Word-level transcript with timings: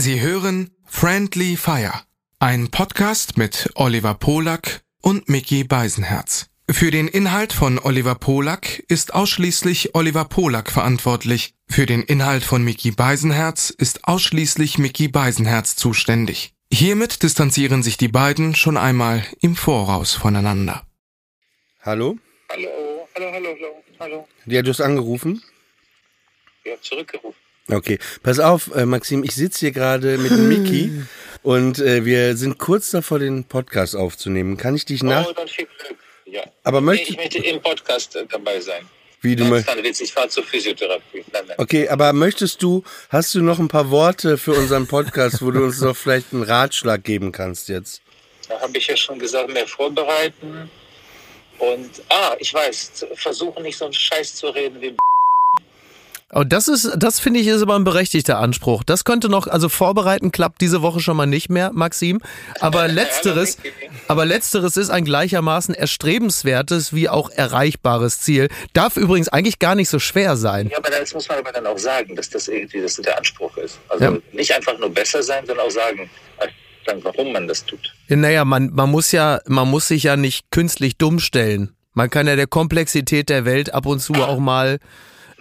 Sie 0.00 0.22
hören 0.22 0.70
Friendly 0.86 1.58
Fire, 1.58 1.92
ein 2.38 2.70
Podcast 2.70 3.36
mit 3.36 3.68
Oliver 3.74 4.14
Polak 4.14 4.80
und 5.02 5.28
Mickey 5.28 5.62
Beisenherz. 5.62 6.46
Für 6.70 6.90
den 6.90 7.06
Inhalt 7.06 7.52
von 7.52 7.78
Oliver 7.78 8.14
Polak 8.14 8.82
ist 8.88 9.12
ausschließlich 9.12 9.94
Oliver 9.94 10.24
Polak 10.24 10.70
verantwortlich. 10.70 11.52
Für 11.68 11.84
den 11.84 12.02
Inhalt 12.02 12.44
von 12.44 12.64
Mickey 12.64 12.92
Beisenherz 12.92 13.68
ist 13.68 14.08
ausschließlich 14.08 14.78
Mickey 14.78 15.08
Beisenherz 15.08 15.76
zuständig. 15.76 16.54
Hiermit 16.72 17.22
distanzieren 17.22 17.82
sich 17.82 17.98
die 17.98 18.08
beiden 18.08 18.54
schon 18.54 18.78
einmal 18.78 19.26
im 19.42 19.54
Voraus 19.54 20.14
voneinander. 20.14 20.86
Hallo? 21.82 22.16
Hallo, 22.48 22.70
hallo, 23.14 23.32
hallo, 23.34 23.48
hallo, 23.54 23.84
hallo. 24.00 24.28
Ja, 24.46 24.62
du 24.62 24.70
hast 24.70 24.80
angerufen? 24.80 25.42
Ja, 26.64 26.72
zurückgerufen. 26.80 27.49
Okay, 27.72 27.98
pass 28.22 28.38
auf, 28.38 28.74
äh, 28.74 28.86
Maxim, 28.86 29.24
ich 29.24 29.34
sitze 29.34 29.60
hier 29.60 29.72
gerade 29.72 30.18
mit 30.18 30.32
Miki 30.32 30.90
und 31.42 31.78
äh, 31.78 32.04
wir 32.04 32.36
sind 32.36 32.58
kurz 32.58 32.90
davor, 32.90 33.18
den 33.18 33.44
Podcast 33.44 33.96
aufzunehmen. 33.96 34.56
Kann 34.56 34.74
ich 34.74 34.84
dich 34.84 35.02
nach... 35.02 35.26
Oh, 35.26 35.32
dann 35.32 35.48
viel 35.48 35.66
Glück. 35.78 35.98
Ja. 36.26 36.42
Aber 36.64 36.80
möchte- 36.80 37.10
ich 37.10 37.16
möchte 37.16 37.38
im 37.38 37.60
Podcast 37.60 38.16
äh, 38.16 38.24
dabei 38.30 38.60
sein. 38.60 38.84
Wie 39.22 39.36
du 39.36 39.44
möchtest. 39.44 40.00
ich 40.00 40.12
fahre 40.12 40.28
zur 40.28 40.44
Physiotherapie. 40.44 41.24
Nein, 41.32 41.42
nein. 41.46 41.56
Okay, 41.58 41.88
aber 41.88 42.12
möchtest 42.14 42.62
du, 42.62 42.82
hast 43.10 43.34
du 43.34 43.42
noch 43.42 43.58
ein 43.58 43.68
paar 43.68 43.90
Worte 43.90 44.38
für 44.38 44.54
unseren 44.54 44.86
Podcast, 44.86 45.42
wo 45.42 45.50
du 45.50 45.62
uns 45.62 45.80
noch 45.82 45.94
vielleicht 45.94 46.32
einen 46.32 46.42
Ratschlag 46.42 47.04
geben 47.04 47.30
kannst 47.30 47.68
jetzt? 47.68 48.00
Da 48.48 48.58
habe 48.60 48.76
ich 48.78 48.86
ja 48.86 48.96
schon 48.96 49.18
gesagt, 49.18 49.52
mehr 49.52 49.66
vorbereiten. 49.66 50.70
Und, 51.58 51.90
ah, 52.08 52.34
ich 52.38 52.54
weiß, 52.54 53.06
versuchen 53.14 53.62
nicht 53.62 53.76
so 53.76 53.84
einen 53.84 53.92
Scheiß 53.92 54.36
zu 54.36 54.48
reden 54.48 54.80
wie 54.80 54.96
Oh, 56.32 56.44
das 56.44 56.68
ist, 56.68 56.92
das 56.96 57.18
finde 57.18 57.40
ich 57.40 57.48
ist 57.48 57.60
aber 57.60 57.74
ein 57.74 57.82
berechtigter 57.82 58.38
Anspruch. 58.38 58.84
Das 58.84 59.02
könnte 59.04 59.28
noch, 59.28 59.48
also 59.48 59.68
vorbereiten 59.68 60.30
klappt 60.30 60.60
diese 60.60 60.80
Woche 60.80 61.00
schon 61.00 61.16
mal 61.16 61.26
nicht 61.26 61.50
mehr, 61.50 61.72
Maxim. 61.72 62.20
Aber 62.60 62.86
letzteres, 62.88 63.58
aber 64.06 64.24
letzteres 64.26 64.76
ist 64.76 64.90
ein 64.90 65.04
gleichermaßen 65.04 65.74
erstrebenswertes 65.74 66.94
wie 66.94 67.08
auch 67.08 67.30
erreichbares 67.30 68.20
Ziel. 68.20 68.48
Darf 68.74 68.96
übrigens 68.96 69.28
eigentlich 69.28 69.58
gar 69.58 69.74
nicht 69.74 69.88
so 69.88 69.98
schwer 69.98 70.36
sein. 70.36 70.68
Ja, 70.68 70.78
aber 70.78 70.90
das 70.90 71.12
muss 71.14 71.28
man 71.28 71.38
aber 71.38 71.50
dann 71.50 71.66
auch 71.66 71.78
sagen, 71.78 72.14
dass 72.14 72.30
das 72.30 72.46
irgendwie 72.46 72.80
das 72.80 72.94
der 72.96 73.18
Anspruch 73.18 73.56
ist. 73.56 73.80
Also 73.88 74.04
Ja. 74.04 74.16
nicht 74.32 74.54
einfach 74.54 74.78
nur 74.78 74.90
besser 74.90 75.24
sein, 75.24 75.44
sondern 75.46 75.66
auch 75.66 75.70
sagen, 75.70 76.08
äh, 76.38 76.46
dann, 76.86 77.02
warum 77.02 77.32
man 77.32 77.48
das 77.48 77.64
tut. 77.64 77.92
Naja, 78.08 78.44
man, 78.44 78.70
man 78.72 78.88
muss 78.90 79.10
ja, 79.10 79.40
man 79.46 79.68
muss 79.68 79.88
sich 79.88 80.04
ja 80.04 80.16
nicht 80.16 80.50
künstlich 80.52 80.96
dumm 80.96 81.18
stellen. 81.18 81.74
Man 81.92 82.08
kann 82.08 82.28
ja 82.28 82.36
der 82.36 82.46
Komplexität 82.46 83.28
der 83.30 83.44
Welt 83.44 83.74
ab 83.74 83.86
und 83.86 83.98
zu 83.98 84.14
auch 84.14 84.38
mal, 84.38 84.78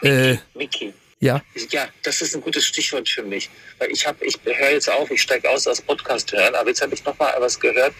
äh, 0.01 0.37
Miki, 0.53 0.93
ja. 1.19 1.41
Ja, 1.71 1.87
das 2.03 2.21
ist 2.21 2.35
ein 2.35 2.41
gutes 2.41 2.65
Stichwort 2.65 3.07
für 3.09 3.23
mich. 3.23 3.49
Weil 3.77 3.91
ich 3.91 4.05
habe, 4.07 4.23
ich 4.25 4.37
höre 4.43 4.71
jetzt 4.71 4.89
auf, 4.89 5.09
ich 5.11 5.21
steige 5.21 5.49
aus 5.49 5.67
aus 5.67 5.81
Podcast 5.81 6.31
hören, 6.31 6.55
aber 6.55 6.69
jetzt 6.69 6.81
habe 6.81 6.93
ich 6.93 7.03
noch 7.05 7.17
mal 7.19 7.33
was 7.39 7.59
gehört. 7.59 7.93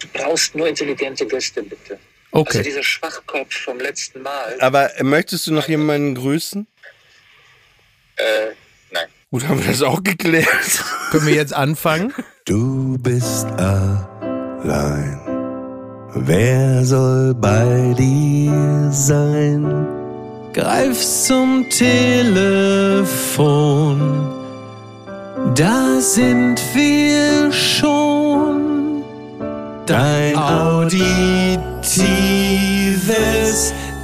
Du 0.00 0.08
brauchst 0.12 0.54
nur 0.54 0.66
intelligente 0.68 1.26
Gäste, 1.26 1.62
bitte. 1.62 1.94
Also 1.94 2.00
Okay. 2.32 2.62
dieser 2.62 2.82
Schwachkopf 2.82 3.52
vom 3.54 3.78
letzten 3.80 4.22
Mal. 4.22 4.56
Aber 4.60 4.90
möchtest 5.00 5.46
du 5.48 5.52
noch 5.52 5.68
jemanden 5.68 6.14
grüßen? 6.14 6.66
Äh, 8.16 8.22
nein. 8.92 9.06
Gut, 9.30 9.44
haben 9.48 9.60
wir 9.62 9.70
das 9.70 9.82
auch 9.82 10.02
geklärt. 10.02 10.46
Können 11.10 11.26
wir 11.26 11.34
jetzt 11.34 11.52
anfangen? 11.52 12.14
Du 12.44 12.96
bist 12.98 13.46
allein. 13.46 15.20
Wer 16.14 16.84
soll 16.84 17.34
bei 17.34 17.94
dir 17.98 18.90
sein? 18.92 19.99
Greif 20.52 21.00
zum 21.00 21.68
Telefon. 21.70 22.00
Da 25.54 26.00
sind 26.00 26.60
wir 26.74 27.52
schon. 27.52 29.04
Dein 29.86 30.36
auditives 30.36 31.60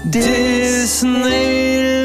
Disneyland. 0.04 1.95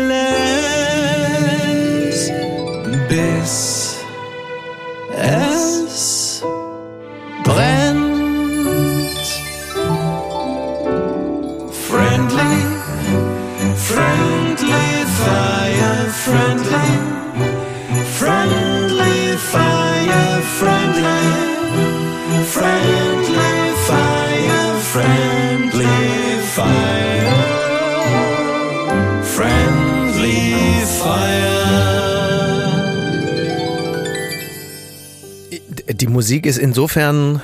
Musik 36.11 36.45
ist 36.45 36.57
insofern 36.57 37.41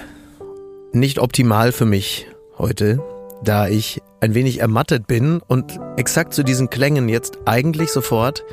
nicht 0.92 1.20
optimal 1.20 1.72
für 1.72 1.86
mich 1.86 2.28
heute, 2.58 3.02
da 3.42 3.70
ich 3.70 4.02
ein 4.20 4.34
wenig 4.34 4.60
ermattet 4.60 5.08
bin 5.08 5.40
und 5.48 5.80
exakt 5.96 6.34
zu 6.34 6.44
diesen 6.44 6.70
Klängen 6.70 7.08
jetzt 7.08 7.38
eigentlich 7.46 7.94
sofort 7.94 8.44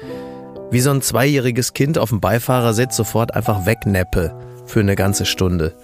wie 0.71 0.79
so 0.79 0.91
ein 0.91 1.03
zweijähriges 1.03 1.73
Kind 1.73 1.99
auf 1.99 2.11
dem 2.11 2.21
Beifahrersitz 2.21 2.95
sofort 2.95 3.35
einfach 3.35 3.67
wegneppe 3.67 4.39
für 4.67 4.79
eine 4.79 4.95
ganze 4.95 5.27
Stunde. 5.27 5.75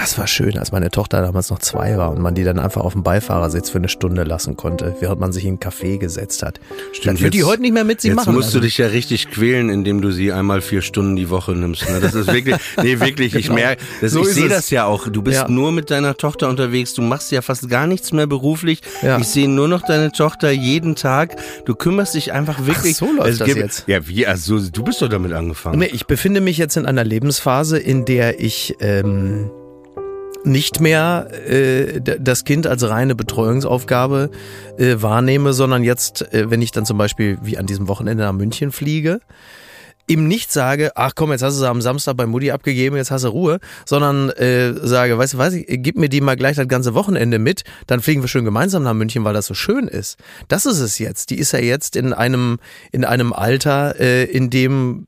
Das 0.00 0.16
war 0.16 0.28
schön, 0.28 0.56
als 0.56 0.70
meine 0.70 0.90
Tochter 0.90 1.20
damals 1.22 1.50
noch 1.50 1.58
zwei 1.58 1.98
war 1.98 2.12
und 2.12 2.20
man 2.20 2.34
die 2.34 2.44
dann 2.44 2.58
einfach 2.60 2.82
auf 2.82 2.92
dem 2.92 3.02
Beifahrersitz 3.02 3.68
für 3.68 3.78
eine 3.78 3.88
Stunde 3.88 4.22
lassen 4.22 4.56
konnte, 4.56 4.94
während 5.00 5.18
man 5.18 5.32
sich 5.32 5.44
in 5.44 5.50
einen 5.50 5.58
Café 5.58 5.98
gesetzt 5.98 6.42
hat. 6.44 6.60
das 7.04 7.20
wird 7.20 7.34
die 7.34 7.38
jetzt- 7.38 7.46
heute 7.48 7.62
nicht 7.62 7.72
mehr 7.74 7.82
mit 7.84 8.00
sie 8.00 8.08
Jetzt 8.08 8.16
machen. 8.16 8.34
musst 8.34 8.54
du 8.54 8.58
lassen. 8.58 8.62
dich 8.66 8.78
ja 8.78 8.86
richtig 8.86 9.28
quälen, 9.30 9.68
indem 9.70 10.00
du 10.00 10.12
sie 10.12 10.32
einmal 10.32 10.60
vier 10.60 10.82
Stunden 10.82 11.16
die 11.16 11.30
Woche 11.30 11.52
nimmst. 11.52 11.88
Ne? 11.90 11.98
Das 12.00 12.14
ist 12.14 12.32
wirklich, 12.32 12.54
nee, 12.82 13.00
wirklich, 13.00 13.34
ich 13.34 13.50
merke, 13.50 13.82
das, 14.00 14.12
So 14.12 14.22
ich 14.22 14.28
sehe 14.28 14.48
das 14.48 14.70
ja 14.70 14.84
auch. 14.84 15.08
Du 15.08 15.20
bist 15.22 15.36
Ja. 15.42 15.48
nur 15.48 15.72
mit 15.72 15.90
deiner 15.90 16.16
Tochter 16.16 16.48
unterwegs, 16.48 16.94
du 16.94 17.02
machst 17.02 17.32
ja 17.32 17.42
fast 17.42 17.68
gar 17.68 17.86
nichts 17.88 18.12
mehr 18.12 18.28
beruflich. 18.28 18.80
Ja. 19.02 19.18
Ich 19.18 19.26
sehe 19.26 19.48
nur 19.48 19.66
noch 19.66 19.82
deine 19.82 20.12
Tochter 20.12 20.50
jeden 20.52 20.94
Tag. 20.94 21.36
Du 21.64 21.74
kümmerst 21.74 22.14
dich 22.14 22.32
einfach 22.32 22.64
wirklich. 22.66 22.96
so 22.96 23.10
läuft 23.12 23.30
es 23.32 23.38
das 23.38 23.46
gibt, 23.48 23.58
jetzt. 23.58 23.84
Ja, 23.88 24.06
wie, 24.06 24.26
also 24.28 24.60
du 24.60 24.84
bist 24.84 25.02
doch 25.02 25.08
damit 25.08 25.32
angefangen. 25.32 25.80
Nee, 25.80 25.90
ich 25.92 26.06
befinde 26.06 26.40
mich 26.40 26.56
jetzt 26.56 26.76
in 26.76 26.86
einer 26.86 27.02
Lebensphase, 27.04 27.78
in 27.78 28.04
der 28.04 28.40
ich 28.40 28.76
ähm, 28.80 29.50
nicht 30.44 30.80
mehr 30.80 31.28
äh, 31.48 32.00
das 32.00 32.44
Kind 32.44 32.66
als 32.66 32.88
reine 32.88 33.14
Betreuungsaufgabe 33.14 34.30
äh, 34.78 34.96
wahrnehme, 34.98 35.52
sondern 35.52 35.82
jetzt, 35.82 36.32
äh, 36.32 36.50
wenn 36.50 36.62
ich 36.62 36.72
dann 36.72 36.86
zum 36.86 36.98
Beispiel 36.98 37.38
wie 37.42 37.58
an 37.58 37.66
diesem 37.66 37.88
Wochenende 37.88 38.24
nach 38.24 38.32
München 38.32 38.72
fliege, 38.72 39.20
ihm 40.08 40.26
nicht 40.26 40.50
sage, 40.50 40.92
ach 40.94 41.12
komm, 41.14 41.32
jetzt 41.32 41.42
hast 41.42 41.54
du 41.54 41.60
sie 41.60 41.68
am 41.68 41.82
Samstag 41.82 42.16
bei 42.16 42.26
Mutti 42.26 42.50
abgegeben, 42.50 42.96
jetzt 42.96 43.10
hast 43.10 43.24
du 43.24 43.28
Ruhe, 43.28 43.60
sondern 43.84 44.30
äh, 44.30 44.72
sage, 44.74 45.18
weißt 45.18 45.34
du 45.34 45.38
was, 45.38 45.54
gib 45.54 45.98
mir 45.98 46.08
die 46.08 46.20
mal 46.20 46.36
gleich 46.36 46.56
das 46.56 46.66
ganze 46.66 46.94
Wochenende 46.94 47.38
mit, 47.38 47.64
dann 47.86 48.00
fliegen 48.00 48.22
wir 48.22 48.28
schön 48.28 48.44
gemeinsam 48.44 48.82
nach 48.82 48.94
München, 48.94 49.24
weil 49.24 49.34
das 49.34 49.46
so 49.46 49.54
schön 49.54 49.86
ist. 49.86 50.18
Das 50.48 50.66
ist 50.66 50.80
es 50.80 50.98
jetzt. 50.98 51.30
Die 51.30 51.38
ist 51.38 51.52
ja 51.52 51.58
jetzt 51.58 51.94
in 51.94 52.12
einem, 52.12 52.58
in 52.90 53.04
einem 53.04 53.32
Alter, 53.32 54.00
äh, 54.00 54.24
in 54.24 54.50
dem 54.50 55.06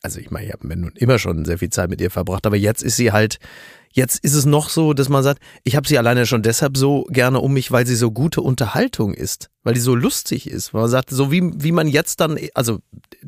also 0.00 0.20
ich 0.20 0.30
meine, 0.30 0.46
ich 0.46 0.52
habe 0.52 0.66
nun 0.68 0.92
immer 0.94 1.18
schon 1.18 1.44
sehr 1.44 1.58
viel 1.58 1.70
Zeit 1.70 1.90
mit 1.90 2.00
ihr 2.00 2.10
verbracht, 2.10 2.46
aber 2.46 2.56
jetzt 2.56 2.84
ist 2.84 2.96
sie 2.96 3.10
halt, 3.10 3.40
jetzt 3.92 4.22
ist 4.22 4.34
es 4.34 4.46
noch 4.46 4.68
so, 4.68 4.92
dass 4.92 5.08
man 5.08 5.22
sagt, 5.22 5.40
ich 5.64 5.76
habe 5.76 5.88
sie 5.88 5.98
alleine 5.98 6.26
schon 6.26 6.42
deshalb 6.42 6.76
so 6.76 7.04
gerne 7.10 7.40
um 7.40 7.52
mich, 7.52 7.70
weil 7.72 7.86
sie 7.86 7.96
so 7.96 8.10
gute 8.10 8.40
Unterhaltung 8.40 9.14
ist, 9.14 9.50
weil 9.62 9.74
die 9.74 9.80
so 9.80 9.94
lustig 9.94 10.48
ist. 10.48 10.74
Weil 10.74 10.82
man 10.82 10.90
sagt, 10.90 11.10
so 11.10 11.30
wie, 11.32 11.42
wie 11.54 11.72
man 11.72 11.88
jetzt 11.88 12.20
dann, 12.20 12.38
also 12.54 12.78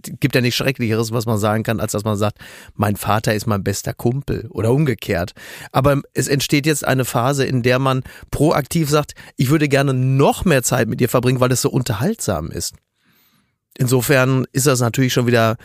gibt 0.02 0.34
ja 0.34 0.40
nichts 0.40 0.56
Schrecklicheres, 0.56 1.12
was 1.12 1.26
man 1.26 1.38
sagen 1.38 1.62
kann, 1.62 1.80
als 1.80 1.92
dass 1.92 2.04
man 2.04 2.16
sagt, 2.16 2.38
mein 2.74 2.96
Vater 2.96 3.34
ist 3.34 3.46
mein 3.46 3.64
bester 3.64 3.94
Kumpel 3.94 4.46
oder 4.50 4.72
umgekehrt. 4.72 5.32
Aber 5.72 6.00
es 6.14 6.28
entsteht 6.28 6.66
jetzt 6.66 6.86
eine 6.86 7.04
Phase, 7.04 7.44
in 7.44 7.62
der 7.62 7.78
man 7.78 8.02
proaktiv 8.30 8.90
sagt, 8.90 9.14
ich 9.36 9.50
würde 9.50 9.68
gerne 9.68 9.94
noch 9.94 10.44
mehr 10.44 10.62
Zeit 10.62 10.88
mit 10.88 11.00
ihr 11.00 11.08
verbringen, 11.08 11.40
weil 11.40 11.52
es 11.52 11.62
so 11.62 11.70
unterhaltsam 11.70 12.50
ist. 12.50 12.74
Insofern 13.78 14.46
ist 14.52 14.66
das 14.66 14.80
natürlich 14.80 15.12
schon 15.12 15.26
wieder 15.26 15.56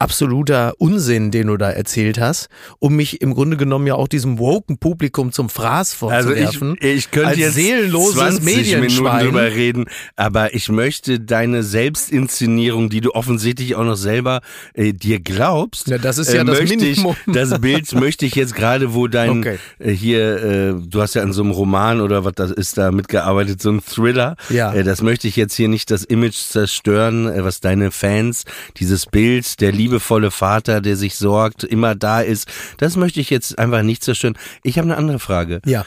absoluter 0.00 0.74
Unsinn, 0.78 1.30
den 1.30 1.48
du 1.48 1.56
da 1.56 1.70
erzählt 1.70 2.20
hast, 2.20 2.48
um 2.78 2.94
mich 2.94 3.20
im 3.20 3.34
Grunde 3.34 3.56
genommen 3.56 3.86
ja 3.86 3.94
auch 3.94 4.06
diesem 4.08 4.38
woken 4.38 4.78
Publikum 4.78 5.32
zum 5.32 5.48
Fraß 5.48 5.90
Also 6.02 6.28
vorzuwerfen. 6.30 6.76
ich, 6.80 6.86
ich 6.86 7.10
könnte 7.10 7.28
als 7.28 7.38
jetzt 7.38 7.54
seelenloses 7.54 8.36
20 8.36 8.76
Minuten 8.80 9.18
drüber 9.18 9.42
reden, 9.52 9.86
aber 10.14 10.54
ich 10.54 10.68
möchte 10.68 11.18
deine 11.18 11.62
Selbstinszenierung, 11.62 12.90
die 12.90 13.00
du 13.00 13.12
offensichtlich 13.12 13.74
auch 13.74 13.84
noch 13.84 13.96
selber 13.96 14.40
äh, 14.74 14.92
dir 14.92 15.20
glaubst, 15.20 15.88
Ja, 15.88 15.98
das 15.98 16.18
ist 16.18 16.32
ja 16.32 16.44
das 16.44 16.60
möchte 16.60 16.76
Minimum. 16.76 17.16
Ich, 17.26 17.32
das 17.34 17.60
Bild 17.60 17.92
möchte 17.94 18.24
ich 18.26 18.34
jetzt 18.34 18.54
gerade, 18.54 18.94
wo 18.94 19.08
dein 19.08 19.40
Okay. 19.40 19.58
äh, 19.78 19.90
hier, 19.90 20.42
äh, 20.42 20.74
du 20.80 21.00
hast 21.02 21.14
ja 21.14 21.22
an 21.22 21.32
so 21.32 21.42
einem 21.42 21.50
Roman 21.50 22.00
oder 22.00 22.24
was 22.24 22.32
das 22.34 22.50
ist 22.50 22.78
da 22.78 22.92
mitgearbeitet, 22.92 23.60
so 23.60 23.70
ein 23.70 23.80
Thriller. 23.82 24.36
Ja. 24.48 24.72
Äh, 24.72 24.84
das 24.84 25.02
möchte 25.02 25.28
ich 25.28 25.36
jetzt 25.36 25.54
hier 25.54 25.68
nicht 25.68 25.90
das 25.90 26.04
Image 26.04 26.36
zerstören, 26.36 27.26
äh, 27.26 27.44
was 27.44 27.60
deine 27.60 27.90
Fans, 27.90 28.44
dieses 28.76 29.06
Bild 29.06 29.60
der 29.60 29.72
liebevolle 29.88 30.30
Vater, 30.30 30.80
der 30.80 30.96
sich 30.96 31.16
sorgt, 31.16 31.64
immer 31.64 31.94
da 31.94 32.20
ist. 32.20 32.48
Das 32.76 32.96
möchte 32.96 33.20
ich 33.20 33.30
jetzt 33.30 33.58
einfach 33.58 33.82
nicht 33.82 34.04
zerstören. 34.04 34.36
Ich 34.62 34.78
habe 34.78 34.86
eine 34.86 34.96
andere 34.96 35.18
Frage. 35.18 35.60
Ja. 35.64 35.84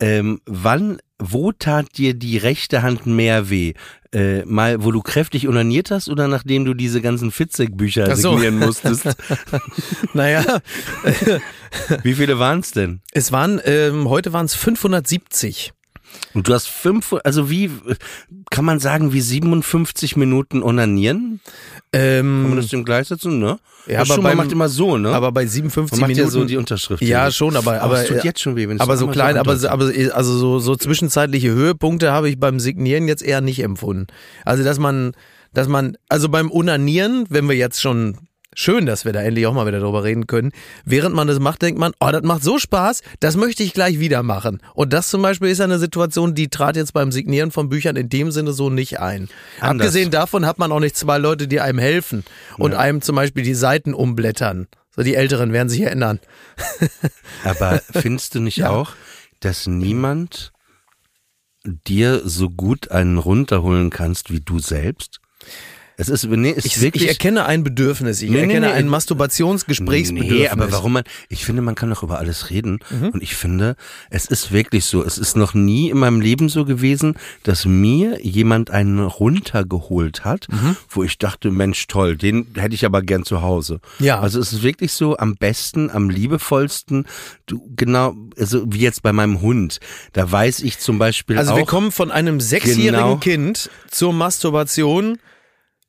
Ähm, 0.00 0.40
wann, 0.46 0.98
wo 1.18 1.52
tat 1.52 1.96
dir 1.96 2.14
die 2.14 2.36
rechte 2.36 2.82
Hand 2.82 3.06
mehr 3.06 3.48
weh? 3.48 3.74
Äh, 4.12 4.44
mal, 4.44 4.84
wo 4.84 4.92
du 4.92 5.02
kräftig 5.02 5.48
unaniert 5.48 5.90
hast 5.90 6.08
oder 6.08 6.28
nachdem 6.28 6.64
du 6.64 6.74
diese 6.74 7.00
ganzen 7.00 7.30
Fitzek-Bücher 7.30 8.14
so. 8.16 8.32
signieren 8.32 8.58
musstest? 8.58 9.08
Naja, 10.12 10.60
Wie 12.02 12.14
viele 12.14 12.38
waren 12.38 12.60
es 12.60 12.70
denn? 12.70 13.00
es 13.12 13.32
waren, 13.32 13.60
ähm, 13.64 14.08
heute 14.08 14.32
waren 14.32 14.46
es 14.46 14.54
570. 14.54 15.72
Und 16.32 16.48
du 16.48 16.54
hast 16.54 16.68
fünf, 16.68 17.14
also 17.24 17.50
wie, 17.50 17.70
kann 18.50 18.64
man 18.64 18.78
sagen, 18.78 19.12
wie 19.12 19.20
57 19.20 20.16
Minuten 20.16 20.62
onanieren? 20.62 21.40
Kann 21.94 22.42
man 22.42 22.50
Ähm, 22.52 22.56
das 22.56 22.68
dem 22.68 22.84
gleichsetzen, 22.84 23.38
ne? 23.38 23.58
Ja, 23.86 24.00
aber 24.00 24.20
beim- 24.22 24.36
macht 24.36 24.50
immer 24.52 24.68
so, 24.68 24.96
ne? 24.96 25.10
aber 25.10 25.30
bei 25.30 25.46
57 25.46 25.92
man 25.92 26.00
macht 26.00 26.08
Minuten. 26.16 26.26
ja 26.26 26.30
so 26.40 26.44
die 26.44 26.56
Unterschrift. 26.56 27.02
ja, 27.02 27.30
schon, 27.30 27.54
aber, 27.56 27.80
aber, 27.82 28.00
es 28.02 28.08
tut 28.08 28.24
jetzt 28.24 28.40
schon 28.40 28.56
weh, 28.56 28.68
wenn 28.68 28.80
aber 28.80 28.96
so 28.96 29.06
klein, 29.08 29.36
aber, 29.36 29.52
aber 29.70 29.92
also 30.12 30.38
so, 30.38 30.58
so 30.58 30.74
zwischenzeitliche 30.74 31.50
Höhepunkte 31.52 32.10
habe 32.10 32.28
ich 32.30 32.40
beim 32.40 32.60
Signieren 32.60 33.08
jetzt 33.08 33.22
eher 33.22 33.40
nicht 33.40 33.62
empfunden. 33.62 34.06
Also 34.44 34.64
dass 34.64 34.78
man, 34.78 35.12
dass 35.52 35.68
man, 35.68 35.96
also 36.08 36.28
beim 36.28 36.50
Unanieren, 36.50 37.26
wenn 37.28 37.46
wir 37.48 37.56
jetzt 37.56 37.80
schon 37.80 38.16
schön, 38.54 38.86
dass 38.86 39.04
wir 39.04 39.12
da 39.12 39.20
endlich 39.20 39.46
auch 39.46 39.54
mal 39.54 39.66
wieder 39.66 39.80
drüber 39.80 40.04
reden 40.04 40.26
können, 40.26 40.52
während 40.84 41.14
man 41.14 41.28
das 41.28 41.38
macht, 41.38 41.62
denkt 41.62 41.78
man, 41.78 41.92
oh, 42.00 42.10
das 42.10 42.22
macht 42.22 42.42
so 42.42 42.58
Spaß, 42.58 43.02
das 43.20 43.36
möchte 43.36 43.62
ich 43.62 43.72
gleich 43.72 43.98
wieder 43.98 44.22
machen. 44.22 44.60
Und 44.74 44.92
das 44.92 45.08
zum 45.08 45.22
Beispiel 45.22 45.48
ist 45.48 45.60
eine 45.60 45.78
Situation, 45.78 46.34
die 46.34 46.48
trat 46.48 46.76
jetzt 46.76 46.92
beim 46.92 47.12
Signieren 47.12 47.50
von 47.50 47.68
Büchern 47.68 47.96
in 47.96 48.08
dem 48.08 48.30
Sinne 48.30 48.52
so 48.52 48.70
nicht 48.70 49.00
ein. 49.00 49.28
Anders. 49.60 49.86
Abgesehen 49.86 50.10
davon 50.10 50.46
hat 50.46 50.58
man 50.58 50.72
auch 50.72 50.80
nicht 50.80 50.96
zwei 50.96 51.18
Leute, 51.18 51.48
die 51.48 51.60
einem 51.60 51.78
helfen 51.78 52.24
und 52.58 52.74
einem 52.74 53.02
zum 53.02 53.16
Beispiel 53.16 53.42
die 53.42 53.54
Seiten 53.54 53.94
umblättern. 53.94 54.68
So 54.94 55.02
die 55.02 55.16
Älteren 55.16 55.52
werden 55.52 55.68
sich 55.68 55.80
erinnern. 55.80 56.20
Aber 57.44 57.80
findest 57.92 58.34
du 58.34 58.40
nicht 58.40 58.64
auch, 58.64 58.92
dass 59.40 59.66
niemand 59.66 60.52
dir 61.64 62.22
so 62.24 62.50
gut 62.50 62.90
einen 62.90 63.18
runterholen 63.18 63.90
kannst 63.90 64.30
wie 64.30 64.40
du 64.40 64.58
selbst? 64.58 65.20
Es 65.96 66.08
ist, 66.08 66.24
nee, 66.24 66.52
es 66.56 66.64
Ich, 66.64 66.80
wirklich. 66.80 67.04
ich 67.04 67.08
erkenne 67.08 67.46
ein 67.46 67.62
Bedürfnis, 67.62 68.20
ich 68.22 68.30
Nee, 68.30 68.40
erkenne 68.40 68.66
nee. 68.66 68.72
ein 68.72 68.88
Masturbationsgesprächsbedürfnis. 68.88 70.38
Nee, 70.38 70.48
aber 70.48 70.72
warum 70.72 70.94
man, 70.94 71.04
ich 71.28 71.44
finde, 71.44 71.62
man 71.62 71.74
kann 71.74 71.90
doch 71.90 72.02
über 72.02 72.18
alles 72.18 72.50
reden. 72.50 72.80
Und 73.12 73.22
ich 73.22 73.36
finde, 73.36 73.76
es 74.10 74.26
ist 74.26 74.52
wirklich 74.52 74.84
so, 74.86 75.04
es 75.04 75.18
ist 75.18 75.36
noch 75.36 75.54
nie 75.54 75.90
in 75.90 75.98
meinem 75.98 76.20
Leben 76.20 76.48
so 76.48 76.64
gewesen, 76.64 77.14
dass 77.44 77.64
mir 77.64 78.18
jemand 78.22 78.70
einen 78.70 78.98
runtergeholt 79.00 80.24
hat, 80.24 80.48
wo 80.88 81.02
ich 81.04 81.18
dachte, 81.18 81.50
Mensch, 81.50 81.86
toll, 81.86 82.16
den 82.16 82.48
hätte 82.56 82.74
ich 82.74 82.84
aber 82.84 83.02
gern 83.02 83.24
zu 83.24 83.42
Hause. 83.42 83.80
Ja. 83.98 84.20
Also 84.20 84.40
es 84.40 84.52
ist 84.52 84.62
wirklich 84.62 84.92
so 84.92 85.16
am 85.16 85.34
besten, 85.36 85.90
am 85.90 86.10
liebevollsten, 86.10 87.06
du, 87.46 87.70
genau, 87.76 88.14
also 88.38 88.64
wie 88.66 88.80
jetzt 88.80 89.02
bei 89.02 89.12
meinem 89.12 89.40
Hund, 89.40 89.78
da 90.12 90.30
weiß 90.30 90.60
ich 90.60 90.78
zum 90.78 90.98
Beispiel 90.98 91.38
Also 91.38 91.52
auch, 91.52 91.56
wir 91.56 91.66
kommen 91.66 91.92
von 91.92 92.10
einem 92.10 92.40
sechsjährigen 92.40 92.84
Genau. 92.94 93.16
Kind 93.16 93.70
zur 93.90 94.12
Masturbation 94.12 95.18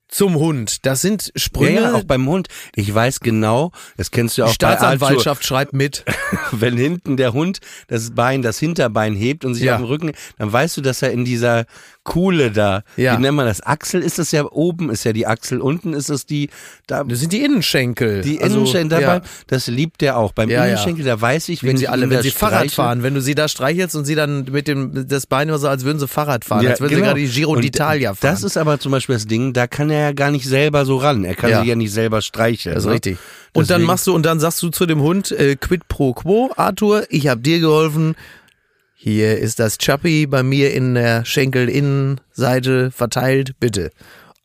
zum 0.07 0.35
Hund. 0.35 0.85
Das 0.85 1.01
sind 1.01 1.31
Sprünge. 1.35 1.81
ja, 1.81 1.93
auch 1.93 2.03
beim 2.03 2.27
Hund. 2.27 2.47
Ich 2.75 2.93
weiß 2.93 3.19
genau, 3.21 3.71
das 3.97 4.11
kennst 4.11 4.37
du 4.37 4.41
ja 4.43 4.45
die 4.47 4.51
auch 4.53 4.57
bei. 4.57 4.75
Staatsanwaltschaft 4.75 5.45
schreibt 5.45 5.73
mit. 5.73 6.05
wenn 6.51 6.77
hinten 6.77 7.17
der 7.17 7.33
Hund 7.33 7.59
das 7.87 8.11
Bein, 8.11 8.41
das 8.41 8.59
Hinterbein 8.59 9.15
hebt 9.15 9.45
und 9.45 9.53
sich 9.55 9.63
Ja. 9.63 9.75
auf 9.75 9.81
den 9.81 9.87
Rücken, 9.87 10.11
dann 10.37 10.51
weißt 10.51 10.77
du, 10.77 10.81
dass 10.81 11.01
er 11.01 11.11
in 11.11 11.25
dieser 11.25 11.65
Kuhle 12.03 12.51
da, 12.51 12.83
Ja. 12.97 13.17
wie 13.17 13.21
nennt 13.21 13.35
man 13.35 13.47
das? 13.47 13.61
Achsel 13.65 14.01
ist 14.03 14.19
das 14.19 14.31
ja, 14.31 14.45
oben 14.45 14.91
ist 14.91 15.03
ja 15.05 15.13
die 15.13 15.25
Achsel, 15.25 15.59
unten 15.59 15.93
ist 15.93 16.09
es 16.09 16.25
die, 16.27 16.49
da, 16.85 17.03
Das 17.03 17.19
sind 17.19 17.33
die 17.33 17.43
Innenschenkel. 17.43 18.21
die 18.21 18.39
Also, 18.41 18.57
Innenschenkel 18.57 19.01
ja. 19.01 19.07
dabei, 19.15 19.27
das 19.47 19.65
liebt 19.67 20.01
der 20.01 20.17
auch. 20.17 20.31
Beim 20.33 20.49
Ja. 20.49 20.65
Innenschenkel, 20.65 21.03
da 21.03 21.19
weiß 21.19 21.49
ich, 21.49 21.63
Wenn 21.63 21.69
wenn 21.71 21.77
sie 21.77 21.87
alle, 21.87 22.07
wenn 22.09 22.21
sie 22.21 22.29
Fahrrad 22.31 22.69
fahren, 22.71 23.01
wenn 23.01 23.15
du 23.15 23.21
sie 23.21 23.33
da 23.33 23.47
streichelst 23.47 23.95
und 23.95 24.05
sie 24.05 24.13
dann 24.15 24.43
mit 24.51 24.67
dem 24.67 25.07
das 25.07 25.25
Bein 25.25 25.49
immer 25.49 25.57
so, 25.57 25.67
als 25.67 25.83
würden 25.83 25.97
sie 25.99 26.07
Fahrrad 26.07 26.45
fahren, 26.45 26.65
als 26.67 26.79
würden 26.79 26.91
genau. 26.95 27.01
sie 27.01 27.07
gerade 27.07 27.19
die 27.21 27.27
Giro 27.27 27.53
d'Italia 27.55 28.09
fahren. 28.13 28.17
Das 28.21 28.43
ist 28.43 28.55
aber 28.55 28.79
zum 28.79 28.91
Beispiel 28.91 29.15
das 29.15 29.25
Ding, 29.25 29.53
da 29.53 29.65
kann 29.65 29.89
er 29.89 29.94
ja 29.99 30.11
gar 30.13 30.31
nicht 30.31 30.45
selber 30.47 30.85
so 30.85 30.97
ran. 30.97 31.23
Er 31.23 31.35
kann 31.35 31.49
Ja. 31.49 31.59
sich 31.59 31.69
ja 31.69 31.75
nicht 31.75 31.91
selber 31.91 32.21
streicheln. 32.21 32.75
Das 32.75 32.83
ist 32.83 32.87
ne? 32.87 32.93
richtig. 32.93 33.17
Und 33.53 33.69
dann 33.69 33.83
machst 33.83 34.05
du 34.07 34.13
und 34.13 34.25
dann 34.25 34.39
sagst 34.39 34.61
du 34.63 34.69
zu 34.69 34.85
dem 34.85 35.01
Hund 35.01 35.31
äh, 35.31 35.55
quid 35.55 35.87
pro 35.87 36.13
quo, 36.13 36.51
Arthur, 36.57 37.05
ich 37.09 37.27
habe 37.27 37.41
dir 37.41 37.59
geholfen. 37.59 38.15
Hier 38.95 39.37
ist 39.37 39.59
das 39.59 39.77
Chappi 39.77 40.25
bei 40.27 40.41
mir 40.43 40.73
in 40.73 40.95
der 40.95 41.25
Schenkelinnenseite 41.25 42.91
verteilt, 42.91 43.55
bitte. 43.59 43.91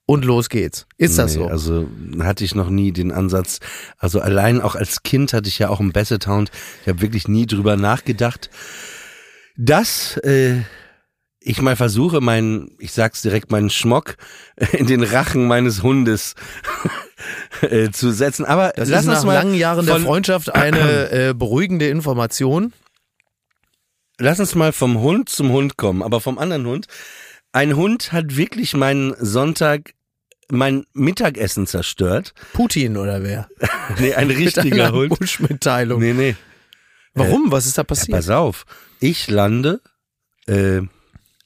Und 0.06 0.24
los 0.24 0.48
geht's. 0.48 0.86
Ist 0.98 1.18
das 1.18 1.36
Nee, 1.36 1.42
so? 1.42 1.46
Also 1.48 1.88
hatte 2.20 2.44
ich 2.44 2.54
noch 2.56 2.68
nie 2.68 2.90
den 2.92 3.12
Ansatz. 3.12 3.60
Also 3.96 4.20
allein 4.20 4.60
auch 4.60 4.74
als 4.74 5.02
Kind 5.04 5.32
hatte 5.32 5.48
ich 5.48 5.58
ja 5.60 5.68
auch 5.68 5.78
einen 5.80 5.92
Basset 5.92 6.26
Hound. 6.26 6.50
Ich 6.82 6.88
habe 6.88 7.00
wirklich 7.00 7.28
nie 7.28 7.46
drüber 7.46 7.76
nachgedacht, 7.76 8.50
dass 9.56 10.16
äh, 10.18 10.62
ich 11.42 11.62
mal 11.62 11.74
versuche, 11.76 12.20
meinen, 12.20 12.76
ich 12.78 12.92
sag's 12.92 13.22
direkt, 13.22 13.50
meinen 13.50 13.70
Schmock 13.70 14.16
in 14.72 14.86
den 14.86 15.02
Rachen 15.02 15.46
meines 15.46 15.82
Hundes 15.82 16.34
äh, 17.62 17.90
zu 17.90 18.12
setzen. 18.12 18.44
Aber 18.44 18.72
Das 18.76 18.88
lass 18.88 19.02
ist 19.02 19.08
uns 19.08 19.18
nach 19.18 19.24
mal 19.24 19.34
langen 19.34 19.54
Jahren 19.54 19.86
der 19.86 20.00
Freundschaft 20.00 20.54
eine 20.54 21.10
äh, 21.30 21.34
beruhigende 21.34 21.88
Information. 21.88 22.72
Lass 24.18 24.38
uns 24.38 24.54
mal 24.54 24.72
vom 24.72 25.00
Hund 25.00 25.30
zum 25.30 25.50
Hund 25.50 25.78
kommen, 25.78 26.02
aber 26.02 26.20
vom 26.20 26.38
anderen 26.38 26.66
Hund. 26.66 26.86
Ein 27.52 27.74
Hund 27.74 28.12
hat 28.12 28.36
wirklich 28.36 28.74
meinen 28.74 29.14
Sonntag, 29.18 29.94
mein 30.50 30.84
Mittagessen 30.92 31.66
zerstört. 31.66 32.34
Putin 32.52 32.96
oder 32.96 33.22
wer? 33.22 33.48
Nee, 33.98 34.14
ein 34.14 34.30
richtiger 34.30 34.92
Hund. 34.92 35.18
Bush-Mitteilung. 35.18 36.00
Nee, 36.00 36.12
nee. 36.12 36.36
Warum? 37.14 37.50
Was 37.50 37.66
ist 37.66 37.76
da 37.76 37.82
Ja, 37.82 37.84
passiert? 37.84 38.16
pass 38.16 38.28
auf. 38.28 38.66
Ich 39.00 39.28
lande 39.28 39.80
äh, 40.46 40.82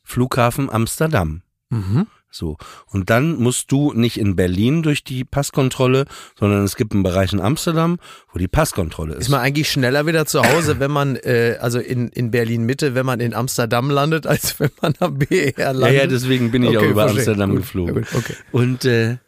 Flughafen 0.05 0.71
Amsterdam. 0.71 1.43
Mhm. 1.71 2.07
So. 2.31 2.57
Und 2.89 3.11
dann 3.11 3.37
musst 3.37 3.71
du 3.71 3.93
nicht 3.93 4.19
in 4.19 4.35
Berlin 4.35 4.83
durch 4.83 5.05
die 5.05 5.25
Passkontrolle, 5.25 6.05
sondern 6.37 6.65
es 6.65 6.75
gibt 6.75 6.93
einen 6.93 7.05
Bereich 7.05 7.33
in 7.33 7.41
Amsterdam, 7.41 7.99
wo 8.33 8.41
die 8.41 8.49
Passkontrolle 8.49 9.15
ist. 9.15 9.23
Ist 9.23 9.29
man 9.29 9.39
eigentlich 9.41 9.71
schneller 9.71 10.05
wieder 10.07 10.27
zu 10.27 10.43
Hause, 10.43 10.81
wenn 10.81 10.91
man, 10.91 11.15
äh, 11.15 11.59
also 11.61 11.79
in, 11.79 12.09
in 12.09 12.33
Berlin 12.33 12.65
Mitte, 12.65 12.97
wenn 12.97 13.07
man 13.07 13.21
in 13.21 13.35
Amsterdam 13.35 13.89
landet, 13.89 14.27
als 14.27 14.59
wenn 14.59 14.71
man 14.83 14.95
am 14.99 15.17
BER 15.19 15.57
ja, 15.57 15.71
landet? 15.71 15.97
ja, 16.01 16.07
deswegen 16.09 16.51
bin 16.51 16.65
ich 16.65 16.71
Okay, 16.71 16.79
auch 16.79 16.83
über 16.91 17.03
verstehe. 17.09 17.21
Amsterdam 17.21 17.51
Gut, 17.51 17.59
geflogen. 17.61 17.95
ja 17.95 18.01
gut, 18.01 18.15
okay. 18.17 18.35
Und 18.51 18.85
äh, 18.85 19.19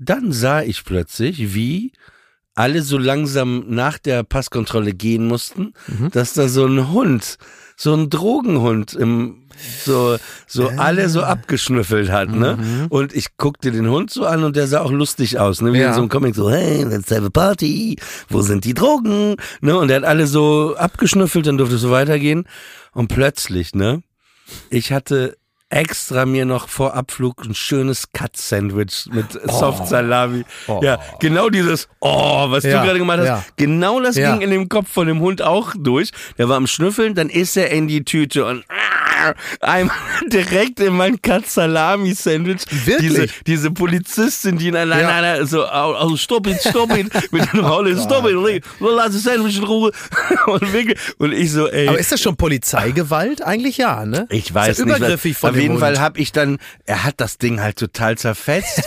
dann 0.00 0.32
sah 0.32 0.62
ich 0.62 0.84
plötzlich, 0.84 1.54
wie 1.54 1.92
alle 2.54 2.82
so 2.82 2.98
langsam 2.98 3.64
nach 3.68 3.98
der 3.98 4.24
Passkontrolle 4.24 4.92
gehen 4.92 5.26
mussten, 5.28 5.72
Mhm. 5.86 6.10
dass 6.10 6.34
da 6.34 6.48
so 6.48 6.66
ein 6.66 6.90
Hund, 6.90 7.38
so 7.76 7.94
ein 7.94 8.10
Drogenhund 8.10 8.94
im 8.94 9.44
so 9.84 10.16
so 10.46 10.68
alle 10.76 11.08
so 11.08 11.22
abgeschnüffelt 11.22 12.10
hat, 12.10 12.30
ne? 12.30 12.56
Mhm. 12.56 12.86
Und 12.88 13.14
ich 13.14 13.36
guckte 13.36 13.70
den 13.70 13.88
Hund 13.88 14.10
so 14.10 14.24
an 14.26 14.44
und 14.44 14.56
der 14.56 14.66
sah 14.66 14.80
auch 14.80 14.90
lustig 14.92 15.38
aus, 15.38 15.60
ne? 15.60 15.72
Wie 15.72 15.78
Ja. 15.78 15.88
in 15.88 15.94
so 15.94 16.00
einem 16.00 16.08
Comic 16.08 16.34
so, 16.34 16.50
hey, 16.50 16.84
let's 16.84 17.10
have 17.10 17.24
a 17.26 17.30
party. 17.30 17.96
Wo 18.28 18.42
sind 18.42 18.64
die 18.64 18.74
Drogen? 18.74 19.36
Ne? 19.60 19.76
Und 19.76 19.88
der 19.88 19.98
hat 19.98 20.04
alle 20.04 20.26
so 20.26 20.74
abgeschnüffelt, 20.76 21.46
dann 21.46 21.58
durfte 21.58 21.76
es 21.76 21.80
so 21.82 21.90
weitergehen 21.90 22.44
und 22.92 23.08
plötzlich, 23.08 23.74
ne? 23.74 24.02
Ich 24.70 24.92
hatte 24.92 25.36
extra 25.70 26.24
mir 26.24 26.44
noch 26.46 26.68
vor 26.68 26.94
Abflug 26.94 27.44
ein 27.44 27.54
schönes 27.54 28.10
Cut-Sandwich 28.12 29.06
mit 29.12 29.26
Soft 29.50 29.86
Salami. 29.86 30.44
Ja, 30.80 30.98
genau 31.20 31.50
dieses, 31.50 31.88
oh, 32.00 32.46
was 32.50 32.64
Ja, 32.64 32.80
du 32.80 32.86
gerade 32.86 32.98
gemacht 32.98 33.18
hast. 33.18 33.26
ja. 33.26 33.44
Genau 33.56 34.00
das 34.00 34.16
Ja. 34.16 34.32
ging 34.32 34.40
in 34.42 34.50
dem 34.50 34.68
Kopf 34.68 34.90
von 34.90 35.06
dem 35.06 35.20
Hund 35.20 35.42
auch 35.42 35.74
durch. 35.78 36.10
Der 36.38 36.48
war 36.48 36.56
am 36.56 36.66
Schnüffeln, 36.66 37.14
dann 37.14 37.28
ist 37.28 37.56
er 37.56 37.70
in 37.70 37.86
die 37.86 38.02
Tüte 38.04 38.46
und 38.46 38.64
ah, 38.70 39.34
einmal 39.60 39.94
direkt 40.32 40.80
in 40.80 40.94
mein 40.96 41.20
Cut-Salami-Sandwich. 41.20 42.62
Wirklich? 42.86 43.10
Diese, 43.10 43.26
diese 43.46 43.70
Polizistin, 43.70 44.56
die 44.58 44.68
in 44.68 44.76
einer, 44.76 45.00
Ja. 45.00 45.08
einer 45.08 45.46
so, 45.46 45.64
also 45.64 46.16
stopp 46.16 46.46
it, 46.46 46.60
stopp 46.60 46.96
it, 46.96 47.10
mit 47.32 47.52
dem 47.52 47.66
Haule, 47.66 47.96
stopp 48.00 48.26
it, 48.26 48.64
lass 48.80 49.12
das 49.12 49.22
Sandwich 49.24 49.58
in 49.58 49.64
Ruhe. 49.64 49.92
Und, 50.46 50.72
wirklich, 50.72 50.98
und 51.18 51.32
ich 51.32 51.52
so, 51.52 51.66
ey. 51.68 51.88
Aber 51.88 51.98
ist 51.98 52.10
das 52.10 52.20
schon 52.22 52.36
Polizeigewalt? 52.36 53.42
Eigentlich 53.42 53.76
ja, 53.76 54.06
ne? 54.06 54.26
Ich 54.30 54.52
weiß 54.54 54.70
ist 54.70 54.78
ja 54.78 54.84
nicht. 54.86 54.96
übergriffig 54.96 55.34
was- 55.42 55.50
von 55.50 55.57
jeden 55.58 55.72
Hund. 55.74 55.80
Fall 55.80 56.00
habe 56.00 56.18
ich 56.18 56.32
dann, 56.32 56.58
er 56.84 57.04
hat 57.04 57.14
das 57.18 57.38
Ding 57.38 57.60
halt 57.60 57.76
total 57.76 58.16
zerfetzt. 58.18 58.82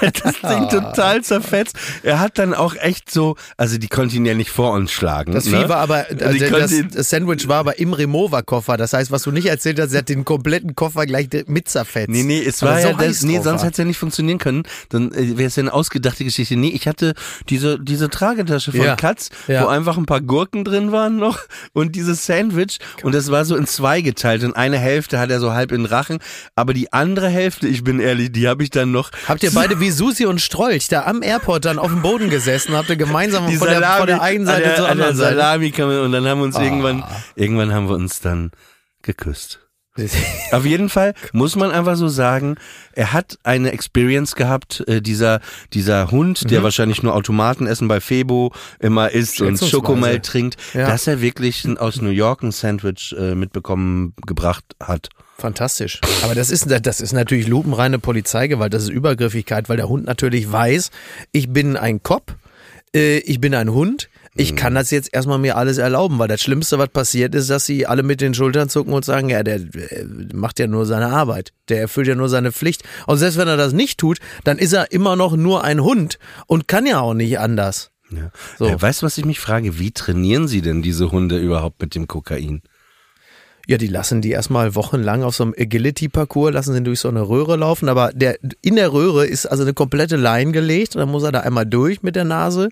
das 0.00 0.40
Ding 0.40 0.68
total 0.68 1.22
zerfetzt. 1.22 1.76
Er 2.02 2.20
hat 2.20 2.38
dann 2.38 2.54
auch 2.54 2.74
echt 2.76 3.10
so, 3.10 3.36
also 3.56 3.78
die 3.78 3.88
konnten 3.88 4.16
ihn 4.16 4.26
ja 4.26 4.34
nicht 4.34 4.50
vor 4.50 4.72
uns 4.72 4.92
schlagen. 4.92 5.32
Das 5.32 5.46
ne? 5.46 5.62
Vieh 5.62 5.68
war 5.68 5.78
aber, 5.78 6.04
Die 6.04 6.24
also 6.24 6.58
das, 6.58 6.74
das 6.92 7.10
Sandwich 7.10 7.48
war 7.48 7.58
aber 7.58 7.78
im 7.78 7.92
Remover-Koffer. 7.92 8.76
Das 8.76 8.92
heißt, 8.92 9.10
was 9.10 9.22
du 9.22 9.30
nicht 9.30 9.46
erzählt 9.46 9.80
hast, 9.80 9.90
sie 9.90 9.98
hat 9.98 10.08
den 10.08 10.24
kompletten 10.24 10.74
Koffer 10.74 11.06
gleich 11.06 11.28
mit 11.46 11.68
zerfetzt. 11.68 12.10
Nee, 12.10 12.22
nee, 12.22 12.42
es 12.42 12.62
war 12.62 12.80
ja 12.80 12.92
das, 12.92 13.22
nee, 13.22 13.40
sonst 13.40 13.62
hätte 13.62 13.72
es 13.72 13.78
ja 13.78 13.84
nicht 13.84 13.98
funktionieren 13.98 14.38
können. 14.38 14.62
Dann 14.88 15.12
äh, 15.12 15.38
wäre 15.38 15.48
es 15.48 15.56
ja 15.56 15.62
eine 15.62 15.72
ausgedachte 15.72 16.24
Geschichte. 16.24 16.56
Nee, 16.56 16.68
ich 16.68 16.86
hatte 16.86 17.14
diese, 17.48 17.78
diese 17.78 18.10
Tragetasche 18.10 18.72
von 18.72 18.80
Ja, 18.80 18.96
Katz, 18.96 19.30
ja. 19.48 19.64
wo 19.64 19.68
einfach 19.68 19.96
ein 19.96 20.06
paar 20.06 20.20
Gurken 20.20 20.64
drin 20.64 20.92
waren 20.92 21.16
noch 21.16 21.38
und 21.72 21.96
dieses 21.96 22.26
Sandwich 22.26 22.78
und 23.02 23.14
das 23.14 23.30
war 23.30 23.44
so 23.44 23.56
in 23.56 23.66
zwei 23.66 24.00
geteilt 24.00 24.44
und 24.44 24.54
eine 24.54 24.78
Hälfte 24.78 25.18
hat 25.18 25.30
er 25.30 25.40
so 25.40 25.52
halb 25.52 25.72
in 25.72 25.84
den 25.84 25.86
machen. 26.00 26.18
Aber 26.54 26.72
die 26.72 26.92
andere 26.94 27.28
Hälfte, 27.28 27.68
ich 27.68 27.84
bin 27.84 28.00
ehrlich, 28.00 28.32
die 28.32 28.48
habe 28.48 28.62
ich 28.62 28.70
dann 28.70 28.90
noch. 28.90 29.10
Habt 29.28 29.42
ihr 29.42 29.50
beide 29.52 29.80
wie 29.80 29.90
Susi 29.90 30.24
und 30.24 30.40
Strolch 30.40 30.88
da 30.88 31.04
am 31.04 31.22
Airport 31.22 31.66
dann 31.66 31.78
auf 31.78 31.88
dem 31.90 32.00
Boden 32.00 32.30
gesessen? 32.30 32.74
Habt 32.74 32.88
ihr 32.88 32.96
gemeinsam 32.96 33.46
die 33.48 33.56
von, 33.56 33.68
der, 33.68 33.82
von 33.82 34.06
der 34.06 34.22
einen 34.22 34.46
Seite 34.46 34.56
an 34.56 34.68
der, 34.68 34.76
zur 34.76 34.88
an 34.88 34.96
der 34.98 35.06
anderen 35.08 35.16
Seite? 35.16 35.36
Salami 35.36 35.70
kam, 35.72 35.90
und 35.90 36.12
dann 36.12 36.24
haben 36.26 36.38
wir 36.40 36.44
uns 36.46 36.56
Ah. 36.56 36.62
irgendwann, 36.64 37.04
irgendwann 37.36 37.72
haben 37.74 37.88
wir 37.88 37.96
uns 37.96 38.20
dann 38.20 38.50
geküsst. 39.02 39.60
Auf 40.52 40.64
jeden 40.64 40.88
Fall 40.88 41.14
muss 41.32 41.56
man 41.56 41.72
einfach 41.72 41.96
so 41.96 42.08
sagen, 42.08 42.56
er 42.92 43.12
hat 43.12 43.38
eine 43.42 43.72
Experience 43.72 44.34
gehabt, 44.36 44.82
äh, 44.86 45.02
dieser, 45.02 45.40
dieser 45.74 46.10
Hund, 46.10 46.44
Mhm. 46.44 46.48
der 46.48 46.62
wahrscheinlich 46.62 47.02
nur 47.02 47.14
Automatenessen 47.14 47.88
bei 47.88 48.00
Febo 48.00 48.52
immer 48.78 49.10
isst 49.10 49.40
und. 49.40 49.58
Schokomel 49.58 50.20
trinkt, 50.20 50.56
Ja. 50.74 50.86
dass 50.86 51.06
er 51.06 51.20
wirklich 51.20 51.66
aus 51.78 52.00
New 52.00 52.10
York 52.10 52.42
ein 52.42 52.52
Sandwich 52.52 53.14
äh, 53.18 53.34
mitbekommen 53.34 54.14
gebracht 54.26 54.64
hat. 54.80 55.08
Fantastisch. 55.40 56.00
Aber 56.22 56.34
das 56.34 56.50
ist, 56.50 56.66
das 56.82 57.00
ist 57.00 57.12
natürlich 57.12 57.48
lupenreine 57.48 57.98
Polizeigewalt, 57.98 58.74
das 58.74 58.84
ist 58.84 58.88
Übergriffigkeit, 58.90 59.68
weil 59.68 59.78
der 59.78 59.88
Hund 59.88 60.04
natürlich 60.04 60.50
weiß, 60.50 60.90
ich 61.32 61.50
bin 61.50 61.76
ein 61.76 62.02
Cop, 62.02 62.36
äh, 62.94 63.18
ich 63.18 63.40
bin 63.40 63.54
ein 63.54 63.70
Hund, 63.70 64.10
ich 64.36 64.54
kann 64.54 64.74
das 64.74 64.90
jetzt 64.90 65.12
erstmal 65.12 65.38
mir 65.38 65.56
alles 65.56 65.78
erlauben, 65.78 66.18
weil 66.18 66.28
das 66.28 66.40
Schlimmste, 66.40 66.78
was 66.78 66.88
passiert 66.88 67.34
ist, 67.34 67.50
dass 67.50 67.66
sie 67.66 67.86
alle 67.86 68.02
mit 68.02 68.20
den 68.20 68.32
Schultern 68.32 68.68
zucken 68.68 68.92
und 68.92 69.04
sagen, 69.04 69.28
ja, 69.28 69.42
der 69.42 69.56
äh, 69.56 70.04
macht 70.32 70.58
ja 70.58 70.66
nur 70.66 70.86
seine 70.86 71.08
Arbeit, 71.08 71.52
der 71.68 71.80
erfüllt 71.80 72.06
ja 72.06 72.14
nur 72.14 72.28
seine 72.28 72.52
Pflicht. 72.52 72.84
Und 73.06 73.18
selbst 73.18 73.38
wenn 73.38 73.48
er 73.48 73.56
das 73.56 73.72
nicht 73.72 73.98
tut, 73.98 74.18
dann 74.44 74.58
ist 74.58 74.72
er 74.72 74.92
immer 74.92 75.16
noch 75.16 75.36
nur 75.36 75.64
ein 75.64 75.82
Hund 75.82 76.18
und 76.46 76.68
kann 76.68 76.86
ja 76.86 77.00
auch 77.00 77.14
nicht 77.14 77.38
anders. 77.38 77.90
Ja. 78.10 78.30
So. 78.58 78.66
Äh, 78.66 78.80
weißt 78.80 79.02
du, 79.02 79.06
was 79.06 79.18
ich 79.18 79.24
mich 79.24 79.40
frage? 79.40 79.78
Wie 79.78 79.90
trainieren 79.90 80.48
sie 80.48 80.62
denn 80.62 80.82
diese 80.82 81.10
Hunde 81.10 81.38
überhaupt 81.38 81.80
mit 81.80 81.94
dem 81.94 82.06
Kokain? 82.06 82.62
Ja, 83.70 83.78
die 83.78 83.86
lassen 83.86 84.20
die 84.20 84.32
erstmal 84.32 84.74
wochenlang 84.74 85.22
auf 85.22 85.36
so 85.36 85.44
einem 85.44 85.54
Agility-Parcours, 85.56 86.52
lassen 86.52 86.74
sie 86.74 86.82
durch 86.82 86.98
so 86.98 87.08
eine 87.08 87.28
Röhre 87.28 87.54
laufen, 87.54 87.88
aber 87.88 88.10
der, 88.12 88.36
in 88.62 88.74
der 88.74 88.92
Röhre 88.92 89.24
ist 89.24 89.46
also 89.46 89.62
eine 89.62 89.74
komplette 89.74 90.16
Line 90.16 90.50
gelegt 90.50 90.96
dann 90.96 91.08
muss 91.08 91.22
er 91.22 91.30
da 91.30 91.42
einmal 91.42 91.66
durch 91.66 92.02
mit 92.02 92.16
der 92.16 92.24
Nase 92.24 92.70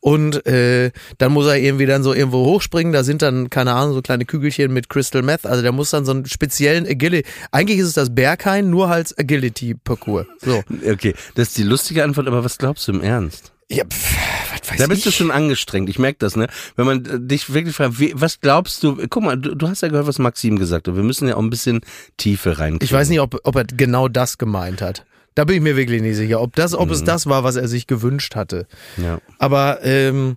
und 0.00 0.46
äh, 0.46 0.90
dann 1.18 1.32
muss 1.32 1.44
er 1.44 1.58
irgendwie 1.58 1.84
dann 1.84 2.02
so 2.02 2.14
irgendwo 2.14 2.46
hochspringen, 2.46 2.94
da 2.94 3.04
sind 3.04 3.20
dann, 3.20 3.50
keine 3.50 3.74
Ahnung, 3.74 3.92
so 3.92 4.00
kleine 4.00 4.24
Kügelchen 4.24 4.72
mit 4.72 4.88
Crystal 4.88 5.20
Meth, 5.20 5.44
also 5.44 5.60
der 5.60 5.72
muss 5.72 5.90
dann 5.90 6.06
so 6.06 6.12
einen 6.12 6.24
speziellen 6.24 6.86
Agility, 6.86 7.28
eigentlich 7.52 7.80
ist 7.80 7.88
es 7.88 7.92
das 7.92 8.14
Berghain, 8.14 8.70
nur 8.70 8.88
als 8.88 9.18
Agility-Parcours. 9.18 10.28
So. 10.40 10.62
Okay, 10.90 11.12
das 11.34 11.48
ist 11.48 11.58
die 11.58 11.62
lustige 11.62 12.04
Antwort, 12.04 12.26
aber 12.26 12.42
was 12.42 12.56
glaubst 12.56 12.88
du 12.88 12.92
im 12.92 13.02
Ernst? 13.02 13.52
Ja, 13.70 13.84
pff, 13.84 14.16
was 14.52 14.70
weiß 14.70 14.78
Da 14.78 14.86
bist 14.86 15.00
ich. 15.00 15.04
du 15.04 15.10
schon 15.10 15.30
angestrengt, 15.30 15.90
ich 15.90 15.98
merke 15.98 16.18
das, 16.20 16.36
ne? 16.36 16.48
Wenn 16.76 16.86
man 16.86 17.04
äh, 17.04 17.20
dich 17.20 17.52
wirklich 17.52 17.76
fragt, 17.76 18.00
wie, 18.00 18.12
was 18.14 18.40
glaubst 18.40 18.82
du, 18.82 18.96
guck 19.08 19.22
mal, 19.22 19.36
du, 19.36 19.54
du 19.54 19.68
hast 19.68 19.82
ja 19.82 19.88
gehört, 19.88 20.06
was 20.06 20.18
Maxim 20.18 20.58
gesagt 20.58 20.88
hat, 20.88 20.96
wir 20.96 21.02
müssen 21.02 21.28
ja 21.28 21.34
auch 21.36 21.42
ein 21.42 21.50
bisschen 21.50 21.80
Tiefe 22.16 22.58
rein. 22.58 22.78
Ich 22.80 22.92
weiß 22.92 23.08
nicht, 23.10 23.20
ob, 23.20 23.38
ob 23.44 23.56
er 23.56 23.64
genau 23.64 24.08
das 24.08 24.38
gemeint 24.38 24.80
hat. 24.80 25.04
Da 25.34 25.44
bin 25.44 25.56
ich 25.56 25.62
mir 25.62 25.76
wirklich 25.76 26.00
nicht 26.02 26.16
sicher, 26.16 26.40
ob 26.40 26.56
das, 26.56 26.74
ob 26.74 26.90
es 26.90 27.04
das 27.04 27.26
war, 27.26 27.44
was 27.44 27.56
er 27.56 27.68
sich 27.68 27.86
gewünscht 27.86 28.34
hatte. 28.34 28.66
Ja. 28.96 29.20
Aber 29.38 29.84
ähm, 29.84 30.36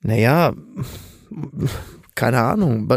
naja, 0.00 0.54
keine 2.16 2.40
Ahnung, 2.42 2.88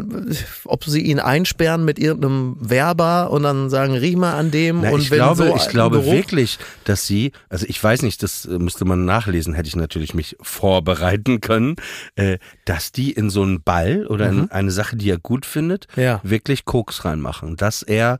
ob 0.66 0.84
sie 0.86 1.02
ihn 1.02 1.20
einsperren 1.20 1.86
mit 1.86 2.00
irgendeinem 2.00 2.56
Werber 2.60 3.30
und 3.30 3.44
dann 3.44 3.70
sagen, 3.70 3.94
riech 3.96 4.16
mal 4.16 4.34
an 4.34 4.50
dem 4.50 4.82
Na, 4.82 4.90
und 4.90 5.02
ich 5.02 5.12
wenn 5.12 5.18
glaube, 5.20 5.48
so 5.50 5.56
ich 5.56 5.68
glaube 5.70 6.00
Geruch, 6.00 6.12
wirklich, 6.12 6.58
dass 6.86 7.06
sie, 7.06 7.34
also 7.50 7.66
ich 7.70 7.84
weiß 7.84 8.02
nicht, 8.02 8.24
das 8.24 8.46
äh, 8.46 8.58
müsste 8.58 8.86
man 8.86 9.06
nachlesen, 9.06 9.54
hätte 9.54 9.68
ich 9.68 9.76
natürlich 9.76 10.14
mich 10.16 10.36
vorbereiten 10.42 11.42
können, 11.42 11.76
äh, 12.16 12.40
dass 12.66 12.92
die 12.92 13.12
in 13.12 13.30
so 13.30 13.44
einen 13.44 13.62
Ball 13.62 14.08
oder 14.08 14.30
in 14.30 14.50
eine 14.52 14.72
Sache, 14.72 14.96
die 14.96 15.10
er 15.12 15.20
gut 15.20 15.46
findet, 15.46 15.88
Mhm. 15.96 16.02
Ja. 16.04 16.20
wirklich 16.24 16.66
Koks 16.66 17.06
reinmachen, 17.06 17.56
dass 17.58 17.84
er 17.84 18.20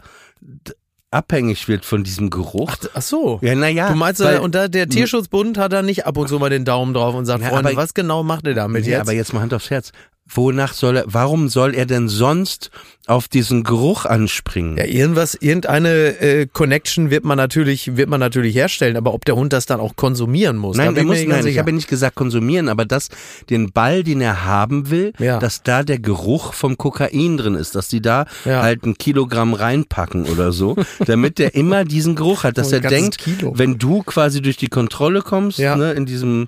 abhängig 1.12 1.68
wird 1.68 1.86
von 1.86 2.04
diesem 2.04 2.30
Geruch. 2.30 2.72
Ach 2.94 3.02
so. 3.02 3.40
ja, 3.42 3.56
naja. 3.56 3.90
Du 3.90 3.96
meinst, 3.96 4.22
weil- 4.24 4.36
äh, 4.36 4.40
und 4.40 4.54
da 4.54 4.68
der 4.68 4.88
Tierschutzbund 4.88 5.58
hat 5.58 5.74
da 5.74 5.82
nicht 5.82 6.06
ab 6.06 6.18
und 6.18 6.28
zu 6.30 6.38
mal 6.38 6.52
den 6.52 6.66
Daumen 6.66 6.94
drauf 6.94 7.16
und 7.16 7.26
sagt, 7.26 7.42
Ja, 7.42 7.50
Freunde, 7.50 7.70
aber- 7.72 7.78
was 7.78 7.96
genau 7.96 8.22
macht 8.22 8.46
ihr 8.46 8.54
damit 8.54 8.86
ja, 8.86 8.92
jetzt? 8.98 9.02
aber 9.02 9.14
jetzt 9.14 9.34
mal 9.34 9.40
Hand 9.42 9.54
aufs 9.56 9.72
Herz. 9.72 9.92
Wonach 10.32 10.74
soll 10.74 10.98
er, 10.98 11.04
warum 11.08 11.50
soll 11.50 11.74
er 11.74 11.86
denn 11.86 12.08
sonst 12.08 12.70
auf 13.08 13.28
diesen 13.28 13.64
Geruch 13.64 14.06
anspringen? 14.06 14.78
Ja, 14.78 14.86
irgendwas, 14.86 15.34
irgendeine 15.34 15.90
äh, 16.22 16.46
Connection 16.52 17.10
wird 17.10 17.26
man 17.26 17.38
natürlich, 17.38 17.98
wird 17.98 18.10
man 18.10 18.20
natürlich 18.20 18.54
herstellen, 18.56 18.96
aber 18.98 19.14
ob 19.16 19.26
der 19.26 19.36
Hund 19.36 19.54
das 19.54 19.66
dann 19.66 19.80
auch 19.80 19.96
konsumieren 19.96 20.58
muss, 20.58 20.78
Nein, 20.78 20.90
ich 20.96 21.04
nicht 21.04 21.08
ganz 21.08 21.28
nein, 21.28 21.38
ich 21.40 21.44
sicher. 21.46 21.60
habe 21.62 21.72
ja 21.72 21.76
nicht 21.76 21.88
gesagt 21.88 22.16
konsumieren, 22.16 22.70
aber 22.70 22.86
dass 22.86 23.10
den 23.50 23.72
Ball, 23.72 24.04
den 24.04 24.22
er 24.22 24.46
haben 24.46 24.92
will, 24.92 25.14
Ja. 25.18 25.40
dass 25.40 25.64
da 25.64 25.82
der 25.84 25.98
Geruch 26.00 26.54
vom 26.54 26.78
Kokain 26.78 27.38
drin 27.38 27.56
ist, 27.56 27.74
dass 27.76 27.88
die 27.88 28.02
da 28.02 28.26
Ja. 28.46 28.62
halt 28.62 28.84
ein 28.86 28.98
Kilogramm 29.00 29.54
reinpacken 29.56 30.26
oder 30.26 30.52
so, 30.52 30.76
damit 31.06 31.40
der 31.40 31.56
immer 31.56 31.86
diesen 31.86 32.16
Geruch 32.16 32.44
hat, 32.44 32.58
dass 32.60 32.72
ein 32.72 32.84
er 32.84 32.90
denkt, 32.90 33.18
Kilo. 33.18 33.54
wenn 33.58 33.80
du 33.80 34.04
quasi 34.04 34.42
durch 34.44 34.58
die 34.58 34.70
Kontrolle 34.70 35.24
kommst, 35.24 35.58
Ja. 35.58 35.76
ne, 35.76 35.94
in 35.94 36.06
diesem, 36.06 36.48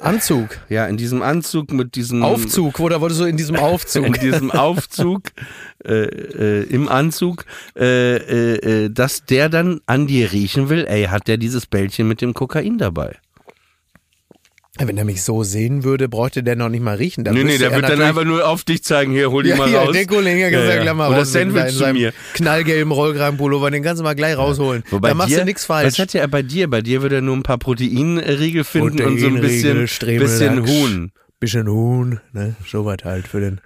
Anzug, 0.00 0.58
ja, 0.68 0.86
in 0.86 0.96
diesem 0.96 1.22
Anzug 1.22 1.72
mit 1.72 1.94
diesem 1.94 2.24
Aufzug, 2.24 2.80
oder 2.80 3.00
wolltest 3.00 3.20
du 3.20 3.24
in 3.24 3.36
diesem 3.36 3.56
Aufzug? 3.56 4.04
in 4.04 4.12
diesem 4.14 4.50
Aufzug, 4.50 5.30
äh, 5.84 6.02
äh, 6.02 6.62
im 6.64 6.88
Anzug, 6.88 7.44
äh, 7.76 8.16
äh, 8.16 8.84
äh, 8.84 8.90
dass 8.90 9.24
der 9.24 9.48
dann 9.48 9.80
an 9.86 10.08
dir 10.08 10.32
riechen 10.32 10.68
will, 10.68 10.84
ey, 10.86 11.04
hat 11.04 11.28
der 11.28 11.36
dieses 11.36 11.66
Bällchen 11.66 12.08
mit 12.08 12.20
dem 12.20 12.34
Kokain 12.34 12.78
dabei? 12.78 13.18
Wenn 14.78 14.96
er 14.96 15.04
mich 15.04 15.22
so 15.22 15.42
sehen 15.42 15.84
würde, 15.84 16.08
bräuchte 16.08 16.42
der 16.42 16.56
noch 16.56 16.70
nicht 16.70 16.80
mal 16.82 16.96
riechen. 16.96 17.24
Da 17.24 17.32
Nee, 17.32 17.44
nee, 17.44 17.58
der 17.58 17.72
er 17.72 17.76
wird 17.76 17.90
dann 17.90 18.00
einfach 18.00 18.24
nur 18.24 18.48
auf 18.48 18.64
dich 18.64 18.82
zeigen, 18.82 19.12
hier, 19.12 19.30
hol 19.30 19.42
die 19.42 19.50
ja, 19.50 19.56
mal 19.56 19.70
ja, 19.70 19.82
raus. 19.82 19.92
der 19.92 20.06
Kollege 20.06 20.46
hat 20.46 20.52
Ja, 20.52 20.60
gesagt, 20.60 20.78
ja. 20.78 20.84
lass 20.84 20.96
mal 20.96 21.08
Oder 21.08 21.18
raus 21.18 21.34
mit 21.34 21.42
Sandwich 21.42 21.62
in 21.64 21.78
zu 21.78 21.92
mir. 21.92 22.12
knallgelben 22.32 22.90
Rollkragenpullover, 22.90 23.70
den 23.70 23.82
kannst 23.82 24.00
du 24.00 24.04
mal 24.04 24.14
gleich 24.14 24.34
rausholen. 24.38 24.82
Wobei 24.90 25.08
da 25.08 25.14
machst 25.14 25.30
dir, 25.32 25.40
du 25.40 25.44
nichts 25.44 25.66
falsch. 25.66 25.88
Was 25.88 25.98
hat 25.98 26.14
ja 26.14 26.22
er 26.22 26.28
bei 26.28 26.40
dir? 26.40 26.70
Bei 26.70 26.80
dir 26.80 27.02
würde 27.02 27.16
er 27.16 27.20
nur 27.20 27.36
ein 27.36 27.42
paar 27.42 27.58
Proteinriegel 27.58 28.64
finden 28.64 29.02
und 29.02 29.18
so 29.20 29.26
ein 29.26 29.42
bisschen, 29.42 29.86
Stremel, 29.88 30.20
bisschen 30.20 30.66
Huhn. 30.66 31.12
Bisschen 31.38 31.68
Huhn, 31.68 32.20
ne? 32.32 32.54
So 32.66 32.86
was 32.86 32.96
halt 33.04 33.28
für 33.28 33.40
den 33.40 33.60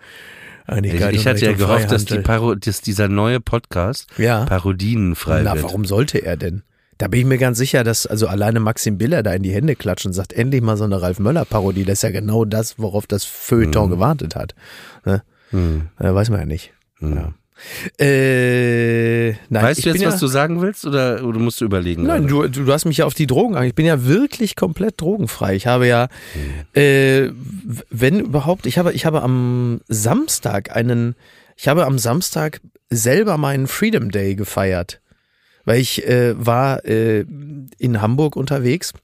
Ich, 0.67 0.73
Einigkeit 0.75 1.13
ich 1.15 1.21
und 1.21 1.27
hatte 1.27 1.45
ja 1.47 1.53
gehofft, 1.53 1.93
dass, 1.93 2.05
die. 2.07 2.19
Paro, 2.19 2.57
dass 2.57 2.81
dieser 2.81 3.07
neue 3.07 3.39
Podcast 3.39 4.09
Ja. 4.19 4.45
parodienfrei 4.45 5.43
Na, 5.45 5.55
wird. 5.55 5.63
warum 5.67 5.85
sollte 5.85 6.19
er 6.19 6.37
denn? 6.37 6.63
Da 6.99 7.09
bin 7.09 7.21
ich 7.21 7.27
mir 7.27 7.39
ganz 7.39 7.59
sicher, 7.59 7.85
dass 7.85 8.07
also 8.07 8.27
alleine 8.27 8.59
Maxim 8.61 8.97
Biller 8.99 9.23
da 9.23 9.33
in 9.35 9.43
die 9.43 9.53
Hände 9.53 9.77
klatscht 9.77 10.07
und 10.07 10.13
sagt, 10.15 10.33
endlich 10.33 10.63
mal 10.63 10.77
so 10.79 10.85
eine 10.85 11.03
Ralf 11.03 11.19
Möller-Parodie. 11.19 11.85
Das 11.85 11.99
ist 11.99 12.03
ja 12.03 12.11
genau 12.11 12.45
das, 12.45 12.79
worauf 12.79 13.07
das 13.07 13.25
Feuilleton 13.25 13.91
gewartet 13.91 14.35
hat. 14.35 14.55
Ne? 15.05 15.23
Hm. 15.51 15.89
Äh, 15.99 16.15
weiß 16.15 16.31
man 16.31 16.41
ja 16.41 16.47
nicht. 16.47 16.73
Ja. 17.01 17.35
Äh, 17.99 19.31
nein, 19.49 19.65
Weißt 19.65 19.85
du 19.85 19.89
jetzt, 19.91 19.99
bin 19.99 20.07
was 20.09 20.15
ja, 20.15 20.21
du 20.21 20.27
sagen 20.27 20.61
willst 20.63 20.85
oder, 20.87 21.25
oder 21.25 21.39
musst 21.39 21.61
du 21.61 21.65
überlegen? 21.65 22.03
Nein, 22.05 22.27
du, 22.27 22.47
du 22.49 22.71
hast 22.73 22.85
mich 22.85 22.99
ja 22.99 23.07
auf 23.07 23.15
die 23.15 23.27
Drogen 23.27 23.57
ange- 23.57 23.69
Ich 23.69 23.75
bin 23.75 23.87
ja 23.87 24.05
wirklich 24.07 24.57
komplett 24.57 25.01
drogenfrei. 25.01 25.55
Ich 25.57 25.67
habe 25.67 25.87
ja, 25.87 26.09
äh, 26.75 27.29
w- 27.31 27.33
wenn 27.91 28.21
überhaupt, 28.21 28.67
ich 28.67 28.79
habe, 28.79 28.93
ich 28.93 29.07
habe 29.07 29.23
am 29.23 29.81
Samstag 29.89 30.75
einen, 30.77 31.15
ich 31.57 31.69
habe 31.69 31.87
am 31.87 31.99
Samstag 31.99 32.61
selber 32.91 33.37
meinen 33.39 33.67
Freedom 33.67 34.11
Day 34.11 34.35
gefeiert. 34.35 35.01
Weil 35.67 35.81
ich 35.81 36.07
äh, 36.07 36.35
war 36.39 36.87
äh, 36.87 37.27
in 37.79 38.01
Hamburg 38.01 38.37
unterwegs 38.37 38.95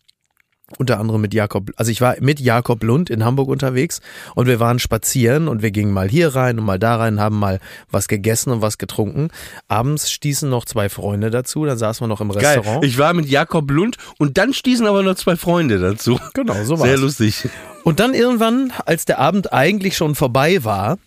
unter 0.79 0.99
anderem 0.99 1.21
mit 1.21 1.35
Jakob, 1.35 1.71
also 1.77 1.91
ich 1.91 2.01
war 2.01 2.17
mit 2.21 2.41
Jakob 2.41 2.83
Lund 2.83 3.11
in 3.11 3.25
Hamburg 3.25 3.49
unterwegs 3.49 4.01
und 4.35 4.47
wir 4.47 4.61
waren 4.61 4.79
spazieren 4.79 5.49
und 5.49 5.63
wir 5.63 5.71
gingen 5.71 5.93
mal 5.93 6.09
hier 6.09 6.35
rein 6.35 6.59
und 6.59 6.65
mal 6.65 6.79
da 6.79 6.97
rein, 6.97 7.21
haben 7.21 7.39
mal 7.39 7.61
was 7.91 8.09
gegessen 8.09 8.51
und 8.51 8.63
was 8.63 8.79
getrunken. 8.79 9.29
Abends 9.69 10.11
stießen 10.11 10.49
noch 10.49 10.65
zwei 10.65 10.89
Freunde 10.89 11.31
dazu, 11.31 11.65
dann 11.65 11.79
saßen 11.79 12.03
wir 12.05 12.09
noch 12.09 12.21
im 12.21 12.31
Geil. 12.31 12.59
Restaurant. 12.59 12.85
Ich 12.85 12.99
war 12.99 13.13
mit 13.15 13.27
Jakob 13.27 13.71
Lund 13.71 13.97
und 14.19 14.39
dann 14.39 14.55
stießen 14.55 14.87
aber 14.87 15.03
noch 15.03 15.17
zwei 15.17 15.37
Freunde 15.37 15.79
dazu. 15.79 16.19
genau, 16.35 16.55
so 16.65 16.77
Sehr 16.77 16.93
war's. 16.93 17.01
lustig. 17.01 17.49
Und 17.85 18.01
dann 18.01 18.15
irgendwann, 18.15 18.73
als 18.87 19.05
der 19.05 19.19
Abend 19.19 19.53
eigentlich 19.53 19.97
schon 19.97 20.15
vorbei 20.15 20.65
war, 20.65 20.99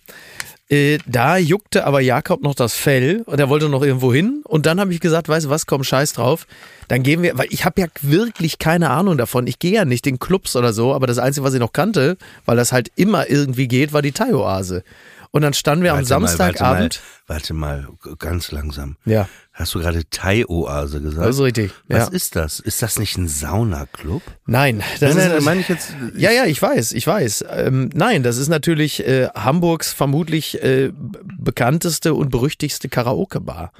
äh, 0.67 0.97
da 1.05 1.37
juckte 1.37 1.85
aber 1.85 1.99
Jakob 2.01 2.41
noch 2.41 2.55
das 2.55 2.73
Fell 2.73 3.21
und 3.27 3.39
er 3.39 3.49
wollte 3.49 3.69
noch 3.69 3.83
irgendwo 3.83 4.11
hin. 4.11 4.41
Und 4.45 4.65
dann 4.65 4.79
habe 4.79 4.93
ich 4.93 4.99
gesagt, 4.99 5.29
weißt 5.29 5.45
du 5.45 5.49
was, 5.49 5.67
komm, 5.67 5.83
scheiß 5.83 6.13
drauf. 6.13 6.47
Dann 6.87 7.03
gehen 7.03 7.21
wir, 7.21 7.37
weil 7.37 7.47
ich 7.51 7.65
habe 7.65 7.81
ja 7.81 7.87
wirklich 8.01 8.57
keine 8.57 8.89
Ahnung 8.89 9.17
davon. 9.17 9.45
Ich 9.45 9.59
gehe 9.59 9.73
ja 9.73 9.85
nicht 9.85 10.07
in 10.07 10.17
Clubs 10.17 10.55
oder 10.55 10.73
so, 10.73 10.93
aber 10.93 11.05
das 11.05 11.19
Einzige, 11.19 11.43
was 11.45 11.53
ich 11.53 11.59
noch 11.59 11.73
kannte, 11.73 12.17
weil 12.45 12.57
das 12.57 12.71
halt 12.71 12.91
immer 12.95 13.29
irgendwie 13.29 13.67
geht, 13.67 13.93
war 13.93 14.01
die 14.01 14.11
Thai-Oase. 14.11 14.83
Und 15.29 15.41
dann 15.41 15.53
standen 15.53 15.83
wir 15.83 15.91
am 15.91 15.97
Warte 15.97 16.19
mal, 16.19 16.27
Samstagabend. 16.27 17.01
Warte 17.27 17.53
mal, 17.53 17.87
warte 17.87 17.99
mal, 18.09 18.17
ganz 18.17 18.51
langsam. 18.51 18.95
Ja, 19.05 19.27
Hast 19.57 19.73
du 19.73 19.79
gerade 19.79 20.03
Thai-Oase 20.09 20.99
gesagt? 20.99 21.25
das 21.25 21.37
ist 21.37 21.41
richtig. 21.41 21.71
Was 21.87 22.07
ja. 22.09 22.13
ist 22.13 22.35
das? 22.35 22.59
Ist 22.59 22.81
das 22.81 22.99
nicht 22.99 23.17
ein 23.17 23.29
Saunaclub? 23.29 24.21
Nein, 24.45 24.83
das 24.99 25.15
Nein, 25.15 25.29
nein, 25.29 25.37
ist, 25.37 25.45
meine 25.45 25.61
ich 25.61 25.69
jetzt. 25.69 25.95
Ja, 26.17 26.29
ja, 26.31 26.43
ich 26.43 26.61
weiß, 26.61 26.91
ich 26.91 27.07
weiß. 27.07 27.45
Ähm, 27.51 27.89
nein, 27.93 28.21
das 28.21 28.35
ist 28.35 28.49
natürlich 28.49 29.07
äh, 29.07 29.29
Hamburgs 29.29 29.93
vermutlich 29.93 30.61
äh, 30.61 30.91
bekannteste 31.39 32.13
und 32.15 32.31
berüchtigste 32.31 32.89
Karaoke-Bar. 32.89 33.71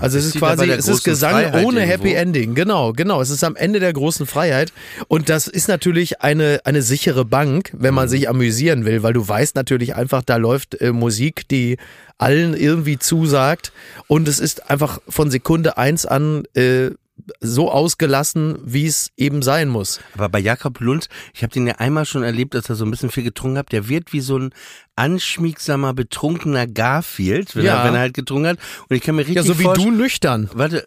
Also 0.00 0.18
es 0.18 0.26
ist 0.26 0.36
quasi, 0.38 0.68
es 0.68 0.86
ist 0.86 1.02
Gesang 1.04 1.30
Freiheit 1.32 1.64
ohne 1.64 1.80
irgendwo? 1.80 1.92
Happy 1.92 2.12
Ending. 2.12 2.54
Genau, 2.54 2.92
genau. 2.92 3.22
Es 3.22 3.30
ist 3.30 3.42
am 3.42 3.56
Ende 3.56 3.80
der 3.80 3.92
großen 3.92 4.26
Freiheit. 4.26 4.72
Und 5.08 5.30
das 5.30 5.48
ist 5.48 5.66
natürlich 5.68 6.20
eine, 6.20 6.60
eine 6.64 6.82
sichere 6.82 7.24
Bank, 7.24 7.70
wenn 7.72 7.92
Mhm. 7.92 7.96
man 7.96 8.08
sich 8.08 8.28
amüsieren 8.28 8.84
will, 8.84 9.02
weil 9.02 9.14
du 9.14 9.26
weißt 9.26 9.56
natürlich 9.56 9.94
einfach, 9.96 10.22
da 10.22 10.36
läuft 10.36 10.78
äh, 10.80 10.92
Musik, 10.92 11.48
die 11.48 11.78
allen 12.18 12.54
irgendwie 12.54 12.98
zusagt. 12.98 13.72
Und 14.06 14.28
es 14.28 14.40
ist 14.40 14.68
einfach 14.70 15.00
von 15.08 15.30
Sekunde 15.30 15.78
eins 15.78 16.04
an 16.04 16.44
äh, 16.54 16.90
so 17.40 17.70
ausgelassen, 17.70 18.58
wie 18.64 18.86
es 18.86 19.10
eben 19.16 19.42
sein 19.42 19.68
muss. 19.68 20.00
Aber 20.14 20.28
bei 20.28 20.40
Jakob 20.40 20.80
Lund, 20.80 21.08
ich 21.32 21.42
habe 21.42 21.52
den 21.52 21.66
ja 21.66 21.74
einmal 21.76 22.04
schon 22.06 22.22
erlebt, 22.22 22.54
dass 22.54 22.68
er 22.68 22.74
so 22.74 22.84
ein 22.84 22.90
bisschen 22.90 23.10
viel 23.10 23.22
getrunken 23.22 23.56
hat. 23.58 23.72
Der 23.72 23.88
wird 23.88 24.12
wie 24.12 24.20
so 24.20 24.36
ein 24.38 24.50
anschmiegsamer, 24.96 25.94
betrunkener 25.94 26.66
Garfield, 26.66 27.54
wenn, 27.56 27.64
Ja. 27.66 27.78
er, 27.82 27.84
wenn 27.88 27.94
er 27.94 28.00
halt 28.00 28.14
getrunken 28.14 28.48
hat. 28.48 28.58
Und 28.88 28.96
ich 28.96 29.02
kann 29.02 29.14
mir 29.14 29.22
richtig 29.22 29.36
Ja, 29.36 29.42
so 29.42 29.58
wie 29.58 29.62
vorstellen- 29.64 29.92
du 29.96 30.02
nüchtern. 30.02 30.50
Warte. 30.54 30.86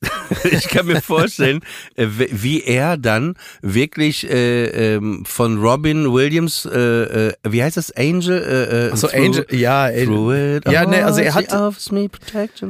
ich 0.52 0.68
kann 0.68 0.86
mir 0.86 1.00
vorstellen, 1.00 1.60
äh, 1.96 2.06
wie 2.08 2.62
er 2.62 2.96
dann 2.96 3.34
wirklich 3.62 4.28
äh, 4.30 4.94
ähm, 4.94 5.24
von 5.26 5.58
Robin 5.58 6.12
Williams, 6.12 6.66
äh, 6.66 7.28
äh, 7.28 7.32
wie 7.48 7.62
heißt 7.62 7.76
das, 7.76 7.90
Angel? 7.96 8.38
Äh, 8.40 8.88
äh, 8.92 8.96
so, 8.96 9.08
through- 9.08 9.16
Angel, 9.26 9.46
ja, 9.50 9.84
Angel. 9.86 10.60
Ja, 10.68 10.86
nee, 10.86 11.00
also 11.00 11.20
er 11.20 11.34
hat-. 11.34 11.50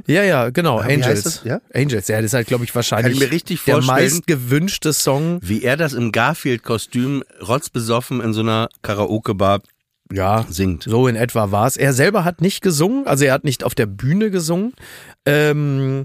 Ja, 0.06 0.22
ja, 0.22 0.50
genau, 0.50 0.78
Ah, 0.80 0.88
wie 0.88 0.92
heißt 1.04 1.06
Angels. 1.26 1.42
Ja? 1.44 1.60
Angels, 1.74 2.08
ja, 2.08 2.16
das 2.16 2.26
ist 2.26 2.34
halt, 2.34 2.46
glaube 2.46 2.64
ich, 2.64 2.74
wahrscheinlich 2.74 3.14
Kann 3.18 3.22
ich 3.22 3.28
mir 3.28 3.34
richtig 3.34 3.62
der 3.64 3.74
vorstellen. 3.74 3.98
meist 3.98 4.26
gewünschte 4.26 4.92
Song. 4.94 5.38
Wie 5.42 5.62
er 5.62 5.76
das 5.76 5.92
im 5.92 6.12
Garfield-Kostüm 6.12 7.22
rotzbesoffen 7.46 8.20
in 8.22 8.32
so 8.32 8.40
einer 8.40 8.68
Karaoke-Bar 8.82 9.60
Ja, 10.12 10.46
singt. 10.48 10.84
So 10.84 11.06
in 11.08 11.16
etwa 11.16 11.50
war 11.50 11.66
es. 11.66 11.76
Er 11.76 11.92
selber 11.92 12.24
hat 12.24 12.40
nicht 12.40 12.62
gesungen, 12.62 13.06
also 13.06 13.24
er 13.26 13.34
hat 13.34 13.44
nicht 13.44 13.64
auf 13.64 13.74
der 13.74 13.86
Bühne 13.86 14.30
gesungen. 14.30 14.72
Ähm, 15.26 16.04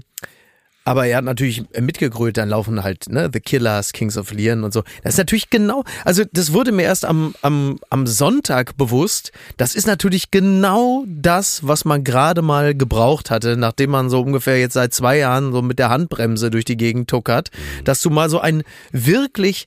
aber 0.84 1.06
er 1.06 1.18
hat 1.18 1.24
natürlich 1.24 1.64
mitgegrölt, 1.80 2.36
dann 2.36 2.50
laufen 2.50 2.82
halt 2.84 3.08
ne, 3.08 3.30
The 3.32 3.40
Killers, 3.40 3.92
Kings 3.92 4.18
of 4.18 4.32
Leon 4.32 4.64
und 4.64 4.72
so. 4.72 4.82
Das 5.02 5.14
ist 5.14 5.18
natürlich 5.18 5.48
genau, 5.48 5.84
also 6.04 6.24
das 6.32 6.52
wurde 6.52 6.72
mir 6.72 6.82
erst 6.82 7.04
am, 7.06 7.34
am, 7.40 7.78
am 7.88 8.06
Sonntag 8.06 8.76
bewusst. 8.76 9.32
Das 9.56 9.74
ist 9.74 9.86
natürlich 9.86 10.30
genau 10.30 11.04
das, 11.06 11.66
was 11.66 11.84
man 11.84 12.04
gerade 12.04 12.42
mal 12.42 12.74
gebraucht 12.74 13.30
hatte, 13.30 13.56
nachdem 13.56 13.90
man 13.90 14.10
so 14.10 14.20
ungefähr 14.20 14.60
jetzt 14.60 14.74
seit 14.74 14.92
zwei 14.92 15.18
Jahren 15.18 15.52
so 15.52 15.62
mit 15.62 15.78
der 15.78 15.88
Handbremse 15.88 16.50
durch 16.50 16.66
die 16.66 16.76
Gegend 16.76 17.08
tuckert, 17.08 17.50
dass 17.84 18.02
du 18.02 18.10
mal 18.10 18.28
so 18.28 18.40
einen 18.40 18.62
wirklich 18.92 19.66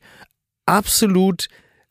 absolut 0.66 1.48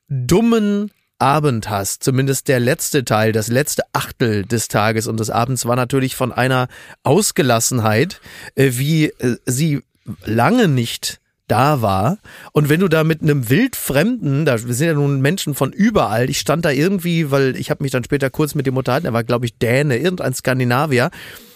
dummen 0.08 0.92
Abend 1.18 1.70
hast, 1.70 2.04
zumindest 2.04 2.48
der 2.48 2.60
letzte 2.60 3.04
Teil, 3.04 3.32
das 3.32 3.48
letzte 3.48 3.82
Achtel 3.92 4.44
des 4.44 4.68
Tages 4.68 5.06
und 5.06 5.18
des 5.18 5.30
Abends 5.30 5.66
war 5.66 5.76
natürlich 5.76 6.14
von 6.14 6.32
einer 6.32 6.68
Ausgelassenheit, 7.02 8.20
äh, 8.54 8.72
wie 8.74 9.06
äh, 9.06 9.36
sie 9.46 9.82
lange 10.24 10.68
nicht 10.68 11.20
da 11.48 11.80
war. 11.80 12.18
Und 12.52 12.68
wenn 12.68 12.80
du 12.80 12.88
da 12.88 13.04
mit 13.04 13.22
einem 13.22 13.48
Wildfremden, 13.48 14.44
da 14.44 14.58
sind 14.58 14.86
ja 14.86 14.94
nun 14.94 15.20
Menschen 15.20 15.54
von 15.54 15.72
überall, 15.72 16.28
ich 16.28 16.40
stand 16.40 16.64
da 16.64 16.70
irgendwie, 16.70 17.30
weil 17.30 17.56
ich 17.56 17.70
habe 17.70 17.84
mich 17.84 17.92
dann 17.92 18.04
später 18.04 18.30
kurz 18.30 18.54
mit 18.54 18.66
dem 18.66 18.76
unterhalten, 18.76 19.06
er 19.06 19.12
war 19.12 19.24
glaube 19.24 19.46
ich 19.46 19.56
Däne, 19.58 19.96
irgendein 19.96 20.34
Skandinavier. 20.34 21.10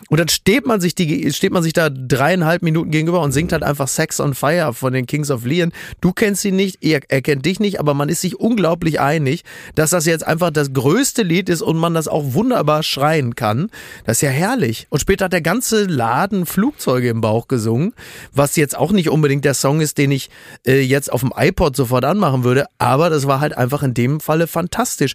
Und 0.08 0.18
dann 0.18 0.28
steht 0.28 0.66
man 0.66 0.80
sich 0.80 0.94
die, 0.94 1.32
steht 1.32 1.52
man 1.52 1.62
sich 1.62 1.72
da 1.72 1.90
dreieinhalb 1.90 2.62
Minuten 2.62 2.90
gegenüber 2.90 3.20
und 3.20 3.32
singt 3.32 3.52
halt 3.52 3.62
einfach 3.62 3.88
Sex 3.88 4.20
on 4.20 4.34
Fire 4.34 4.72
von 4.72 4.92
den 4.92 5.06
Kings 5.06 5.30
of 5.30 5.44
Leon. 5.44 5.72
Du 6.00 6.12
kennst 6.12 6.44
ihn 6.44 6.56
nicht, 6.56 6.78
er, 6.82 7.00
er 7.08 7.22
kennt 7.22 7.44
dich 7.44 7.60
nicht, 7.60 7.78
aber 7.78 7.94
man 7.94 8.08
ist 8.08 8.22
sich 8.22 8.38
unglaublich 8.38 9.00
einig, 9.00 9.44
dass 9.74 9.90
das 9.90 10.06
jetzt 10.06 10.26
einfach 10.26 10.50
das 10.50 10.72
größte 10.72 11.22
Lied 11.22 11.48
ist 11.48 11.62
und 11.62 11.76
man 11.76 11.94
das 11.94 12.08
auch 12.08 12.34
wunderbar 12.34 12.82
schreien 12.82 13.34
kann. 13.34 13.70
Das 14.04 14.18
ist 14.18 14.22
ja 14.22 14.30
herrlich. 14.30 14.86
Und 14.90 15.00
später 15.00 15.26
hat 15.26 15.32
der 15.32 15.42
ganze 15.42 15.84
Laden 15.84 16.46
Flugzeuge 16.46 17.08
im 17.08 17.20
Bauch 17.20 17.48
gesungen, 17.48 17.94
was 18.32 18.56
jetzt 18.56 18.76
auch 18.76 18.92
nicht 18.92 19.10
unbedingt 19.10 19.44
der 19.44 19.54
Song 19.54 19.80
ist, 19.80 19.98
den 19.98 20.10
ich 20.10 20.30
äh, 20.66 20.80
jetzt 20.80 21.12
auf 21.12 21.20
dem 21.20 21.32
iPod 21.36 21.76
sofort 21.76 22.04
anmachen 22.04 22.44
würde, 22.44 22.66
aber 22.78 23.10
das 23.10 23.26
war 23.26 23.40
halt 23.40 23.56
einfach 23.56 23.82
in 23.82 23.94
dem 23.94 24.20
Falle 24.20 24.46
fantastisch. 24.46 25.14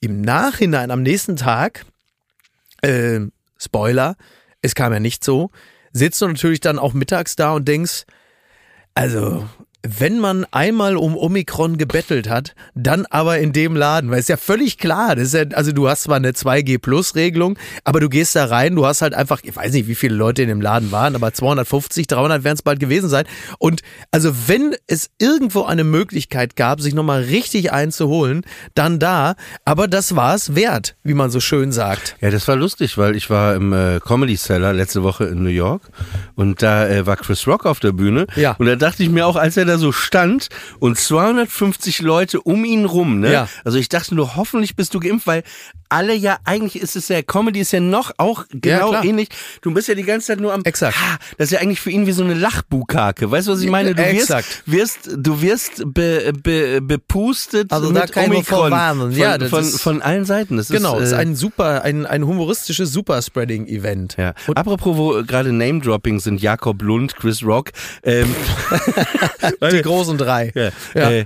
Im 0.00 0.20
Nachhinein, 0.20 0.90
am 0.90 1.02
nächsten 1.02 1.36
Tag, 1.36 1.84
äh, 2.82 3.20
Spoiler, 3.58 4.16
es 4.62 4.74
kam 4.74 4.92
ja 4.92 5.00
nicht 5.00 5.24
so, 5.24 5.50
sitzt 5.92 6.20
du 6.20 6.28
natürlich 6.28 6.60
dann 6.60 6.78
auch 6.78 6.94
mittags 6.94 7.36
da 7.36 7.52
und 7.52 7.66
denkst, 7.66 8.04
also, 8.94 9.48
wenn 9.82 10.18
man 10.18 10.44
einmal 10.50 10.96
um 10.96 11.16
Omikron 11.16 11.78
gebettelt 11.78 12.28
hat, 12.28 12.54
dann 12.74 13.06
aber 13.06 13.38
in 13.38 13.52
dem 13.52 13.76
Laden, 13.76 14.10
weil 14.10 14.18
es 14.18 14.24
ist 14.24 14.28
ja 14.28 14.36
völlig 14.36 14.76
klar, 14.76 15.14
das 15.14 15.28
ist 15.28 15.34
ja, 15.34 15.44
also 15.56 15.70
du 15.70 15.88
hast 15.88 16.02
zwar 16.02 16.16
eine 16.16 16.32
2G-Plus-Regelung, 16.32 17.56
aber 17.84 18.00
du 18.00 18.08
gehst 18.08 18.34
da 18.34 18.46
rein, 18.46 18.74
du 18.74 18.86
hast 18.86 19.02
halt 19.02 19.14
einfach, 19.14 19.40
ich 19.44 19.54
weiß 19.54 19.72
nicht, 19.72 19.86
wie 19.86 19.94
viele 19.94 20.16
Leute 20.16 20.42
in 20.42 20.48
dem 20.48 20.60
Laden 20.60 20.90
waren, 20.90 21.14
aber 21.14 21.32
250, 21.32 22.08
300 22.08 22.42
werden 22.42 22.56
es 22.56 22.62
bald 22.62 22.80
gewesen 22.80 23.08
sein. 23.08 23.24
Und 23.58 23.82
also 24.10 24.32
wenn 24.48 24.74
es 24.88 25.10
irgendwo 25.18 25.62
eine 25.62 25.84
Möglichkeit 25.84 26.56
gab, 26.56 26.80
sich 26.80 26.94
nochmal 26.94 27.22
richtig 27.22 27.72
einzuholen, 27.72 28.42
dann 28.74 28.98
da, 28.98 29.36
aber 29.64 29.86
das 29.86 30.16
war 30.16 30.34
es 30.34 30.56
wert, 30.56 30.96
wie 31.04 31.14
man 31.14 31.30
so 31.30 31.38
schön 31.38 31.70
sagt. 31.70 32.16
Ja, 32.20 32.30
das 32.30 32.48
war 32.48 32.56
lustig, 32.56 32.98
weil 32.98 33.14
ich 33.14 33.30
war 33.30 33.54
im 33.54 33.72
äh, 33.72 34.00
Comedy 34.00 34.36
Cellar 34.36 34.72
letzte 34.72 35.04
Woche 35.04 35.26
in 35.26 35.44
New 35.44 35.50
York 35.50 35.82
und 36.34 36.62
da 36.62 36.88
äh, 36.88 37.06
war 37.06 37.16
Chris 37.16 37.46
Rock 37.46 37.64
auf 37.64 37.78
der 37.78 37.92
Bühne. 37.92 38.26
Ja. 38.34 38.56
Und 38.58 38.66
da 38.66 38.74
dachte 38.74 39.04
ich 39.04 39.08
mir 39.08 39.24
auch, 39.24 39.36
als 39.36 39.56
er 39.56 39.67
da 39.68 39.78
so 39.78 39.92
stand 39.92 40.48
und 40.80 40.98
250 40.98 42.00
Leute 42.00 42.40
um 42.40 42.64
ihn 42.64 42.84
rum, 42.84 43.20
ne? 43.20 43.32
Ja. 43.32 43.48
Also 43.64 43.78
ich 43.78 43.88
dachte 43.88 44.14
nur, 44.14 44.34
hoffentlich 44.36 44.74
bist 44.76 44.94
du 44.94 45.00
geimpft, 45.00 45.26
weil 45.26 45.42
alle 45.90 46.14
ja, 46.14 46.38
eigentlich 46.44 46.82
ist 46.82 46.96
es 46.96 47.08
ja, 47.08 47.22
Comedy 47.22 47.60
ist 47.60 47.72
ja 47.72 47.80
noch 47.80 48.12
auch 48.18 48.44
genau 48.50 48.90
klar. 48.90 49.04
ähnlich. 49.04 49.28
Du 49.62 49.72
bist 49.72 49.88
ja 49.88 49.94
die 49.94 50.02
ganze 50.02 50.26
Zeit 50.28 50.40
nur 50.40 50.52
am, 50.52 50.62
Exakt. 50.64 50.98
Ha, 51.00 51.16
das 51.38 51.46
ist 51.46 51.52
ja 51.52 51.60
eigentlich 51.60 51.80
für 51.80 51.90
ihn 51.90 52.06
wie 52.06 52.12
so 52.12 52.22
eine 52.22 52.34
Lachbukake. 52.34 53.30
Weißt 53.30 53.48
du, 53.48 53.52
was 53.52 53.62
ich 53.62 53.70
meine? 53.70 53.94
Du 53.94 54.02
wirst, 54.02 54.20
Exakt. 54.30 54.62
wirst, 54.66 55.08
du 55.16 55.40
wirst 55.40 55.82
be, 55.94 56.32
be, 56.42 56.80
bepustet 56.82 57.72
Also 57.72 57.90
da 57.90 58.02
mit 58.02 58.12
kann 58.12 58.26
nur 58.28 58.36
Omikron 58.38 58.70
von, 58.70 59.12
Ja, 59.12 59.38
von, 59.48 59.60
ist- 59.62 59.80
von 59.80 60.02
allen 60.02 60.26
Seiten. 60.26 60.58
Das 60.58 60.68
Genau, 60.68 60.96
es 60.96 61.04
ist, 61.04 61.08
ist 61.08 61.12
äh, 61.14 61.20
ein 61.22 61.34
super, 61.36 61.82
ein, 61.84 62.04
ein 62.04 62.26
humoristisches 62.26 62.92
Superspreading-Event. 62.92 64.16
Ja. 64.18 64.34
Apropos, 64.54 64.96
wo 64.96 65.22
gerade 65.24 65.52
Name-Dropping 65.52 66.20
sind, 66.20 66.42
Jakob 66.42 66.82
Lund, 66.82 67.16
Chris 67.16 67.42
Rock. 67.42 67.70
Ähm, 68.02 68.34
Die 69.62 69.82
großen 69.82 70.18
drei. 70.18 70.52
ja, 70.54 70.70
Ja. 70.94 71.10
Äh, 71.10 71.24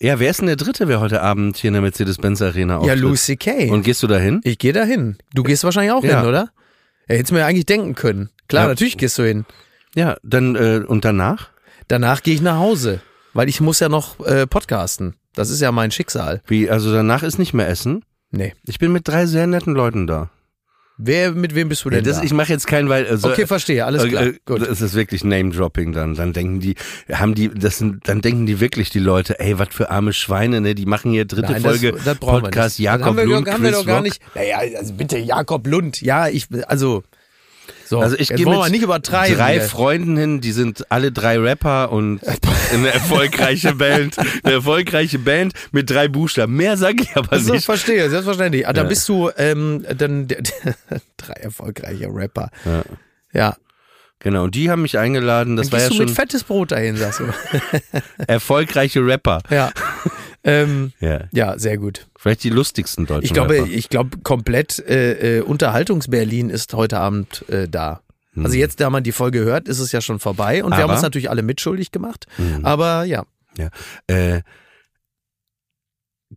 ja, 0.00 0.18
wer 0.18 0.30
ist 0.30 0.40
denn 0.40 0.46
der 0.46 0.56
Dritte, 0.56 0.88
wer 0.88 1.00
heute 1.00 1.20
Abend 1.22 1.56
hier 1.58 1.68
in 1.68 1.74
der 1.74 1.82
Mercedes-Benz 1.82 2.40
Arena 2.42 2.74
Ja, 2.74 2.78
auftritt? 2.80 2.98
Lucy 2.98 3.36
Kay. 3.36 3.70
Und 3.70 3.82
gehst 3.82 4.02
du 4.02 4.06
dahin? 4.06 4.40
ich 4.42 4.58
gehe 4.58 4.72
da 4.72 4.84
hin. 4.84 5.18
Du 5.34 5.42
gehst 5.42 5.64
wahrscheinlich 5.64 5.92
auch 5.92 6.02
Ja. 6.02 6.20
hin, 6.20 6.28
oder? 6.28 6.48
Ja, 7.08 7.16
hättest 7.16 7.32
mir 7.32 7.40
ja 7.40 7.46
eigentlich 7.46 7.66
denken 7.66 7.94
können. 7.94 8.30
Klar, 8.48 8.64
Ja. 8.64 8.68
natürlich 8.70 8.96
gehst 8.96 9.18
du 9.18 9.22
hin. 9.24 9.44
Ja, 9.94 10.16
dann 10.22 10.56
äh, 10.56 10.82
und 10.86 11.04
danach? 11.04 11.50
Danach 11.88 12.22
gehe 12.22 12.34
ich 12.34 12.40
nach 12.42 12.58
Hause, 12.58 13.00
weil 13.34 13.48
ich 13.48 13.60
muss 13.60 13.78
ja 13.80 13.88
noch 13.88 14.18
äh, 14.26 14.46
podcasten. 14.46 15.14
Das 15.34 15.50
ist 15.50 15.60
ja 15.60 15.70
mein 15.72 15.90
Schicksal. 15.90 16.42
Wie? 16.46 16.70
Also 16.70 16.92
danach 16.92 17.22
ist 17.22 17.38
nicht 17.38 17.52
mehr 17.54 17.68
Essen. 17.68 18.02
Nee. 18.30 18.54
Ich 18.66 18.78
bin 18.78 18.92
mit 18.92 19.06
drei 19.06 19.26
sehr 19.26 19.46
netten 19.46 19.74
Leuten 19.74 20.06
da. 20.06 20.30
Wer, 20.98 21.32
mit 21.32 21.54
wem 21.54 21.68
bist 21.68 21.84
du 21.84 21.90
denn 21.90 22.04
das, 22.04 22.18
da? 22.18 22.22
Ich 22.22 22.32
mache 22.32 22.50
jetzt 22.50 22.66
keinen, 22.66 22.88
weil 22.88 23.06
also, 23.06 23.28
okay, 23.28 23.46
verstehe, 23.46 23.84
alles 23.84 24.04
klar. 24.04 24.22
Äh, 24.22 24.28
äh, 24.28 24.38
Gut. 24.46 24.62
Das 24.62 24.80
ist 24.80 24.94
wirklich 24.94 25.24
Name-Dropping 25.24 25.92
dann. 25.92 26.14
Dann 26.14 26.32
denken 26.32 26.60
die, 26.60 26.74
haben 27.12 27.34
die, 27.34 27.50
das 27.50 27.78
sind, 27.78 28.08
dann 28.08 28.22
denken 28.22 28.46
die 28.46 28.60
wirklich 28.60 28.88
die 28.88 28.98
Leute, 28.98 29.38
ey, 29.38 29.58
was 29.58 29.68
für 29.72 29.90
arme 29.90 30.14
Schweine, 30.14 30.62
ne? 30.62 30.74
Die 30.74 30.86
machen 30.86 31.10
hier 31.10 31.26
dritte 31.26 31.52
Nein, 31.52 31.60
Folge 31.62 31.92
das, 32.02 32.16
Podcast. 32.18 32.78
Jakob 32.78 33.00
das 33.00 33.08
haben 33.08 33.16
wir, 33.18 33.24
Lund, 33.26 33.50
haben 33.50 33.62
wir 33.62 33.72
doch 33.72 33.84
gar 33.86 34.00
nicht. 34.00 34.22
Naja, 34.34 34.58
also 34.78 34.94
bitte 34.94 35.18
Jakob 35.18 35.66
Lund. 35.66 36.00
Ja, 36.00 36.28
ich, 36.28 36.46
also, 36.66 37.02
so. 37.86 38.00
Also 38.00 38.16
ich 38.18 38.28
gehe 38.28 38.46
mit 38.46 38.70
nicht 38.70 38.82
übertreiben. 38.82 39.36
drei. 39.36 39.60
Freunden 39.60 40.16
hin, 40.16 40.40
die 40.40 40.52
sind 40.52 40.90
alle 40.90 41.12
drei 41.12 41.38
Rapper 41.38 41.92
und 41.92 42.20
eine 42.72 42.92
erfolgreiche 42.92 43.74
Band, 43.74 44.16
eine 44.42 44.54
erfolgreiche 44.54 45.18
Band 45.18 45.52
mit 45.72 45.88
drei 45.90 46.08
Buchstaben. 46.08 46.54
Mehr 46.56 46.76
sage 46.76 47.02
ich 47.02 47.16
aber 47.16 47.32
Also, 47.32 47.52
nicht. 47.54 47.64
verstehe, 47.64 48.08
selbstverständlich. 48.10 48.66
Ah, 48.66 48.72
da 48.72 48.82
Ja. 48.82 48.88
bist 48.88 49.08
du 49.08 49.30
ähm, 49.36 49.84
dann 49.96 50.28
drei 51.16 51.34
erfolgreiche 51.34 52.08
Rapper. 52.12 52.50
Ja. 52.64 52.82
Ja. 53.32 53.56
Genau, 54.18 54.44
und 54.44 54.54
die 54.54 54.70
haben 54.70 54.80
mich 54.82 54.96
eingeladen. 54.98 55.56
Das 55.56 55.68
Dann 55.68 55.72
war 55.74 55.80
ja 55.84 55.88
du 55.90 55.94
schon 55.96 56.06
mit 56.06 56.14
fettes 56.14 56.42
Brot 56.42 56.72
dahin, 56.72 56.96
sagst 56.96 57.20
du. 57.20 57.24
erfolgreiche 58.26 59.04
Rapper. 59.04 59.40
ja. 59.50 59.70
Ähm, 60.46 60.92
Ja. 61.00 61.24
ja, 61.32 61.58
sehr 61.58 61.76
gut. 61.76 62.06
Vielleicht 62.16 62.44
die 62.44 62.50
lustigsten 62.50 63.04
deutschen 63.06 63.24
Ich 63.24 63.32
glaube, 63.34 63.54
Rapper. 63.54 63.66
ich 63.70 63.88
glaube, 63.88 64.18
komplett 64.22 64.78
äh, 64.78 65.38
äh, 65.38 65.40
Unterhaltungs-Berlin 65.42 66.48
ist 66.50 66.72
heute 66.74 66.98
Abend 66.98 67.44
äh, 67.48 67.68
da. 67.68 68.00
Also 68.36 68.54
jetzt, 68.56 68.80
da 68.80 68.90
man 68.90 69.02
die 69.02 69.12
Folge 69.12 69.40
hört, 69.40 69.66
ist 69.66 69.78
es 69.78 69.92
ja 69.92 70.00
schon 70.02 70.18
vorbei 70.20 70.62
und 70.62 70.70
wir 70.72 70.76
haben 70.76 70.84
Aber- 70.84 70.92
uns 70.92 71.02
natürlich 71.02 71.30
alle 71.30 71.42
mitschuldig 71.42 71.90
gemacht. 71.90 72.26
Aber 72.62 73.04
ja, 73.04 73.24
Ja. 73.56 73.70
Äh, 74.08 74.42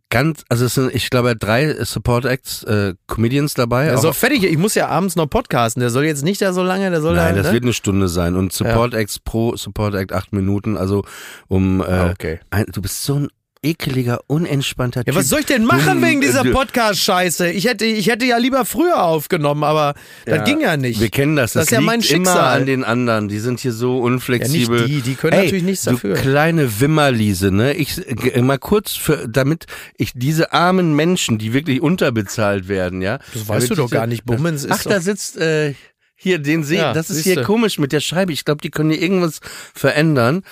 ganz, 0.08 0.44
also 0.48 0.64
es 0.64 0.74
sind, 0.74 0.94
ich 0.94 1.10
glaube, 1.10 1.36
drei 1.36 1.84
Support 1.84 2.24
Acts, 2.24 2.62
äh, 2.64 2.94
Comedians 3.06 3.54
dabei. 3.54 3.86
der 3.86 3.98
soll 3.98 4.12
fertig. 4.12 4.44
Ich 4.44 4.56
muss 4.56 4.74
ja 4.74 4.88
abends 4.88 5.16
noch 5.16 5.26
podcasten. 5.26 5.80
Der 5.80 5.90
soll 5.90 6.04
jetzt 6.04 6.22
nicht 6.24 6.40
da 6.40 6.52
so 6.52 6.62
lange, 6.62 6.90
der 6.90 7.00
soll 7.00 7.16
Nein, 7.16 7.34
da, 7.34 7.42
das 7.42 7.48
ne? 7.48 7.52
wird 7.54 7.64
eine 7.64 7.72
Stunde 7.72 8.08
sein. 8.08 8.34
Und 8.36 8.52
Support 8.52 8.94
Acts 8.94 9.18
pro 9.18 9.56
Support 9.56 9.94
Act 9.94 10.12
acht 10.12 10.32
Minuten, 10.32 10.76
also 10.76 11.04
um 11.48 11.80
äh, 11.80 11.84
Ah, 11.84 12.10
okay. 12.10 12.40
ein, 12.50 12.66
du 12.72 12.80
bist 12.80 13.02
so 13.04 13.16
ein 13.16 13.28
ekeliger, 13.62 14.20
unentspannter 14.26 15.00
Ja, 15.00 15.04
Typ. 15.04 15.14
was 15.16 15.28
soll 15.28 15.40
ich 15.40 15.46
denn 15.46 15.64
machen 15.64 16.02
wegen 16.02 16.20
dieser 16.22 16.44
Podcast-Scheiße? 16.44 17.50
Ich 17.50 17.66
hätte, 17.66 17.84
ich 17.84 18.06
hätte 18.08 18.24
ja 18.24 18.38
lieber 18.38 18.64
früher 18.64 19.02
aufgenommen, 19.02 19.64
aber 19.64 19.94
das 20.24 20.44
ging 20.44 20.60
ja 20.60 20.76
nicht. 20.78 20.98
Wir 21.00 21.10
kennen 21.10 21.36
das. 21.36 21.52
Das 21.52 21.60
Das, 21.60 21.64
ist 21.66 21.70
ja 21.72 21.78
liegt 21.80 21.86
mein 21.86 22.00
immer 22.00 22.06
Schicksal. 22.30 22.60
an 22.60 22.66
den 22.66 22.84
anderen. 22.84 23.28
Die 23.28 23.38
sind 23.38 23.60
hier 23.60 23.72
so 23.72 23.98
unflexibel. 24.00 24.80
Ja, 24.80 24.86
nicht 24.86 24.96
die, 24.96 25.10
die 25.10 25.14
können 25.14 25.34
Ey, 25.34 25.44
natürlich 25.44 25.64
nichts 25.64 25.84
dafür. 25.84 26.14
Du 26.14 26.20
kleine 26.22 26.80
Wimmerliese, 26.80 27.50
ne? 27.50 27.74
Ich 27.74 27.98
äh, 28.34 28.40
mal 28.40 28.58
kurz 28.58 28.92
für, 28.92 29.28
damit 29.28 29.66
ich 29.98 30.12
diese 30.14 30.52
armen 30.54 30.96
Menschen, 30.96 31.36
die 31.38 31.52
wirklich 31.52 31.82
unterbezahlt 31.82 32.68
werden, 32.68 33.02
ja. 33.02 33.18
Das 33.34 33.46
weißt 33.46 33.70
du 33.70 33.74
doch 33.74 33.90
gar 33.90 34.06
nicht, 34.06 34.24
Bummens 34.24 34.64
ist 34.64 34.72
Ach, 34.72 34.82
da 34.84 35.00
sitzt 35.00 35.36
äh, 35.36 35.74
hier 36.16 36.38
den 36.38 36.64
See. 36.64 36.76
Ja, 36.76 36.94
das 36.94 37.10
ist 37.10 37.16
siehste. 37.24 37.32
hier 37.32 37.42
komisch 37.42 37.78
mit 37.78 37.92
der 37.92 38.00
Scheibe. 38.00 38.32
Ich 38.32 38.44
glaube, 38.46 38.62
die 38.62 38.70
können 38.70 38.90
hier 38.90 39.02
irgendwas 39.02 39.40
verändern. 39.74 40.44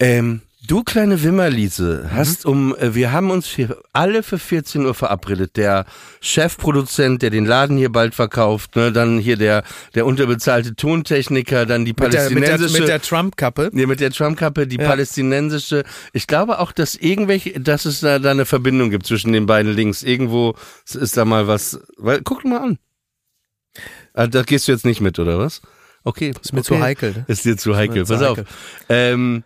Ähm, 0.00 0.40
du 0.66 0.82
kleine 0.84 1.22
Wimmerliese, 1.22 2.04
Mhm. 2.04 2.12
hast 2.16 2.46
um, 2.46 2.74
äh, 2.76 2.94
wir 2.94 3.12
haben 3.12 3.30
uns 3.30 3.46
hier 3.46 3.76
alle 3.92 4.22
für 4.22 4.38
14 4.38 4.84
Uhr 4.86 4.94
verabredet. 4.94 5.56
Der 5.56 5.84
Chefproduzent, 6.20 7.22
der 7.22 7.30
den 7.30 7.44
Laden 7.46 7.76
hier 7.76 7.90
bald 7.90 8.14
verkauft, 8.14 8.76
ne, 8.76 8.92
dann 8.92 9.18
hier 9.18 9.36
der, 9.36 9.64
der 9.94 10.06
unterbezahlte 10.06 10.74
Tontechniker, 10.76 11.66
dann 11.66 11.84
die 11.84 11.92
mit 11.92 12.00
der, 12.12 12.30
mit 12.30 12.42
der, 12.44 12.50
palästinensische. 12.50 12.80
mit 12.80 12.88
der 12.88 13.02
Trump-Kappe. 13.02 13.70
Nee, 13.72 13.86
mit 13.86 14.00
der 14.00 14.10
Trump-Kappe, 14.10 14.66
die 14.66 14.76
Ja. 14.76 14.86
palästinensische. 14.88 15.84
Ich 16.12 16.26
glaube 16.26 16.58
auch, 16.58 16.72
dass 16.72 16.94
irgendwelche, 16.94 17.58
dass 17.60 17.84
es 17.84 18.00
da, 18.00 18.18
da 18.18 18.30
eine 18.30 18.44
Verbindung 18.46 18.90
gibt 18.90 19.06
zwischen 19.06 19.32
den 19.32 19.46
beiden 19.46 19.72
Links. 19.72 20.02
Irgendwo 20.02 20.54
ist 20.92 21.16
da 21.16 21.24
mal 21.24 21.46
was. 21.48 21.80
Weil, 21.96 22.20
guck 22.22 22.44
mal 22.44 22.60
an. 22.60 22.78
Ah, 24.14 24.26
da 24.26 24.42
gehst 24.42 24.68
du 24.68 24.72
jetzt 24.72 24.84
nicht 24.84 25.00
mit, 25.00 25.18
oder 25.18 25.38
was? 25.38 25.62
Okay. 26.04 26.32
Ist 26.42 26.52
mir 26.52 26.62
zu 26.62 26.80
heikel. 26.80 27.12
ne? 27.12 27.24
Ist 27.28 27.44
dir 27.44 27.56
zu 27.56 27.76
heikel. 27.76 27.98
mir 28.00 28.04
zu 28.04 28.14
Pass 28.14 28.22
heikel. 28.28 28.44
auf. 28.44 28.48
Ähm, 28.88 29.44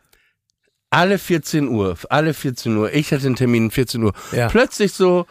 alle 0.90 1.18
14 1.18 1.68
Uhr, 1.68 1.96
alle 2.10 2.34
14 2.34 2.76
Uhr. 2.76 2.92
Ich 2.92 3.12
hatte 3.12 3.26
einen 3.26 3.36
Termin 3.36 3.70
14 3.70 4.02
Uhr. 4.02 4.12
Ja. 4.32 4.48
Plötzlich 4.48 4.92
so, 4.92 5.26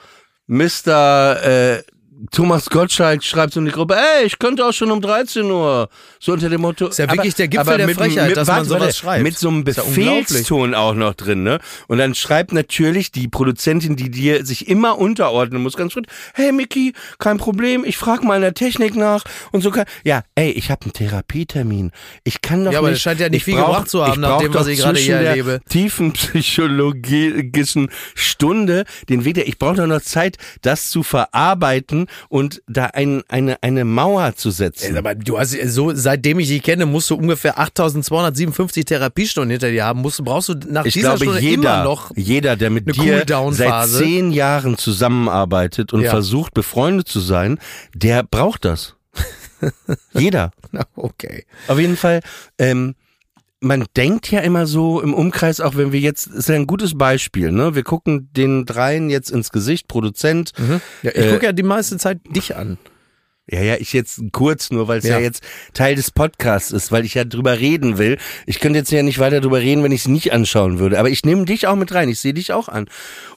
Mr. 0.48 1.42
Äh, 1.44 1.84
Thomas 2.32 2.70
Gottschalk 2.70 3.24
schreibt 3.24 3.54
so 3.54 3.60
in 3.60 3.66
die 3.66 3.72
Gruppe, 3.72 3.96
ey, 3.96 4.26
ich 4.26 4.40
könnte 4.40 4.66
auch 4.66 4.72
schon 4.72 4.90
um 4.90 5.02
13 5.02 5.44
Uhr. 5.52 5.90
So 6.20 6.32
unter 6.34 6.50
dem 6.50 6.62
Motto. 6.62 6.88
Ist 6.88 7.00
ja 7.00 7.12
wirklich 7.12 7.36
der 7.36 7.48
Gipfel 7.50 7.78
der 7.78 7.88
mit, 7.88 7.98
Frechheit, 7.98 8.30
mit, 8.30 8.38
dass 8.38 8.48
man 8.48 8.58
warte, 8.58 8.70
sowas 8.70 8.82
warte, 8.82 8.94
schreibt. 8.96 9.24
Mit 9.24 9.38
so 9.38 9.50
einem 9.50 9.66
Ist 9.68 9.78
ja. 9.78 9.84
Befehlston 9.84 10.74
auch 10.76 10.94
noch 10.94 11.14
drin, 11.14 11.44
ne? 11.44 11.60
Und 11.88 11.98
dann 11.98 12.16
schreibt 12.16 12.54
natürlich 12.54 13.12
die 13.12 13.28
Produzentin, 13.28 13.96
die 13.98 14.10
dir 14.10 14.46
sich 14.46 14.68
immer 14.70 14.98
unterordnen 14.98 15.62
muss, 15.62 15.76
ganz 15.76 15.92
schön, 15.94 16.08
hey 16.34 16.52
Mickey, 16.54 16.94
kein 17.20 17.38
Problem, 17.38 17.84
ich 17.84 17.98
frag 17.98 18.24
mal 18.24 18.36
in 18.36 18.42
der 18.42 18.54
Technik 18.54 18.96
nach 18.96 19.24
und 19.52 19.62
so. 19.62 19.72
kann- 19.72 19.86
Ja, 20.06 20.24
ey, 20.36 20.52
ich 20.52 20.72
habe 20.72 20.84
einen 20.84 20.94
Therapietermin. 20.94 21.92
Ich 22.24 22.42
kann 22.42 22.64
doch 22.64 22.72
Ja, 22.72 22.80
aber 22.80 22.88
nicht. 22.90 22.96
das 22.98 23.02
scheint 23.04 23.20
ja 23.20 23.28
nicht 23.30 23.40
ich 23.40 23.44
viel 23.44 23.56
brauch- 23.56 23.68
gebracht 23.68 23.90
zu 23.90 24.06
haben, 24.06 24.22
nach 24.22 24.40
dem, 24.40 24.54
was 24.54 24.68
ich 24.68 24.80
gerade 24.80 25.00
hier 25.00 25.18
erlebe. 25.18 25.60
Tiefen 25.70 26.14
psychologischen 26.14 27.90
Stunde 28.14 28.86
den 29.10 29.26
Weg, 29.26 29.36
der- 29.36 29.48
ich 29.48 29.60
brauche 29.60 29.76
doch 29.76 29.88
noch 29.88 30.02
Zeit, 30.02 30.38
das 30.62 30.90
zu 30.90 31.04
verarbeiten 31.04 32.05
und 32.30 32.62
da 32.68 32.86
ein, 32.88 33.24
eine, 33.28 33.62
eine 33.62 33.86
Mauer 33.86 34.36
zu 34.36 34.52
setzen. 34.52 34.98
Aber 34.98 35.16
du 35.16 35.38
hast 35.40 35.52
so, 35.68 35.94
seitdem 35.94 36.40
ich 36.40 36.48
dich 36.48 36.64
kenne, 36.64 36.86
musst 36.86 37.10
du 37.10 37.16
ungefähr 37.16 37.60
8257 37.60 38.86
Therapiestunden 38.86 39.52
hinter 39.52 39.72
dir 39.72 39.86
haben. 39.86 40.02
Musst, 40.02 40.24
brauchst 40.24 40.50
du 40.50 40.54
nach 40.70 40.86
Ich 40.86 40.94
dieser 40.94 41.16
glaube, 41.16 41.26
Stunde 41.26 41.40
jeder, 41.42 41.56
immer 41.76 41.84
noch. 41.84 42.12
jeder, 42.16 42.56
der 42.56 42.70
mit 42.70 42.96
dir 42.96 43.26
seit 43.52 43.88
zehn 43.90 44.32
Jahren 44.32 44.78
zusammenarbeitet 44.78 45.94
und 45.94 46.02
Ja. 46.02 46.10
versucht, 46.12 46.54
befreundet 46.54 47.08
zu 47.08 47.20
sein, 47.20 47.58
der 47.94 48.24
braucht 48.24 48.66
das. 48.66 48.96
jeder. 50.14 50.52
Okay. 50.96 51.46
Auf 51.68 51.80
jeden 51.80 51.98
Fall, 51.98 52.20
ähm, 52.58 52.96
man 53.66 53.86
denkt 53.98 54.32
ja 54.32 54.40
immer 54.42 54.68
so 54.68 55.02
im 55.02 55.14
Umkreis, 55.14 55.60
auch 55.60 55.76
wenn 55.76 55.92
wir 55.92 56.00
jetzt, 56.00 56.28
ist 56.28 56.50
ja 56.50 56.56
ein 56.56 56.68
gutes 56.68 56.98
Beispiel, 56.98 57.52
ne? 57.52 57.76
Wir 57.76 57.84
gucken 57.84 58.30
den 58.34 58.66
dreien 58.66 59.10
jetzt 59.10 59.32
ins 59.32 59.52
Gesicht, 59.52 59.88
Produzent. 59.88 60.52
Ja, 61.02 61.12
ich 61.12 61.18
Äh, 61.18 61.32
gucke 61.34 61.46
ja 61.46 61.52
die 61.52 61.64
meiste 61.64 61.98
Zeit 61.98 62.20
dich 62.30 62.56
an. 62.56 62.78
Ja, 63.48 63.62
ja, 63.62 63.76
ich 63.76 63.94
jetzt 63.94 64.22
kurz 64.32 64.72
nur, 64.72 64.88
weil 64.88 64.98
es 65.00 65.06
ja. 65.06 65.18
Ja. 65.18 65.20
jetzt 65.20 65.44
Teil 65.74 65.96
des 65.96 66.10
Podcasts 66.10 66.72
ist, 66.72 66.92
weil 66.92 67.06
ich 67.06 67.14
ja 67.14 67.26
drüber 67.26 67.60
reden 67.60 67.98
will. 68.00 68.18
Ich 68.48 68.60
könnte 68.60 68.80
jetzt 68.80 68.92
ja 68.92 69.04
nicht 69.04 69.20
weiter 69.20 69.40
drüber 69.40 69.60
reden, 69.60 69.84
wenn 69.84 69.92
ich 69.92 70.02
es 70.02 70.08
nicht 70.08 70.34
anschauen 70.34 70.80
würde. 70.80 70.98
Aber 70.98 71.10
ich 71.10 71.24
nehme 71.26 71.46
dich 71.46 71.68
auch 71.68 71.76
mit 71.76 71.94
rein, 71.94 72.10
ich 72.10 72.20
sehe 72.20 72.34
dich 72.34 72.54
auch 72.54 72.70
an. 72.70 72.88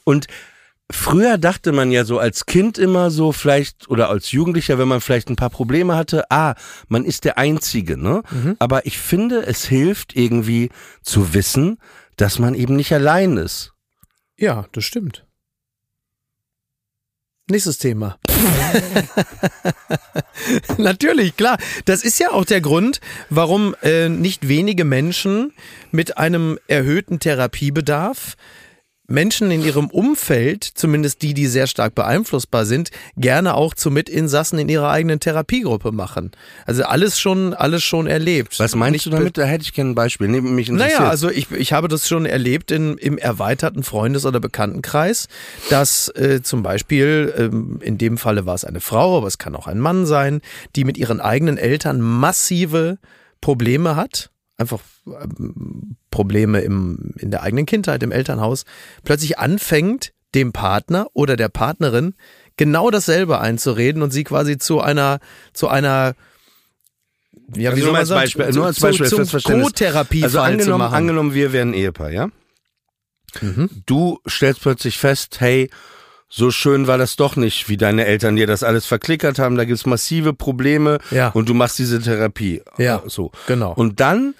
Und 0.03 0.25
früher 0.91 1.37
dachte 1.37 1.71
man 1.71 1.91
ja 1.91 2.05
so 2.05 2.19
als 2.19 2.45
Kind 2.45 2.77
immer 2.77 3.11
so 3.11 3.31
vielleicht 3.31 3.89
oder 3.89 4.09
als 4.09 4.31
Jugendlicher, 4.31 4.79
wenn 4.79 4.87
man 4.87 5.01
vielleicht 5.01 5.29
ein 5.29 5.35
paar 5.35 5.49
Probleme 5.49 5.95
hatte, 5.95 6.29
ah, 6.31 6.55
man 6.87 7.05
ist 7.05 7.25
der 7.25 7.37
Einzige, 7.37 7.97
ne? 7.97 8.23
Aber 8.59 8.85
ich 8.85 8.97
finde, 8.97 9.45
es 9.45 9.65
hilft 9.65 10.15
irgendwie 10.15 10.69
zu 11.01 11.33
wissen, 11.33 11.77
dass 12.17 12.39
man 12.39 12.53
eben 12.53 12.75
nicht 12.75 12.93
allein 12.93 13.37
ist. 13.37 13.73
Ja, 14.37 14.65
das 14.71 14.83
stimmt. 14.83 15.25
Nächstes 17.49 17.79
Thema. 17.79 18.19
Natürlich, 20.77 21.35
klar. 21.35 21.57
Das 21.85 22.03
ist 22.03 22.19
ja 22.19 22.29
auch 22.29 22.45
der 22.45 22.61
Grund, 22.61 23.01
warum 23.31 23.75
äh, 23.81 24.07
nicht 24.07 24.47
wenige 24.47 24.85
Menschen 24.85 25.53
mit 25.91 26.19
einem 26.19 26.59
erhöhten 26.67 27.19
Therapiebedarf 27.19 28.37
Menschen 29.09 29.51
in 29.51 29.63
ihrem 29.63 29.87
Umfeld, 29.87 30.63
zumindest 30.63 31.21
die, 31.21 31.33
die 31.33 31.47
sehr 31.47 31.67
stark 31.67 31.95
beeinflussbar 31.95 32.65
sind, 32.65 32.91
gerne 33.17 33.55
auch 33.55 33.73
zu 33.73 33.91
Mitinsassen 33.91 34.59
in 34.59 34.69
ihrer 34.69 34.89
eigenen 34.89 35.19
Therapiegruppe 35.19 35.91
machen. 35.91 36.31
Also 36.65 36.83
alles 36.83 37.19
schon, 37.19 37.53
alles 37.53 37.83
schon 37.83 38.07
erlebt. 38.07 38.59
Was 38.59 38.75
meinst 38.75 38.93
Nicht 38.93 39.05
du 39.07 39.09
damit? 39.11 39.37
Da 39.37 39.43
hätte 39.43 39.63
ich 39.63 39.73
gerne 39.73 39.91
ein 39.91 39.95
Beispiel. 39.95 40.27
Neben 40.27 40.55
mich 40.55 40.69
interessiert. 40.69 40.99
naja, 40.99 41.09
also 41.09 41.29
ich, 41.29 41.51
ich 41.51 41.73
habe 41.73 41.87
das 41.87 42.07
schon 42.07 42.25
erlebt 42.25 42.71
in, 42.71 42.97
im 42.97 43.17
erweiterten 43.17 43.83
Freundes- 43.83 44.25
oder 44.25 44.39
Bekanntenkreis, 44.39 45.27
dass 45.69 46.09
äh, 46.09 46.41
zum 46.41 46.63
Beispiel, 46.63 47.33
ähm, 47.37 47.79
in 47.81 47.97
dem 47.97 48.17
Falle 48.17 48.45
war 48.45 48.55
es 48.55 48.65
eine 48.65 48.79
Frau, 48.79 49.17
aber 49.17 49.27
es 49.27 49.37
kann 49.37 49.55
auch 49.55 49.67
ein 49.67 49.79
Mann 49.79 50.05
sein, 50.05 50.41
die 50.75 50.83
mit 50.83 50.97
ihren 50.97 51.19
eigenen 51.21 51.57
Eltern 51.57 52.01
massive 52.01 52.97
Probleme 53.41 53.95
hat, 53.95 54.29
einfach 54.57 54.79
Probleme 56.11 56.61
im, 56.61 57.13
in 57.17 57.31
der 57.31 57.43
eigenen 57.43 57.65
Kindheit, 57.65 58.03
im 58.03 58.11
Elternhaus, 58.11 58.65
plötzlich 59.03 59.39
anfängt, 59.39 60.13
dem 60.35 60.51
Partner 60.53 61.07
oder 61.13 61.35
der 61.35 61.49
Partnerin 61.49 62.13
genau 62.57 62.91
dasselbe 62.91 63.39
einzureden 63.39 64.01
und 64.01 64.11
sie 64.11 64.23
quasi 64.23 64.57
zu 64.57 64.79
einer, 64.81 65.19
zu 65.53 65.67
einer 65.69 66.13
ja, 67.55 67.71
Also 67.71 67.81
nur 67.81 67.85
soll 67.85 67.91
man 67.93 67.99
als 68.01 68.09
sagen, 68.09 68.21
Beispiel, 68.21 68.49
zu- 68.49 68.57
nur 68.59 68.65
als 68.67 68.79
Beispiel 68.79 69.07
zum 69.07 69.17
fürs 69.19 69.29
Verständnis. 69.31 69.67
Co-Therapiefall 69.67 70.23
Also 70.25 70.37
zu 70.37 70.43
angenommen, 70.43 70.93
angenommen, 70.93 71.33
wir 71.33 71.51
wären 71.53 71.73
Ehepaar, 71.73 72.11
ja? 72.11 72.29
Mhm. 73.41 73.69
Du 73.85 74.19
stellst 74.27 74.61
plötzlich 74.61 74.97
fest, 74.97 75.39
hey, 75.39 75.69
so 76.27 76.51
schön 76.51 76.85
war 76.85 76.99
das 76.99 77.15
doch 77.15 77.35
nicht, 77.35 77.69
wie 77.69 77.77
deine 77.77 78.05
Eltern 78.05 78.35
dir 78.35 78.45
das 78.45 78.61
alles 78.61 78.85
verklickert 78.85 79.39
haben. 79.39 79.55
Da 79.55 79.65
gibt's 79.65 79.87
massive 79.87 80.33
Probleme 80.33 80.99
Ja. 81.09 81.29
und 81.29 81.49
du 81.49 81.55
machst 81.55 81.79
diese 81.79 81.99
Therapie. 82.01 82.61
Ja, 82.77 83.01
so. 83.07 83.31
genau. 83.47 83.73
Und 83.73 83.99
dann 83.99 84.35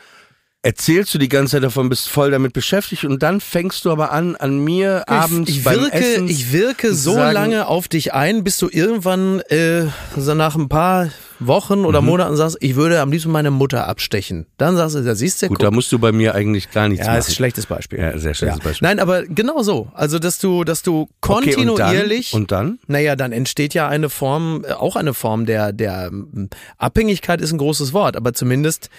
erzählst 0.62 1.13
du 1.13 1.17
die 1.17 1.30
ganze 1.30 1.52
Zeit 1.54 1.63
davon, 1.63 1.88
bist 1.88 2.10
voll 2.10 2.32
damit 2.32 2.52
beschäftigt 2.54 3.06
und 3.06 3.24
dann 3.24 3.39
fängst 3.39 3.86
du 3.86 3.91
aber 3.91 4.12
an, 4.12 4.36
an 4.36 4.60
mir 4.60 5.08
abends 5.08 5.50
ich, 5.50 5.60
ich 5.60 5.63
beim 5.63 5.80
wirke, 5.80 5.93
Essen 5.95 6.28
ich 6.28 6.52
wirke 6.52 6.93
so 6.93 7.13
sagen, 7.13 7.34
lange 7.34 7.67
auf 7.67 7.88
dich 7.88 8.13
ein, 8.13 8.43
bis 8.43 8.58
du 8.58 8.67
irgendwann 8.69 9.39
äh, 9.50 9.86
so 10.17 10.34
nach 10.34 10.56
ein 10.56 10.67
paar 10.67 11.10
Wochen 11.39 11.80
Mhm. 11.80 11.86
oder 11.86 12.02
Monaten 12.02 12.36
sagst, 12.36 12.58
ich 12.60 12.76
würde 12.76 13.00
am 13.00 13.10
liebsten 13.13 13.32
meine 13.32 13.52
Mutter 13.52 13.88
abstechen. 13.88 14.48
Dann 14.58 14.76
sagst 14.76 14.95
du, 14.98 15.02
da 15.02 15.15
siehst 15.15 15.41
du, 15.41 15.48
Gut, 15.48 15.60
guck, 15.60 15.65
da 15.65 15.72
musst 15.72 15.89
du 15.93 15.98
bei 15.98 16.12
mir 16.12 16.36
eigentlich 16.36 16.69
gar 16.72 16.89
nichts 16.89 17.06
ja, 17.06 17.12
machen. 17.13 17.19
ist 17.19 17.30
ein 17.30 17.36
schlechtes 17.36 17.65
Beispiel. 17.65 17.98
Ja, 18.00 18.17
sehr 18.17 18.34
schlechtes 18.34 18.60
Beispiel. 18.62 18.86
Nein, 18.86 19.00
aber 19.00 19.24
genau 19.24 19.63
so. 19.63 19.89
Also, 19.93 20.19
dass 20.19 20.39
du, 20.39 20.65
dass 20.65 20.84
du 20.84 21.04
Okay, 21.04 21.12
kontinuierlich 21.22 22.34
Und 22.34 22.52
dann? 22.52 22.67
Und 22.72 22.80
dann? 22.82 22.93
Naja, 22.93 23.15
dann 23.15 23.32
entsteht 23.32 23.74
ja 23.74 23.88
eine 23.88 24.10
Form, 24.10 24.65
äh, 24.67 24.74
auch 24.74 24.98
eine 24.98 25.13
Form 25.13 25.45
der, 25.45 25.72
der 25.72 26.08
ähm, 26.12 26.50
Abhängigkeit 26.78 27.39
ist 27.39 27.54
ein 27.54 27.58
großes 27.58 27.93
Wort, 27.93 28.17
aber 28.17 28.34
zumindest 28.34 28.89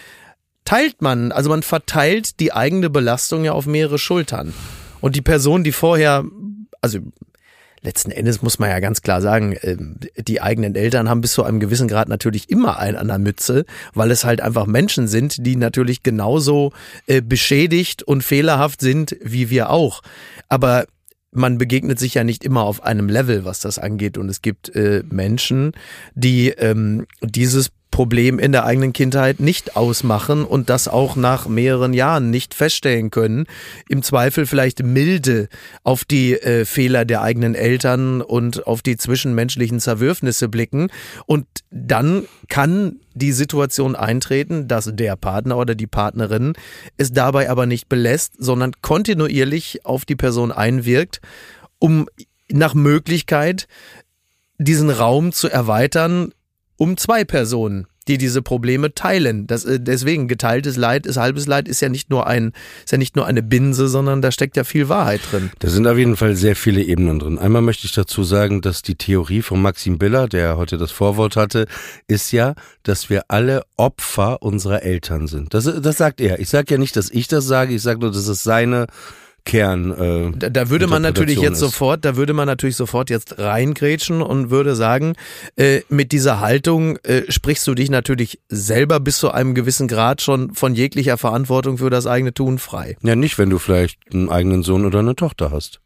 teilt 0.64 1.02
man, 1.02 1.32
also 1.32 1.50
man 1.50 1.62
verteilt 1.62 2.40
die 2.40 2.52
eigene 2.52 2.90
Belastung 2.90 3.44
ja 3.44 3.52
auf 3.52 3.66
mehrere 3.66 3.98
Schultern. 3.98 4.54
Und 5.00 5.16
die 5.16 5.22
Person, 5.22 5.64
die 5.64 5.72
vorher, 5.72 6.24
also 6.80 6.98
letzten 7.82 8.10
Endes 8.10 8.42
muss 8.42 8.58
man 8.58 8.68
ja 8.68 8.78
ganz 8.80 9.02
klar 9.02 9.22
sagen, 9.22 9.56
ähm, 9.62 9.96
die 10.16 10.42
eigenen 10.42 10.74
Eltern 10.74 11.08
haben 11.08 11.22
bis 11.22 11.32
zu 11.32 11.44
einem 11.44 11.60
gewissen 11.60 11.88
Grad 11.88 12.08
natürlich 12.08 12.50
immer 12.50 12.78
einen 12.78 12.96
an 12.96 13.08
der 13.08 13.18
Mütze, 13.18 13.64
weil 13.94 14.10
es 14.10 14.24
halt 14.24 14.40
einfach 14.40 14.66
Menschen 14.66 15.08
sind, 15.08 15.46
die 15.46 15.56
natürlich 15.56 16.02
genauso 16.02 16.72
äh, 17.06 17.22
beschädigt 17.22 18.02
und 18.02 18.22
fehlerhaft 18.22 18.80
sind 18.80 19.16
wie 19.22 19.50
wir 19.50 19.70
auch. 19.70 20.02
Aber 20.48 20.86
man 21.32 21.58
begegnet 21.58 21.98
sich 21.98 22.14
ja 22.14 22.24
nicht 22.24 22.44
immer 22.44 22.64
auf 22.64 22.82
einem 22.82 23.08
Level, 23.08 23.44
was 23.44 23.60
das 23.60 23.78
angeht. 23.78 24.18
Und 24.18 24.28
es 24.28 24.42
gibt 24.42 24.74
äh, 24.74 25.04
Menschen, 25.08 25.72
die 26.14 26.48
ähm, 26.48 27.06
dieses 27.22 27.70
Problem 27.90 28.38
in 28.38 28.52
der 28.52 28.64
eigenen 28.64 28.92
Kindheit 28.92 29.40
nicht 29.40 29.76
ausmachen 29.76 30.44
und 30.44 30.70
das 30.70 30.88
auch 30.88 31.16
nach 31.16 31.48
mehreren 31.48 31.92
Jahren 31.92 32.30
nicht 32.30 32.54
feststellen 32.54 33.10
können. 33.10 33.46
Im 33.88 34.02
Zweifel 34.02 34.46
vielleicht 34.46 34.82
milde 34.82 35.48
auf 35.82 36.04
die 36.04 36.34
äh, 36.34 36.64
Fehler 36.64 37.04
der 37.04 37.22
eigenen 37.22 37.54
Eltern 37.54 38.22
und 38.22 38.66
auf 38.66 38.82
die 38.82 38.96
zwischenmenschlichen 38.96 39.80
Zerwürfnisse 39.80 40.48
blicken. 40.48 40.88
Und 41.26 41.46
dann 41.70 42.26
kann 42.48 43.00
die 43.14 43.32
Situation 43.32 43.96
eintreten, 43.96 44.68
dass 44.68 44.90
der 44.92 45.16
Partner 45.16 45.56
oder 45.56 45.74
die 45.74 45.86
Partnerin 45.86 46.54
es 46.96 47.12
dabei 47.12 47.50
aber 47.50 47.66
nicht 47.66 47.88
belässt, 47.88 48.34
sondern 48.38 48.72
kontinuierlich 48.82 49.84
auf 49.84 50.04
die 50.04 50.16
Person 50.16 50.52
einwirkt, 50.52 51.20
um 51.78 52.08
nach 52.48 52.74
Möglichkeit 52.74 53.66
diesen 54.58 54.90
Raum 54.90 55.32
zu 55.32 55.48
erweitern 55.48 56.32
um 56.80 56.96
zwei 56.96 57.24
Personen, 57.24 57.86
die 58.08 58.16
diese 58.16 58.40
Probleme 58.40 58.94
teilen. 58.94 59.46
Das, 59.46 59.66
äh, 59.66 59.78
deswegen 59.78 60.28
geteiltes 60.28 60.78
Leid 60.78 61.04
ist 61.04 61.18
halbes 61.18 61.46
Leid 61.46 61.68
ist 61.68 61.82
ja 61.82 61.90
nicht 61.90 62.08
nur 62.08 62.26
ein 62.26 62.52
ist 62.84 62.92
ja 62.92 62.96
nicht 62.96 63.16
nur 63.16 63.26
eine 63.26 63.42
Binse, 63.42 63.86
sondern 63.86 64.22
da 64.22 64.32
steckt 64.32 64.56
ja 64.56 64.64
viel 64.64 64.88
Wahrheit 64.88 65.20
drin. 65.30 65.50
Da 65.58 65.68
sind 65.68 65.86
auf 65.86 65.98
jeden 65.98 66.16
Fall 66.16 66.36
sehr 66.36 66.56
viele 66.56 66.82
Ebenen 66.82 67.18
drin. 67.18 67.38
Einmal 67.38 67.60
möchte 67.60 67.84
ich 67.86 67.92
dazu 67.92 68.24
sagen, 68.24 68.62
dass 68.62 68.80
die 68.80 68.94
Theorie 68.94 69.42
von 69.42 69.60
Maxim 69.60 69.98
Biller, 69.98 70.26
der 70.26 70.56
heute 70.56 70.78
das 70.78 70.90
Vorwort 70.90 71.36
hatte, 71.36 71.66
ist 72.08 72.32
ja, 72.32 72.54
dass 72.82 73.10
wir 73.10 73.24
alle 73.28 73.62
Opfer 73.76 74.40
unserer 74.40 74.82
Eltern 74.82 75.26
sind. 75.26 75.52
Das, 75.52 75.64
das 75.64 75.98
sagt 75.98 76.22
er. 76.22 76.40
Ich 76.40 76.48
sage 76.48 76.66
ja 76.70 76.78
nicht, 76.78 76.96
dass 76.96 77.10
ich 77.10 77.28
das 77.28 77.46
sage, 77.46 77.74
ich 77.74 77.82
sage 77.82 78.00
nur, 78.00 78.10
das 78.10 78.26
ist 78.26 78.42
seine 78.42 78.86
Kern. 79.44 79.90
Äh, 79.90 80.38
Da, 80.38 80.48
da 80.48 80.70
würde 80.70 80.86
man 80.86 81.02
natürlich 81.02 81.38
jetzt 81.40 81.54
ist. 81.54 81.60
sofort, 81.60 82.04
da 82.04 82.16
würde 82.16 82.32
man 82.32 82.46
natürlich 82.46 82.76
sofort 82.76 83.10
jetzt 83.10 83.38
reingrätschen 83.38 84.22
und 84.22 84.50
würde 84.50 84.74
sagen, 84.74 85.14
äh, 85.56 85.80
mit 85.88 86.12
dieser 86.12 86.40
Haltung 86.40 86.96
äh, 86.98 87.22
sprichst 87.30 87.66
du 87.66 87.74
dich 87.74 87.90
natürlich 87.90 88.40
selber 88.48 89.00
bis 89.00 89.18
zu 89.18 89.30
einem 89.30 89.54
gewissen 89.54 89.88
Grad 89.88 90.22
schon 90.22 90.54
von 90.54 90.74
jeglicher 90.74 91.18
Verantwortung 91.18 91.78
für 91.78 91.90
das 91.90 92.06
eigene 92.06 92.34
Tun 92.34 92.58
frei. 92.58 92.96
Ja, 93.02 93.16
nicht, 93.16 93.38
wenn 93.38 93.50
du 93.50 93.58
vielleicht 93.58 93.98
einen 94.12 94.28
eigenen 94.28 94.62
Sohn 94.62 94.84
oder 94.84 95.00
eine 95.00 95.16
Tochter 95.16 95.50
hast. 95.50 95.80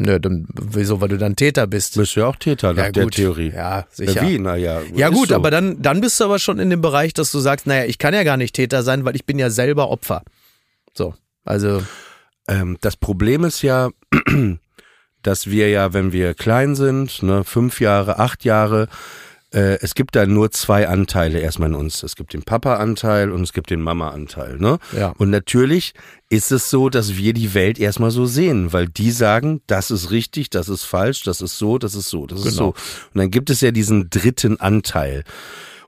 Nö, 0.00 0.20
dann 0.20 0.46
wieso, 0.54 1.00
weil 1.00 1.08
du 1.08 1.18
dann 1.18 1.34
Täter 1.34 1.66
bist. 1.66 1.96
Bist 1.96 2.14
du 2.14 2.20
ja 2.20 2.28
auch 2.28 2.36
Täter 2.36 2.72
nach 2.72 2.84
ja, 2.84 2.92
der. 2.92 3.08
Theorie. 3.08 3.50
Ja, 3.52 3.84
sicher. 3.90 4.22
Ja, 4.22 4.28
wie? 4.28 4.38
Naja. 4.38 4.80
Ja 4.94 5.08
gut, 5.08 5.30
so. 5.30 5.34
aber 5.34 5.50
dann, 5.50 5.82
dann 5.82 6.00
bist 6.00 6.20
du 6.20 6.24
aber 6.24 6.38
schon 6.38 6.60
in 6.60 6.70
dem 6.70 6.80
Bereich, 6.80 7.14
dass 7.14 7.32
du 7.32 7.40
sagst, 7.40 7.66
naja, 7.66 7.84
ich 7.84 7.98
kann 7.98 8.14
ja 8.14 8.22
gar 8.22 8.36
nicht 8.36 8.54
Täter 8.54 8.84
sein, 8.84 9.04
weil 9.04 9.16
ich 9.16 9.24
bin 9.24 9.40
ja 9.40 9.50
selber 9.50 9.90
Opfer. 9.90 10.22
So, 10.94 11.14
also 11.44 11.82
Ähm, 12.48 12.76
das 12.80 12.96
Problem 12.96 13.44
ist 13.44 13.62
ja, 13.62 13.90
dass 15.22 15.48
wir 15.50 15.68
ja, 15.68 15.92
wenn 15.92 16.12
wir 16.12 16.34
klein 16.34 16.74
sind, 16.74 17.22
ne, 17.22 17.44
fünf 17.44 17.80
Jahre, 17.80 18.18
acht 18.18 18.44
Jahre, 18.44 18.88
äh, 19.52 19.78
es 19.80 19.94
gibt 19.94 20.14
da 20.14 20.26
nur 20.26 20.50
zwei 20.50 20.88
Anteile 20.88 21.38
erstmal 21.40 21.70
in 21.70 21.74
uns. 21.74 22.02
Es 22.02 22.16
gibt 22.16 22.34
den 22.34 22.42
Papa-Anteil 22.42 23.30
und 23.32 23.42
es 23.42 23.52
gibt 23.54 23.70
den 23.70 23.80
Mama-Anteil. 23.80 24.58
Ne? 24.58 24.78
Ja. 24.94 25.14
Und 25.16 25.30
natürlich 25.30 25.94
ist 26.28 26.52
es 26.52 26.68
so, 26.68 26.90
dass 26.90 27.16
wir 27.16 27.32
die 27.32 27.54
Welt 27.54 27.78
erstmal 27.78 28.10
so 28.10 28.26
sehen, 28.26 28.72
weil 28.74 28.86
die 28.88 29.10
sagen, 29.10 29.62
das 29.66 29.90
ist 29.90 30.10
richtig, 30.10 30.50
das 30.50 30.68
ist 30.68 30.84
falsch, 30.84 31.22
das 31.22 31.40
ist 31.40 31.56
so, 31.56 31.78
das 31.78 31.94
ist 31.94 32.10
so, 32.10 32.26
das 32.26 32.40
ist 32.40 32.44
Genau. 32.44 32.56
so. 32.56 32.66
Und 33.14 33.18
dann 33.20 33.30
gibt 33.30 33.48
es 33.48 33.62
ja 33.62 33.70
diesen 33.70 34.10
dritten 34.10 34.60
Anteil. 34.60 35.24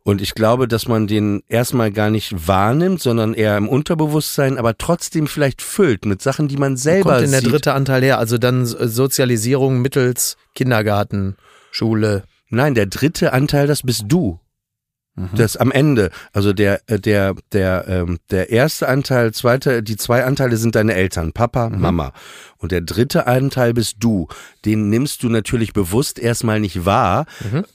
Und 0.02 0.22
ich 0.22 0.34
glaube, 0.34 0.66
dass 0.66 0.88
man 0.88 1.06
den 1.06 1.42
erstmal 1.48 1.92
gar 1.92 2.10
nicht 2.10 2.48
wahrnimmt, 2.48 3.02
sondern 3.02 3.34
eher 3.34 3.56
im 3.56 3.68
Unterbewusstsein, 3.68 4.56
aber 4.56 4.78
trotzdem 4.78 5.26
vielleicht 5.26 5.60
füllt 5.60 6.06
mit 6.06 6.22
Sachen, 6.22 6.48
die 6.48 6.56
man 6.56 6.76
selber 6.76 7.10
kommt 7.10 7.22
denn 7.24 7.30
der 7.32 7.40
sieht. 7.40 7.52
dritte 7.52 7.74
Anteil 7.74 8.02
her? 8.02 8.18
Also 8.18 8.38
dann 8.38 8.64
Sozialisierung 8.64 9.82
mittels 9.82 10.36
Kindergarten, 10.54 11.36
Schule. 11.70 12.24
Nein, 12.48 12.74
der 12.74 12.86
dritte 12.86 13.32
Anteil, 13.32 13.66
das 13.66 13.82
bist 13.82 14.04
du. 14.08 14.40
Das 15.34 15.56
am 15.56 15.70
Ende, 15.70 16.10
also 16.32 16.52
der 16.52 16.80
äh, 16.86 16.98
der 16.98 17.34
der 17.52 17.84
ähm, 17.88 18.18
der 18.30 18.50
erste 18.50 18.88
Anteil, 18.88 19.32
zweite, 19.34 19.82
die 19.82 19.96
zwei 19.96 20.24
Anteile 20.24 20.56
sind 20.56 20.76
deine 20.76 20.94
Eltern, 20.94 21.32
Papa, 21.32 21.68
Mama. 21.68 22.12
Und 22.56 22.72
der 22.72 22.80
dritte 22.80 23.26
Anteil 23.26 23.74
bist 23.74 23.96
du. 24.00 24.28
Den 24.64 24.88
nimmst 24.88 25.22
du 25.22 25.28
natürlich 25.28 25.72
bewusst 25.72 26.18
erstmal 26.18 26.60
nicht 26.60 26.84
wahr, 26.84 27.26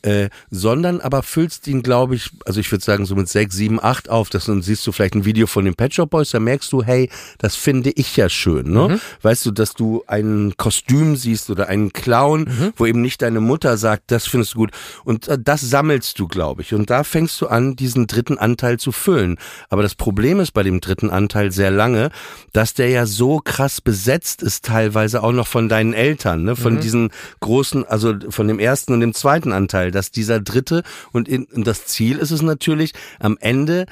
äh, 0.02 0.30
sondern 0.50 1.02
aber 1.02 1.24
füllst 1.24 1.68
ihn, 1.68 1.82
glaube 1.82 2.16
ich, 2.16 2.32
also 2.46 2.60
ich 2.60 2.72
würde 2.72 2.84
sagen 2.84 3.06
so 3.06 3.16
mit 3.16 3.30
sechs, 3.30 3.56
sieben, 3.56 3.82
acht 3.82 4.10
auf. 4.10 4.30
Das 4.30 4.46
dann 4.46 4.62
siehst 4.62 4.86
du 4.86 4.92
vielleicht 4.92 5.16
ein 5.16 5.26
Video 5.26 5.48
von 5.48 5.66
den 5.66 5.76
Pet 5.76 5.94
Shop 5.94 6.10
Boys, 6.10 6.32
da 6.32 6.40
merkst 6.40 6.72
du, 6.72 6.84
hey, 6.84 7.10
das 7.38 7.56
finde 7.56 7.92
ich 7.96 8.16
ja 8.18 8.30
schön, 8.30 8.72
ne? 8.72 9.00
Weißt 9.22 9.46
du, 9.46 9.52
dass 9.52 9.74
du 9.74 10.04
ein 10.08 10.54
Kostüm 10.58 11.16
siehst 11.16 11.50
oder 11.50 11.68
einen 11.68 11.92
Clown, 11.94 12.48
wo 12.78 12.86
eben 12.86 13.02
nicht 13.02 13.22
deine 13.22 13.40
Mutter 13.40 13.78
sagt, 13.78 14.12
das 14.12 14.28
findest 14.28 14.54
du 14.54 14.60
gut. 14.60 14.72
Und 15.04 15.28
äh, 15.28 15.38
das 15.42 15.62
sammelst 15.62 16.20
du, 16.20 16.28
glaube 16.28 16.62
ich. 16.62 16.74
Und 16.74 16.90
da 16.90 17.04
fängst 17.04 17.40
du 17.42 17.48
an, 17.48 17.76
diesen 17.76 18.08
dritten 18.08 18.38
Anteil 18.38 18.78
zu 18.78 18.92
füllen. 18.92 19.38
Aber 19.70 19.82
das 19.82 19.96
Problem 19.96 20.40
ist 20.40 20.52
bei 20.52 20.64
dem 20.64 20.82
dritten 20.82 21.10
Anteil 21.10 21.52
sehr 21.52 21.72
lange, 21.72 22.12
dass 22.54 22.74
der 22.74 22.90
ja 22.90 23.06
so 23.06 23.40
krass 23.40 23.82
besetzt 23.82 24.42
ist, 24.42 24.66
teilweise 24.66 25.24
auch 25.24 25.32
noch 25.32 25.48
von 25.48 25.70
deinen 25.70 25.94
Eltern, 25.94 26.44
ne? 26.44 26.56
von 26.56 26.75
diesen 26.84 27.10
großen, 27.40 27.86
also 27.86 28.14
von 28.30 28.48
dem 28.48 28.60
ersten 28.60 28.94
und 28.94 29.00
dem 29.00 29.14
zweiten 29.14 29.52
Anteil, 29.52 29.92
dass 29.92 30.12
dieser 30.12 30.40
dritte 30.40 30.84
und, 31.12 31.28
in, 31.28 31.46
und 31.46 31.66
das 31.66 31.86
Ziel 31.86 32.18
ist 32.18 32.32
es 32.32 32.42
natürlich, 32.42 32.94
am 33.20 33.38
Ende 33.40 33.86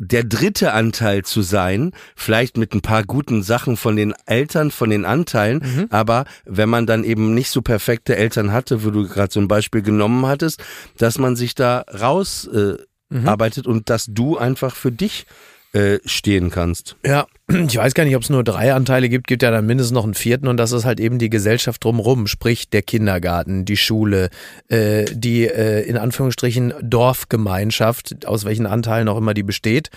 der 0.00 0.22
dritte 0.22 0.72
Anteil 0.72 1.24
zu 1.24 1.42
sein, 1.42 1.90
vielleicht 2.14 2.56
mit 2.56 2.72
ein 2.72 2.82
paar 2.82 3.02
guten 3.02 3.42
Sachen 3.42 3.76
von 3.76 3.96
den 3.96 4.14
Eltern, 4.26 4.70
von 4.70 4.90
den 4.90 5.04
Anteilen, 5.04 5.88
aber 5.90 6.24
wenn 6.44 6.68
man 6.68 6.86
dann 6.86 7.02
eben 7.02 7.34
nicht 7.34 7.50
so 7.50 7.62
perfekte 7.62 8.14
Eltern 8.16 8.52
hatte, 8.52 8.84
wo 8.84 8.90
du 8.90 9.08
gerade 9.08 9.32
so 9.32 9.40
ein 9.40 9.48
Beispiel 9.48 9.82
genommen 9.82 10.24
hattest, 10.26 10.62
dass 10.98 11.18
man 11.18 11.34
sich 11.34 11.56
da 11.56 11.84
raus 12.00 12.46
äh, 12.46 12.76
arbeitet 13.24 13.66
und 13.66 13.90
dass 13.90 14.06
du 14.08 14.38
einfach 14.38 14.76
für 14.76 14.92
dich 14.92 15.26
äh, 15.72 15.98
stehen 16.04 16.50
kannst. 16.50 16.96
Ja, 17.04 17.26
ich 17.50 17.76
weiß 17.76 17.94
gar 17.94 18.04
nicht, 18.04 18.14
ob 18.14 18.22
es 18.22 18.28
nur 18.28 18.44
drei 18.44 18.74
Anteile 18.74 19.08
gibt, 19.08 19.26
gibt 19.26 19.42
ja 19.42 19.50
dann 19.50 19.64
mindestens 19.64 19.94
noch 19.94 20.04
einen 20.04 20.14
vierten 20.14 20.48
und 20.48 20.58
das 20.58 20.72
ist 20.72 20.84
halt 20.84 21.00
eben 21.00 21.18
die 21.18 21.30
Gesellschaft 21.30 21.82
drumherum, 21.82 22.26
sprich 22.26 22.68
der 22.68 22.82
Kindergarten, 22.82 23.64
die 23.64 23.78
Schule, 23.78 24.28
äh, 24.68 25.06
die 25.10 25.46
äh, 25.46 25.80
in 25.88 25.96
Anführungsstrichen 25.96 26.74
Dorfgemeinschaft, 26.82 28.26
aus 28.26 28.44
welchen 28.44 28.66
Anteilen 28.66 29.08
auch 29.08 29.16
immer 29.16 29.32
die 29.32 29.42
besteht. 29.42 29.90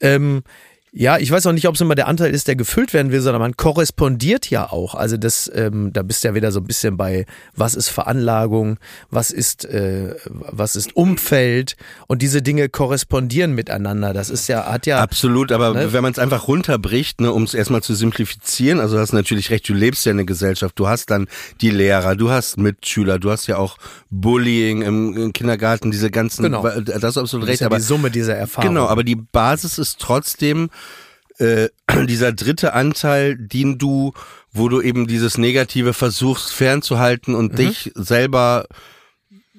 Ähm, 0.00 0.42
ja, 0.92 1.18
ich 1.18 1.30
weiß 1.30 1.46
auch 1.46 1.52
nicht, 1.52 1.68
ob 1.68 1.74
es 1.74 1.80
immer 1.80 1.94
der 1.94 2.08
Anteil 2.08 2.34
ist, 2.34 2.48
der 2.48 2.56
gefüllt 2.56 2.94
werden 2.94 3.12
will, 3.12 3.20
sondern 3.20 3.40
man 3.42 3.56
korrespondiert 3.56 4.48
ja 4.50 4.70
auch. 4.72 4.94
Also 4.94 5.16
das, 5.16 5.50
ähm, 5.54 5.92
da 5.92 6.02
bist 6.02 6.24
du 6.24 6.28
ja 6.28 6.34
wieder 6.34 6.50
so 6.50 6.60
ein 6.60 6.66
bisschen 6.66 6.96
bei, 6.96 7.26
was 7.54 7.74
ist 7.74 7.88
Veranlagung, 7.90 8.78
was 9.10 9.30
ist, 9.30 9.64
äh, 9.66 10.14
was 10.26 10.76
ist 10.76 10.96
Umfeld 10.96 11.76
und 12.06 12.22
diese 12.22 12.40
Dinge 12.42 12.68
korrespondieren 12.68 13.54
miteinander. 13.54 14.12
Das 14.14 14.30
ist 14.30 14.48
ja, 14.48 14.64
hat 14.70 14.86
ja 14.86 15.00
Absolut, 15.00 15.52
aber 15.52 15.74
Ne? 15.74 15.92
wenn 15.92 16.02
man 16.02 16.12
es 16.12 16.18
einfach 16.18 16.48
runterbricht, 16.48 17.20
ne, 17.20 17.32
um 17.32 17.42
es 17.42 17.52
erstmal 17.54 17.82
zu 17.82 17.94
simplifizieren, 17.94 18.80
also 18.80 18.96
du 18.96 19.02
hast 19.02 19.12
natürlich 19.12 19.50
recht, 19.50 19.68
du 19.68 19.74
lebst 19.74 20.06
ja 20.06 20.12
in 20.12 20.16
der 20.16 20.26
Gesellschaft, 20.26 20.78
du 20.78 20.88
hast 20.88 21.10
dann 21.10 21.28
die 21.60 21.70
Lehrer, 21.70 22.16
du 22.16 22.30
hast 22.30 22.56
Mitschüler, 22.56 23.18
du 23.18 23.30
hast 23.30 23.46
ja 23.46 23.58
auch 23.58 23.76
Bullying 24.10 24.82
im, 24.82 25.16
im 25.16 25.32
Kindergarten, 25.32 25.90
diese 25.90 26.10
ganzen, 26.10 26.44
Genau. 26.44 26.62
das 26.80 27.04
ist 27.04 27.18
absolut 27.18 27.30
Das 27.30 27.34
ist 27.34 27.48
recht, 27.48 27.60
ja 27.60 27.66
aber 27.66 27.76
die 27.76 27.82
Summe 27.82 28.10
dieser 28.10 28.34
Erfahrung. 28.36 28.70
Genau, 28.70 28.86
aber 28.86 29.04
die 29.04 29.16
Basis 29.16 29.78
ist 29.78 29.98
trotzdem 30.00 30.70
äh, 31.38 31.68
dieser 32.06 32.32
dritte 32.32 32.72
Anteil, 32.72 33.36
den 33.36 33.78
du, 33.78 34.12
wo 34.52 34.68
du 34.68 34.80
eben 34.80 35.06
dieses 35.06 35.38
Negative 35.38 35.92
versuchst 35.92 36.52
fernzuhalten 36.52 37.34
und 37.34 37.58
dich 37.58 37.90
selber 37.94 38.66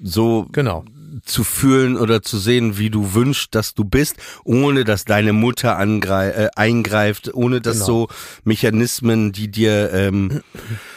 so 0.02 0.46
Genau. 0.52 0.84
zu 1.24 1.44
fühlen 1.44 1.96
oder 1.96 2.22
zu 2.22 2.38
sehen, 2.38 2.78
wie 2.78 2.88
du 2.90 3.14
wünschst, 3.14 3.54
dass 3.54 3.74
du 3.74 3.84
bist, 3.84 4.16
ohne 4.44 4.84
dass 4.84 5.04
deine 5.04 5.32
Mutter 5.32 5.76
angrei 5.76 6.30
äh, 6.30 6.48
eingreift, 6.56 7.32
ohne 7.34 7.60
dass 7.60 7.76
Genau. 7.78 7.86
so 7.86 8.08
Mechanismen, 8.44 9.32
die 9.32 9.50
dir 9.50 9.92
ähm, 9.92 10.42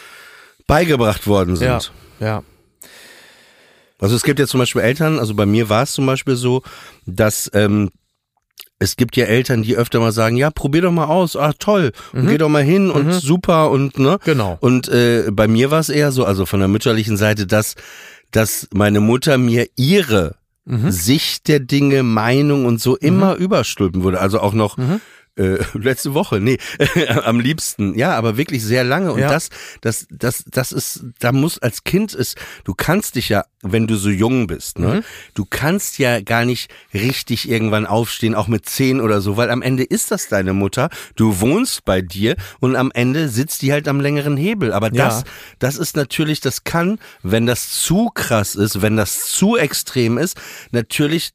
beigebracht 0.67 1.27
worden 1.27 1.55
sind. 1.55 1.91
Ja, 2.19 2.25
ja. 2.27 2.43
Also 3.99 4.15
es 4.17 4.23
gibt 4.23 4.39
ja 4.39 4.47
zum 4.47 4.59
Beispiel 4.59 4.81
Eltern, 4.81 5.17
also 5.17 5.33
bei 5.33 5.45
mir 5.45 5.69
war 5.69 5.83
es 5.83 5.93
zum 5.93 6.05
Beispiel 6.05 6.35
so, 6.35 6.61
dass 7.05 7.49
ähm, 7.53 7.89
es 8.83 8.95
gibt 8.97 9.15
ja 9.15 9.25
Eltern, 9.25 9.63
die 9.63 9.75
öfter 9.75 9.99
mal 9.99 10.11
sagen, 10.11 10.35
ja, 10.35 10.51
probier 10.51 10.83
doch 10.83 10.91
mal 10.91 11.05
aus, 11.05 11.35
ah 11.35 11.53
toll, 11.57 11.91
und 12.11 12.27
geh 12.27 12.37
doch 12.37 12.49
mal 12.49 12.63
hin 12.63 12.91
und 12.91 13.11
super 13.13 13.71
und 13.71 13.97
ne. 13.97 14.19
Genau. 14.25 14.57
Und 14.59 14.89
äh, 14.89 15.29
bei 15.31 15.47
mir 15.47 15.71
war 15.71 15.79
es 15.79 15.89
eher 15.89 16.11
so, 16.11 16.25
also 16.25 16.45
von 16.45 16.59
der 16.59 16.67
mütterlichen 16.67 17.17
Seite, 17.17 17.47
dass, 17.47 17.75
dass 18.31 18.67
meine 18.73 18.99
Mutter 18.99 19.37
mir 19.37 19.67
ihre 19.75 20.35
Sicht 20.65 21.49
der 21.49 21.59
Dinge, 21.59 22.03
Meinung 22.03 22.65
und 22.65 22.79
so 22.79 22.95
immer 22.95 23.35
überstülpen 23.35 24.03
würde. 24.03 24.21
Also 24.21 24.39
auch 24.39 24.53
noch 24.53 24.77
äh, 25.37 25.57
letzte 25.73 26.13
Woche, 26.13 26.39
nee, 26.39 26.57
am 27.23 27.39
liebsten, 27.39 27.97
ja, 27.97 28.15
aber 28.15 28.37
wirklich 28.37 28.63
sehr 28.63 28.83
lange. 28.83 29.11
Und 29.13 29.19
Ja. 29.21 29.29
das, 29.29 29.49
das, 29.81 30.05
das, 30.09 30.43
das 30.49 30.71
ist, 30.71 31.05
da 31.19 31.31
muss 31.31 31.59
als 31.59 31.83
Kind 31.83 32.13
ist, 32.13 32.37
du 32.63 32.73
kannst 32.73 33.15
dich 33.15 33.29
ja, 33.29 33.45
wenn 33.61 33.87
du 33.87 33.95
so 33.95 34.09
jung 34.09 34.47
bist, 34.47 34.77
ne, 34.79 35.03
du 35.35 35.45
kannst 35.49 35.97
ja 35.97 36.19
gar 36.21 36.43
nicht 36.45 36.69
richtig 36.93 37.49
irgendwann 37.49 37.85
aufstehen, 37.85 38.35
auch 38.35 38.47
mit 38.47 38.67
zehn 38.67 38.99
oder 39.01 39.21
so, 39.21 39.37
weil 39.37 39.49
am 39.49 39.61
Ende 39.61 39.83
ist 39.83 40.11
das 40.11 40.27
deine 40.27 40.53
Mutter, 40.53 40.89
du 41.15 41.39
wohnst 41.39 41.85
bei 41.85 42.01
dir 42.01 42.35
und 42.59 42.75
am 42.75 42.91
Ende 42.93 43.29
sitzt 43.29 43.61
die 43.61 43.71
halt 43.71 43.87
am 43.87 43.99
längeren 44.01 44.35
Hebel. 44.37 44.73
Aber 44.73 44.93
Ja. 44.93 45.05
das, 45.05 45.23
das 45.59 45.77
ist 45.77 45.95
natürlich, 45.95 46.41
das 46.41 46.63
kann, 46.63 46.99
wenn 47.21 47.45
das 47.45 47.69
zu 47.81 48.09
krass 48.13 48.55
ist, 48.55 48.81
wenn 48.81 48.97
das 48.97 49.27
zu 49.27 49.57
extrem 49.57 50.17
ist, 50.17 50.37
natürlich 50.71 51.31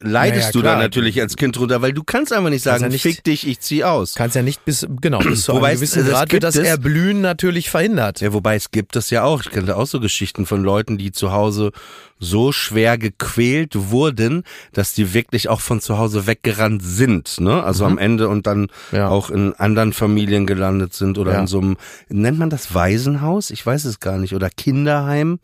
leidest 0.00 0.40
Naja, 0.46 0.50
du 0.52 0.58
da 0.62 0.70
klar. 0.70 0.82
natürlich 0.82 1.20
als 1.20 1.36
Kind 1.36 1.56
drunter, 1.56 1.80
weil 1.82 1.92
du 1.92 2.02
kannst 2.02 2.32
einfach 2.32 2.50
nicht 2.50 2.62
sagen, 2.64 2.82
ja 2.82 2.88
nicht- 2.88 3.02
fick 3.02 3.22
dich, 3.22 3.46
ich 3.46 3.60
zieh 3.60 3.84
aus. 3.84 4.14
Kannst 4.16 4.34
ja 4.34 4.42
nicht 4.42 4.64
bis, 4.64 4.86
genau, 5.00 5.18
bis 5.20 5.42
zu 5.44 5.52
Wobei 5.54 5.68
einem 5.68 5.74
es- 5.74 5.80
gewissen 5.92 6.04
das 6.06 6.14
Grad 6.14 6.32
wird 6.32 6.42
das 6.42 6.56
es- 6.56 6.66
Erblühen 6.66 7.20
natürlich 7.20 7.70
verhindert. 7.70 8.20
Ja, 8.20 8.32
wobei 8.32 8.56
es 8.56 8.70
gibt 8.72 8.96
das 8.96 9.10
ja 9.10 9.22
auch. 9.22 9.42
Ich 9.42 9.50
kenne 9.50 9.76
auch 9.76 9.86
so 9.86 10.00
Geschichten 10.00 10.46
von 10.46 10.64
Leuten, 10.64 10.98
die 10.98 11.12
zu 11.12 11.30
Hause 11.32 11.70
so 12.18 12.52
schwer 12.52 12.98
gequält 12.98 13.72
wurden, 13.90 14.42
dass 14.72 14.92
die 14.94 15.14
wirklich 15.14 15.48
auch 15.48 15.60
von 15.60 15.80
zu 15.80 15.98
Hause 15.98 16.26
weggerannt 16.26 16.82
sind, 16.84 17.40
ne? 17.40 17.62
Also 17.62 17.84
am 17.84 17.98
Ende 17.98 18.28
und 18.28 18.46
dann 18.46 18.58
Mhm. 18.62 18.68
Ja. 18.92 19.08
auch 19.08 19.30
in 19.30 19.54
anderen 19.54 19.92
Familien 19.92 20.46
gelandet 20.46 20.94
sind 20.94 21.18
oder 21.18 21.32
Ja. 21.34 21.40
in 21.40 21.46
so 21.46 21.58
einem, 21.60 21.76
nennt 22.08 22.38
man 22.38 22.50
das 22.50 22.74
Waisenhaus? 22.74 23.50
Ich 23.50 23.64
weiß 23.64 23.84
es 23.84 24.00
gar 24.00 24.18
nicht. 24.18 24.34
Oder 24.34 24.50
Kinderheim? 24.50 25.38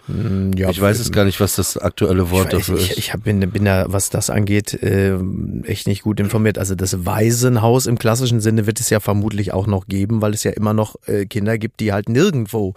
Ja, 0.57 0.71
ich 0.71 0.81
weiß 0.81 0.99
es 0.99 1.13
gar 1.13 1.25
nicht, 1.25 1.41
was 1.41 1.57
das 1.57 1.77
aktuelle 1.79 2.31
Wort 2.31 2.49
Ich, 2.53 2.59
weiß, 2.61 2.67
dafür 2.67 2.79
ich, 2.79 2.91
ist. 2.93 2.99
ich 2.99 3.13
hab, 3.13 3.25
bin, 3.25 3.41
bin 3.51 3.65
da, 3.65 3.87
was 3.89 4.11
das 4.11 4.31
angeht, 4.31 4.75
äh, 4.83 5.17
echt 5.65 5.87
nicht 5.87 6.03
gut 6.03 6.21
informiert. 6.21 6.59
Also 6.59 6.75
das 6.75 7.05
Waisenhaus 7.07 7.87
im 7.87 7.99
klassischen 7.99 8.41
Sinne 8.41 8.67
wird 8.67 8.81
es 8.81 8.91
ja 8.91 9.01
vermutlich 9.01 9.53
auch 9.53 9.67
noch 9.67 9.87
geben, 9.87 10.23
weil 10.23 10.35
es 10.35 10.45
ja 10.45 10.51
immer 10.53 10.75
noch 10.75 10.97
äh, 11.07 11.27
Kinder 11.27 11.59
gibt, 11.59 11.81
die 11.81 11.93
halt 11.93 12.09
nirgendwo 12.09 12.75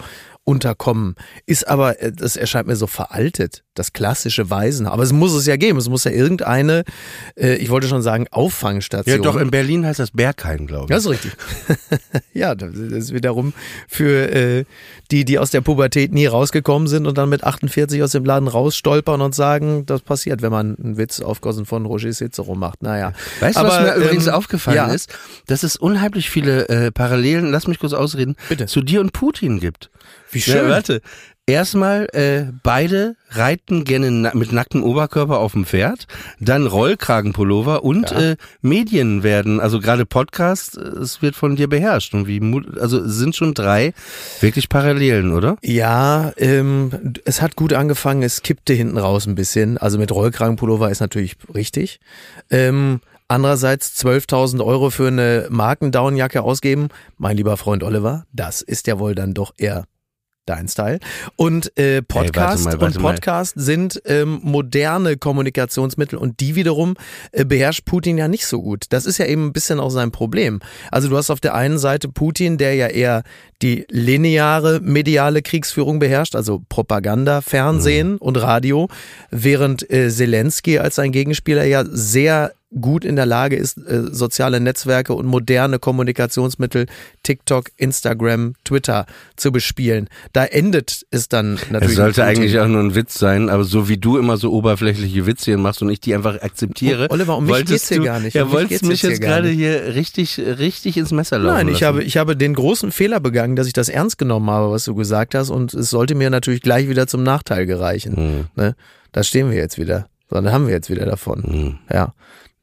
unterkommen. 0.48 1.16
Ist 1.46 1.68
aber, 1.68 2.02
äh, 2.02 2.12
das 2.14 2.38
erscheint 2.38 2.68
mir 2.68 2.78
so 2.78 2.88
veraltet, 2.88 3.64
das 3.74 3.92
klassische 3.92 4.50
Waisenhaus. 4.50 4.94
Aber 4.94 5.04
es 5.04 5.12
muss 5.12 5.34
es 5.34 5.46
ja 5.46 5.58
geben. 5.58 5.78
Es 5.78 5.90
muss 5.90 6.06
ja 6.06 6.12
irgendeine, 6.12 6.86
äh, 7.36 7.56
ich 7.56 7.70
wollte 7.70 7.88
schon 7.88 8.02
sagen, 8.02 8.28
Auffangstation. 8.32 9.18
ja, 9.18 9.22
doch, 9.22 9.36
in 9.36 9.52
Berlin 9.52 9.86
heißt 9.86 10.00
das 10.00 10.12
Berghain, 10.12 10.66
glaube 10.66 10.88
Ja, 10.90 10.98
ich. 10.98 11.04
ist 11.04 11.10
richtig. 11.10 11.32
ja, 12.34 12.56
das 12.56 12.74
ist 12.76 13.14
wiederum 13.14 13.52
für 13.90 14.32
äh, 14.34 14.64
die, 15.12 15.26
die 15.26 15.38
aus 15.38 15.52
der 15.52 15.60
Pubertät 15.60 16.14
nie 16.14 16.28
rausgekommen 16.28 16.88
sind 16.88 17.08
und 17.08 17.18
dann 17.18 17.28
mit 17.28 17.44
48 17.44 18.02
aus 18.02 18.14
dem 18.14 18.24
Laden 18.24 18.48
rausstolpern 18.48 19.20
und 19.20 19.36
sagen, 19.36 19.86
das 19.86 20.02
passiert, 20.02 20.42
wenn 20.42 20.52
man 20.52 20.78
einen 20.78 20.98
Witz 20.98 21.20
aufgossen 21.20 21.66
von 21.66 21.86
Roger 21.86 22.14
Cicero 22.14 22.56
macht. 22.56 22.84
Naja. 22.84 23.12
Weißt 23.42 23.58
du, 23.58 23.64
was 23.64 23.82
mir 23.82 23.96
übrigens 23.96 24.28
ähm, 24.28 24.34
aufgefallen 24.34 24.78
ja. 24.78 24.88
ist? 24.88 25.14
Dass 25.48 25.64
es 25.64 25.76
unheimlich 25.76 26.30
viele 26.30 26.70
äh, 26.70 26.92
Parallelen, 26.92 27.52
lass 27.52 27.68
mich 27.68 27.80
kurz 27.80 27.92
ausreden, 27.92 28.38
Bitte. 28.48 28.68
zu 28.68 28.80
dir 28.82 29.02
und 29.02 29.12
Putin 29.12 29.60
gibt. 29.60 29.90
Wie 30.32 30.40
Ja, 30.40 30.44
schön. 30.54 30.70
warte. 30.70 31.02
Erstmal, 31.50 32.08
äh, 32.12 32.52
beide 32.62 33.16
reiten 33.30 33.86
gerne 33.86 34.12
na 34.12 34.32
mit 34.36 34.52
nacktem 34.52 34.84
Oberkörper 34.84 35.40
auf 35.40 35.54
dem 35.54 35.66
Pferd, 35.66 36.06
dann 36.42 36.68
Rollkragenpullover 36.68 37.86
und 37.86 38.12
Ja. 38.12 38.32
äh, 38.32 38.36
Medien 38.62 39.24
werden, 39.24 39.62
also 39.62 39.80
gerade 39.80 40.06
Podcast, 40.06 40.78
äh, 40.78 40.82
es 40.82 41.22
wird 41.22 41.38
von 41.38 41.56
dir 41.56 41.70
beherrscht. 41.70 42.14
Und 42.14 42.28
wie, 42.28 42.42
also 42.82 43.00
es 43.00 43.14
sind 43.16 43.34
schon 43.34 43.54
drei 43.54 43.94
wirklich 44.42 44.68
Parallelen, 44.68 45.32
oder? 45.32 45.56
Ja, 45.64 46.34
ähm, 46.36 47.14
es 47.24 47.42
hat 47.42 47.56
gut 47.56 47.72
angefangen, 47.72 48.24
es 48.24 48.42
kippte 48.42 48.74
hinten 48.74 48.98
raus 48.98 49.26
ein 49.26 49.36
bisschen. 49.36 49.78
Also 49.78 49.98
mit 50.00 50.12
Rollkragenpullover 50.12 50.92
ist 50.92 51.00
natürlich 51.00 51.38
richtig. 51.56 52.02
Ähm, 52.50 53.00
andererseits 53.30 53.96
12.000 53.96 54.62
Euro 54.66 54.90
für 54.90 55.08
eine 55.08 55.48
Markendownjacke 55.50 56.42
ausgeben, 56.42 56.90
mein 57.18 57.38
lieber 57.38 57.56
Freund 57.56 57.84
Oliver, 57.84 58.26
das 58.34 58.62
ist 58.62 58.88
ja 58.88 59.00
wohl 59.00 59.16
dann 59.16 59.34
doch 59.34 59.54
eher 59.58 59.86
dein 60.48 60.68
Style. 60.68 61.00
Und 61.36 61.78
äh, 61.78 62.02
Podcast 62.02 62.66
mal, 62.66 62.74
warte 62.74 62.86
und 62.86 63.04
mal. 63.04 63.14
Podcast 63.14 63.54
sind 63.56 64.02
ähm, 64.06 64.40
moderne 64.42 65.18
Kommunikationsmittel 65.18 66.18
und 66.18 66.40
die 66.40 66.56
wiederum 66.56 66.96
äh, 67.32 67.46
beherrscht 67.46 67.86
Putin 67.86 68.18
ja 68.18 68.28
nicht 68.28 68.46
so 68.48 68.62
gut. 68.62 68.86
Das 68.90 69.06
ist 69.06 69.18
ja 69.18 69.26
eben 69.26 69.46
ein 69.48 69.54
bisschen 69.54 69.80
auch 69.80 69.90
sein 69.92 70.12
Problem. 70.12 70.60
Also 70.92 71.10
du 71.10 71.18
hast 71.18 71.30
auf 71.30 71.40
der 71.40 71.54
einen 71.56 71.78
Seite 71.78 72.08
Putin, 72.10 72.58
der 72.58 72.74
ja 72.76 72.88
eher 72.88 73.24
die 73.62 73.86
lineare 73.90 74.80
mediale 74.82 75.42
Kriegsführung 75.42 76.00
beherrscht, 76.00 76.36
also 76.36 76.62
Propaganda, 76.70 77.42
Fernsehen 77.42 78.12
Mhm. 78.14 78.18
und 78.18 78.38
Radio, 78.38 78.88
während 79.32 79.90
äh, 79.92 80.10
Zelensky 80.10 80.78
als 80.80 80.96
sein 80.96 81.12
Gegenspieler 81.12 81.64
ja 81.66 81.84
sehr 81.86 82.54
gut 82.80 83.06
in 83.06 83.16
der 83.16 83.26
Lage 83.26 83.56
ist, 83.56 83.78
äh, 83.78 84.04
soziale 84.12 84.60
Netzwerke 84.60 85.14
und 85.14 85.26
moderne 85.26 85.80
Kommunikationsmittel, 85.80 86.88
TikTok, 87.24 87.70
Instagram, 87.78 88.56
Twitter 88.66 89.06
zu 89.38 89.52
bespielen. 89.52 90.10
Da 90.34 90.44
endet 90.44 91.06
es 91.10 91.30
dann 91.30 91.54
natürlich. 91.70 91.92
Es 91.92 91.96
sollte 91.96 92.26
eigentlich 92.26 92.60
auch 92.60 92.68
nur 92.68 92.82
ein 92.82 92.94
Witz 92.94 93.18
sein, 93.18 93.50
aber 93.50 93.64
so 93.64 93.88
wie 93.88 93.98
du 93.98 94.18
immer 94.18 94.38
so 94.38 94.52
oberflächliche 94.52 95.26
Witze 95.26 95.46
hier 95.46 95.58
machst 95.58 95.82
und 95.82 95.90
ich 95.90 96.02
die 96.02 96.14
einfach 96.14 96.42
akzeptiere. 96.42 97.08
Oh, 97.10 97.14
Oliver, 97.14 97.38
um 97.38 97.46
mich 97.46 97.66
geht's 97.66 97.88
hier 97.88 98.00
du, 98.00 98.04
gar 98.04 98.20
nicht. 98.20 98.34
Ja, 98.34 98.44
Um 98.44 98.50
mich 98.50 98.58
wolltest 98.58 98.84
mich 98.84 99.02
jetzt 99.02 99.22
gerade 99.22 99.48
hier 99.50 99.96
richtig, 99.96 100.38
richtig 100.38 100.98
ins 100.98 101.12
Messer 101.12 101.40
laufen 101.40 101.56
Nein, 101.56 101.68
ich 101.68 101.74
lassen. 101.76 101.86
habe, 101.86 102.04
ich 102.04 102.18
habe 102.18 102.36
den 102.36 102.54
großen 102.54 102.92
Fehler 102.92 103.20
begangen, 103.20 103.56
dass 103.56 103.68
ich 103.68 103.74
das 103.74 103.88
ernst 103.88 104.18
genommen 104.18 104.50
habe, 104.50 104.72
was 104.72 104.84
du 104.84 104.94
gesagt 104.94 105.36
hast, 105.36 105.50
und 105.50 105.74
es 105.74 105.90
sollte 105.90 106.16
mir 106.16 106.30
natürlich 106.30 106.62
gleich 106.62 106.90
wieder 106.90 107.08
zum 107.08 107.24
Nachteil 107.24 107.66
gereichen. 107.66 108.16
Hm. 108.16 108.46
Ne? 108.56 108.76
Da 109.14 109.24
stehen 109.24 109.50
wir 109.50 109.58
jetzt 109.58 109.78
wieder. 109.78 110.08
So, 110.30 110.42
da 110.42 110.52
haben 110.52 110.68
wir 110.68 110.74
jetzt 110.74 110.90
wieder 110.90 111.06
davon. 111.06 111.44
Hm. 111.44 111.80
Ja. 111.92 112.14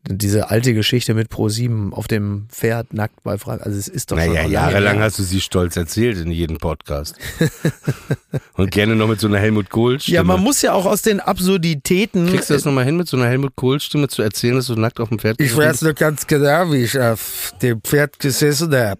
Diese 0.07 0.51
alte 0.51 0.75
Geschichte 0.75 1.15
mit 1.15 1.31
Pro7 1.31 1.93
auf 1.93 2.07
dem 2.09 2.47
Pferd 2.51 2.93
nackt 2.93 3.23
bei 3.23 3.39
Frank, 3.39 3.63
also 3.63 3.79
es 3.79 3.89
ist 3.89 4.11
doch 4.11 4.19
schon 4.19 4.27
Naja, 4.29 4.43
lange 4.43 4.53
jahrelang 4.53 4.99
hast 5.01 5.19
du 5.19 5.23
sie 5.23 5.41
stolz 5.41 5.77
erzählt 5.77 6.19
in 6.19 6.31
jedem 6.31 6.59
Podcast. 6.59 7.17
Und 8.55 8.71
gerne 8.71 8.97
noch 8.97 9.09
mit 9.09 9.19
so 9.19 9.29
einer 9.29 9.39
Helmut 9.39 9.71
Kohl-Stimme. 9.71 10.15
Ja, 10.15 10.23
man 10.23 10.41
muss 10.41 10.61
ja 10.61 10.75
auch 10.75 10.85
aus 10.85 11.01
den 11.03 11.21
Absurditäten. 11.21 12.29
Kriegst 12.29 12.51
du 12.51 12.55
das 12.55 12.67
nochmal 12.67 12.85
hin, 12.85 12.99
mit 12.99 13.09
so 13.09 13.17
einer 13.17 13.27
Helmut 13.27 13.57
Kohl-Stimme 13.57 14.09
zu 14.09 14.21
erzählen, 14.21 14.57
dass 14.57 14.67
du 14.67 14.75
nackt 14.75 15.01
auf 15.01 15.09
dem 15.09 15.19
Pferd 15.19 15.41
Ich 15.41 15.57
weiß 15.57 15.83
noch 15.83 15.95
ganz 15.95 16.27
genau, 16.27 16.71
wie 16.71 16.85
ich 16.85 16.99
auf 16.99 17.55
dem 17.63 17.81
Pferd 17.81 18.19
gesessen 18.19 18.75
hab, 18.75 18.99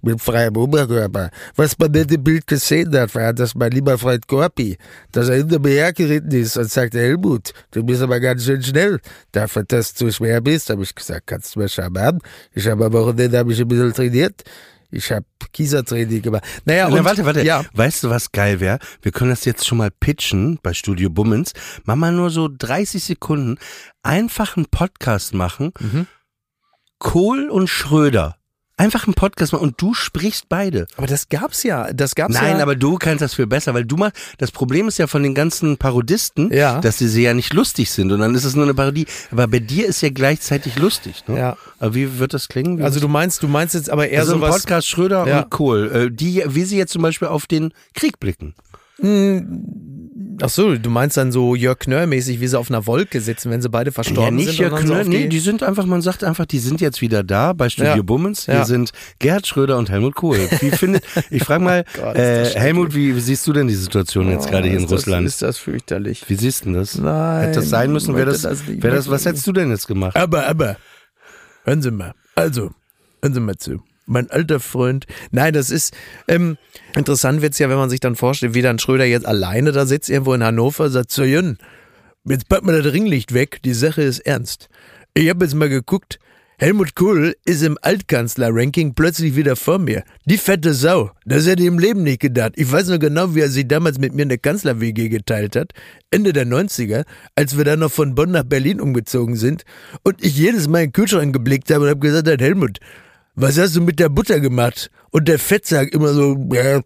mit 0.00 0.20
freiem 0.22 0.56
Oberkörper. 0.56 1.30
Was 1.56 1.78
man 1.78 1.90
nicht 1.90 2.10
im 2.12 2.24
Bild 2.24 2.46
gesehen 2.46 2.96
hat, 2.96 3.14
war, 3.14 3.34
dass 3.34 3.54
mein 3.54 3.72
lieber 3.72 3.98
Freund 3.98 4.26
Gorpi, 4.26 4.78
dass 5.12 5.28
er 5.28 5.36
hinter 5.36 5.58
mir 5.58 5.72
hergeritten 5.72 6.30
ist 6.30 6.56
und 6.56 6.70
sagte, 6.70 6.98
Helmut, 6.98 7.52
du 7.72 7.82
bist 7.84 8.00
aber 8.00 8.20
ganz 8.20 8.44
schön 8.44 8.62
schnell. 8.62 9.00
Dafür, 9.32 9.64
dass 9.64 9.92
du 9.92 10.10
schwer 10.10 10.45
bist, 10.46 10.70
habe 10.70 10.82
ich 10.82 10.94
gesagt, 10.94 11.26
kannst 11.26 11.54
du 11.54 11.60
mir 11.60 11.68
schon 11.68 11.92
mal 11.92 12.08
an. 12.08 12.18
Ich 12.54 12.66
habe 12.66 12.86
am 12.86 12.92
Wochenende 12.92 13.38
hab 13.38 13.48
ich 13.50 13.60
ein 13.60 13.68
bisschen 13.68 13.92
trainiert. 13.92 14.44
Ich 14.90 15.10
habe 15.10 15.26
Kiesertraining 15.52 16.22
gemacht. 16.22 16.44
naja, 16.64 16.88
Na, 16.88 16.98
und, 16.98 17.04
warte, 17.04 17.24
warte. 17.24 17.42
Ja, 17.42 17.64
Weißt 17.72 18.04
du, 18.04 18.10
was 18.10 18.30
geil 18.30 18.60
wäre? 18.60 18.78
Wir 19.02 19.10
können 19.10 19.30
das 19.30 19.44
jetzt 19.44 19.66
schon 19.66 19.78
mal 19.78 19.90
pitchen 19.90 20.58
bei 20.62 20.72
Studio 20.72 21.10
Bummens. 21.10 21.52
Mach 21.84 21.96
mal 21.96 22.12
nur 22.12 22.30
so 22.30 22.48
30 22.48 23.02
Sekunden. 23.02 23.58
Einfach 24.02 24.56
einen 24.56 24.66
Podcast 24.66 25.34
machen. 25.34 25.72
Mhm. 25.80 26.06
Kohl 26.98 27.50
und 27.50 27.68
Schröder. 27.68 28.36
Einfach 28.78 29.06
einen 29.06 29.14
Podcast 29.14 29.54
machen 29.54 29.62
und 29.68 29.80
du 29.80 29.94
sprichst 29.94 30.50
beide. 30.50 30.86
aber 30.98 31.06
das 31.06 31.30
gab's 31.30 31.62
ja, 31.62 31.92
das 31.94 32.14
gab's 32.14 32.34
Nein, 32.34 32.56
ja. 32.58 32.62
aber 32.62 32.76
du 32.76 32.96
kannst 32.96 33.22
das 33.22 33.32
viel 33.34 33.46
besser, 33.46 33.72
weil 33.72 33.86
du 33.86 33.96
machst, 33.96 34.16
das 34.36 34.50
Problem 34.50 34.86
ist 34.88 34.98
ja 34.98 35.06
von 35.06 35.22
den 35.22 35.34
ganzen 35.34 35.78
Parodisten, 35.78 36.52
Ja. 36.52 36.80
dass 36.82 36.98
sie 36.98 37.22
ja 37.22 37.32
nicht 37.32 37.54
lustig 37.54 37.90
sind 37.90 38.12
und 38.12 38.20
dann 38.20 38.34
ist 38.34 38.44
es 38.44 38.54
nur 38.54 38.64
eine 38.64 38.74
Parodie. 38.74 39.06
Aber 39.30 39.48
bei 39.48 39.60
dir 39.60 39.86
ist 39.86 40.02
ja 40.02 40.10
gleichzeitig 40.10 40.76
lustig, 40.76 41.24
ne? 41.26 41.38
Ja. 41.38 41.56
Aber 41.78 41.94
wie 41.94 42.18
wird 42.18 42.34
das 42.34 42.48
klingen? 42.48 42.78
Wie 42.78 42.82
Also 42.82 43.00
du 43.00 43.08
meinst, 43.08 43.42
du 43.42 43.48
meinst 43.48 43.74
jetzt 43.74 43.88
aber 43.88 44.08
eher 44.08 44.20
also 44.20 44.32
sowas. 44.34 44.56
Podcast 44.56 44.88
Schröder 44.88 45.26
Ja. 45.26 45.38
und 45.42 45.50
Kohl, 45.50 45.90
äh, 45.92 46.10
die, 46.14 46.42
wie 46.46 46.64
sie 46.64 46.76
jetzt 46.76 46.92
zum 46.92 47.00
Beispiel 47.02 47.28
auf 47.28 47.46
den 47.46 47.72
Krieg 47.94 48.20
blicken. 48.20 48.54
Ach 50.42 50.50
so, 50.50 50.76
du 50.76 50.90
meinst 50.90 51.16
dann 51.16 51.32
so 51.32 51.54
Jörg 51.54 51.78
Knörr-mäßig, 51.78 52.40
wie 52.40 52.46
sie 52.46 52.58
auf 52.58 52.70
einer 52.70 52.86
Wolke 52.86 53.22
sitzen, 53.22 53.50
wenn 53.50 53.62
sie 53.62 53.70
beide 53.70 53.90
verstorben 53.90 54.22
ja, 54.24 54.30
nicht 54.44 54.46
sind. 54.48 54.58
Jörg 54.58 54.74
dann 54.80 54.86
so 54.86 54.94
nee, 55.08 55.22
die- 55.24 55.28
die 55.30 55.38
sind 55.38 55.62
einfach, 55.62 55.86
man 55.86 56.02
sagt 56.02 56.24
einfach, 56.24 56.44
die 56.44 56.58
sind 56.58 56.80
jetzt 56.82 57.00
wieder 57.00 57.22
da 57.24 57.54
bei 57.54 57.70
Studio 57.70 57.96
Ja. 57.96 58.02
Bummens. 58.02 58.44
Hier 58.44 58.54
Ja. 58.56 58.64
sind 58.66 58.90
Gerhard 59.18 59.46
Schröder 59.46 59.78
und 59.78 59.88
Helmut 59.90 60.14
Kohl. 60.14 60.38
Wie 60.60 60.70
findet, 60.70 61.04
ich 61.30 61.42
frage 61.42 61.64
mal, 61.64 61.84
Gott, 61.94 62.16
ist 62.16 62.18
das 62.18 62.54
äh. 62.54 62.58
Helmut, 62.60 62.94
wie, 62.94 63.16
wie 63.16 63.20
siehst 63.20 63.46
du 63.46 63.52
denn 63.54 63.66
die 63.66 63.74
Situation 63.74 64.28
jetzt 64.30 64.48
gerade 64.50 64.68
hier 64.68 64.76
in 64.76 64.82
das, 64.82 64.92
Russland? 64.92 65.26
Ist 65.26 65.40
das 65.40 65.56
fürchterlich. 65.56 66.24
Wie 66.28 66.34
siehst 66.34 66.62
du 66.62 66.64
denn 66.66 66.74
das? 66.74 66.98
Nein, 66.98 67.40
Hätte 67.46 67.60
das 67.60 67.68
sein 67.70 67.90
müssen? 67.92 68.14
Wäre 68.14 68.30
das, 68.30 68.42
das 68.42 68.66
wär 68.66 68.90
das, 68.90 69.08
was 69.10 69.24
hättest 69.24 69.46
du 69.46 69.52
denn 69.52 69.70
jetzt 69.70 69.86
gemacht? 69.86 70.16
Aber, 70.16 70.46
aber, 70.46 70.76
hören 71.64 71.80
Sie 71.80 71.90
mal. 71.90 72.12
Also, 72.34 72.70
hören 73.22 73.32
Sie 73.34 73.40
mal 73.40 73.56
zu. 73.56 73.82
Mein 74.06 74.30
alter 74.30 74.60
Freund. 74.60 75.06
Nein, 75.30 75.52
das 75.52 75.70
ist, 75.70 75.94
ähm, 76.28 76.56
interessant 76.94 77.42
wird's 77.42 77.58
ja, 77.58 77.68
wenn 77.68 77.76
man 77.76 77.90
sich 77.90 78.00
dann 78.00 78.16
vorstellt, 78.16 78.54
wie 78.54 78.62
dann 78.62 78.78
Schröder 78.78 79.04
jetzt 79.04 79.26
alleine 79.26 79.72
da 79.72 79.84
sitzt, 79.84 80.08
irgendwo 80.08 80.32
in 80.32 80.44
Hannover, 80.44 80.88
sagt, 80.90 81.10
so 81.10 81.24
Jön, 81.24 81.58
jetzt 82.24 82.48
packt 82.48 82.64
mal 82.64 82.80
das 82.80 82.92
Ringlicht 82.92 83.34
weg, 83.34 83.60
die 83.64 83.74
Sache 83.74 84.02
ist 84.02 84.20
ernst. 84.20 84.68
Ich 85.14 85.28
habe 85.28 85.44
jetzt 85.44 85.54
mal 85.54 85.68
geguckt, 85.68 86.18
Helmut 86.58 86.94
Kohl 86.94 87.36
ist 87.44 87.62
im 87.62 87.76
Altkanzler-Ranking 87.82 88.94
plötzlich 88.94 89.36
wieder 89.36 89.56
vor 89.56 89.78
mir. 89.78 90.04
Die 90.24 90.38
fette 90.38 90.72
Sau. 90.72 91.10
Das 91.26 91.46
hätte 91.46 91.60
ich 91.60 91.68
im 91.68 91.78
Leben 91.78 92.02
nicht 92.02 92.20
gedacht. 92.20 92.52
Ich 92.56 92.72
weiß 92.72 92.88
noch 92.88 92.98
genau, 92.98 93.34
wie 93.34 93.40
er 93.40 93.50
sich 93.50 93.68
damals 93.68 93.98
mit 93.98 94.14
mir 94.14 94.22
eine 94.22 94.38
Kanzler-WG 94.38 95.10
geteilt 95.10 95.54
hat. 95.54 95.72
Ende 96.10 96.32
der 96.32 96.46
90er, 96.46 97.04
als 97.34 97.58
wir 97.58 97.64
dann 97.64 97.80
noch 97.80 97.92
von 97.92 98.14
Bonn 98.14 98.30
nach 98.30 98.44
Berlin 98.44 98.80
umgezogen 98.80 99.36
sind 99.36 99.64
und 100.02 100.24
ich 100.24 100.38
jedes 100.38 100.66
Mal 100.66 100.78
in 100.78 100.86
den 100.86 100.92
Kühlschrank 100.92 101.34
geblickt 101.34 101.70
habe 101.70 101.84
und 101.84 101.90
habe 101.90 102.00
gesagt, 102.00 102.26
"Hey, 102.26 102.38
Helmut, 102.38 102.78
was 103.36 103.58
hast 103.58 103.76
du 103.76 103.82
mit 103.82 104.00
der 104.00 104.08
Butter 104.08 104.40
gemacht? 104.40 104.90
Und 105.10 105.28
der 105.28 105.38
Fettsack 105.38 105.92
immer 105.92 106.12
so, 106.12 106.36
ja, 106.52 106.80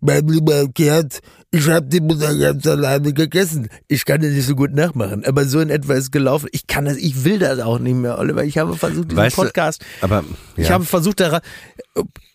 mein 0.00 0.26
lieber 0.26 0.66
Gerd, 0.68 1.20
Ich 1.54 1.68
habe 1.68 1.86
die 1.86 2.00
Mutter 2.00 2.34
ganz 2.34 2.66
alleine 2.66 3.12
gegessen. 3.12 3.68
Ich 3.86 4.06
kann 4.06 4.22
das 4.22 4.30
nicht 4.30 4.46
so 4.46 4.56
gut 4.56 4.72
nachmachen, 4.72 5.22
aber 5.26 5.44
so 5.44 5.60
in 5.60 5.68
etwa 5.68 5.92
ist 5.92 6.10
gelaufen. 6.10 6.48
Ich 6.52 6.66
kann 6.66 6.86
das, 6.86 6.96
ich 6.96 7.24
will 7.24 7.38
das 7.38 7.58
auch 7.60 7.78
nicht 7.78 7.94
mehr, 7.94 8.18
Oliver. 8.18 8.42
Ich 8.42 8.56
habe 8.56 8.74
versucht, 8.74 9.10
diesen 9.10 9.18
Weißt 9.18 9.36
du, 9.36 9.42
Podcast, 9.42 9.84
Aber 10.00 10.24
ich 10.56 10.68
ja, 10.68 10.74
habe 10.74 10.84
versucht, 10.84 11.20
da 11.20 11.28
ra- 11.28 11.42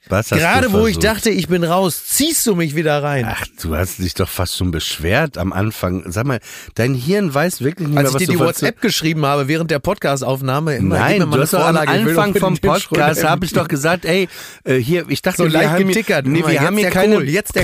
was 0.09 0.31
hast 0.31 0.39
gerade 0.39 0.67
du 0.67 0.73
wo 0.73 0.87
ich 0.87 0.99
dachte, 0.99 1.29
ich 1.29 1.47
bin 1.49 1.63
raus, 1.65 2.05
ziehst 2.05 2.45
du 2.47 2.55
mich 2.55 2.75
wieder 2.75 3.03
rein. 3.03 3.25
Ach, 3.27 3.43
du 3.61 3.75
hast 3.75 3.99
dich 3.99 4.13
doch 4.13 4.29
fast 4.29 4.55
schon 4.55 4.71
beschwert 4.71 5.37
am 5.37 5.51
Anfang. 5.51 6.09
Sag 6.09 6.25
mal, 6.25 6.39
dein 6.75 6.93
Hirn 6.93 7.33
weiß 7.33 7.61
wirklich 7.61 7.89
nicht 7.89 7.97
Als 7.97 8.03
mehr, 8.03 8.09
ich 8.11 8.13
was 8.13 8.19
dir 8.21 8.25
du 8.27 8.31
die 8.33 8.39
WhatsApp 8.39 8.81
geschrieben 8.81 9.25
habe 9.25 9.47
während 9.49 9.69
der 9.69 9.79
Podcastaufnahme, 9.79 10.77
immer, 10.77 10.97
Nein, 10.97 11.19
du 11.19 11.41
hast 11.41 11.53
doch 11.53 11.65
am 11.65 11.75
ich 11.75 11.89
Anfang 11.89 12.35
vom 12.35 12.57
Podcast 12.57 13.23
habe 13.25 13.45
ich 13.45 13.51
doch 13.51 13.67
gesagt, 13.67 14.05
ey, 14.05 14.29
äh, 14.63 14.75
hier, 14.75 15.05
ich 15.09 15.21
dachte, 15.21 15.37
So 15.37 15.43
wir 15.43 15.51
leicht 15.51 15.71
haben. 15.71 15.89
Hier, 15.89 16.21
nee, 16.23 16.43
wir 16.47 16.61
haben 16.61 16.77
hier 16.77 16.89
keine, 16.89 17.15
Kohl, 17.15 17.29
jetzt 17.29 17.55
der 17.55 17.63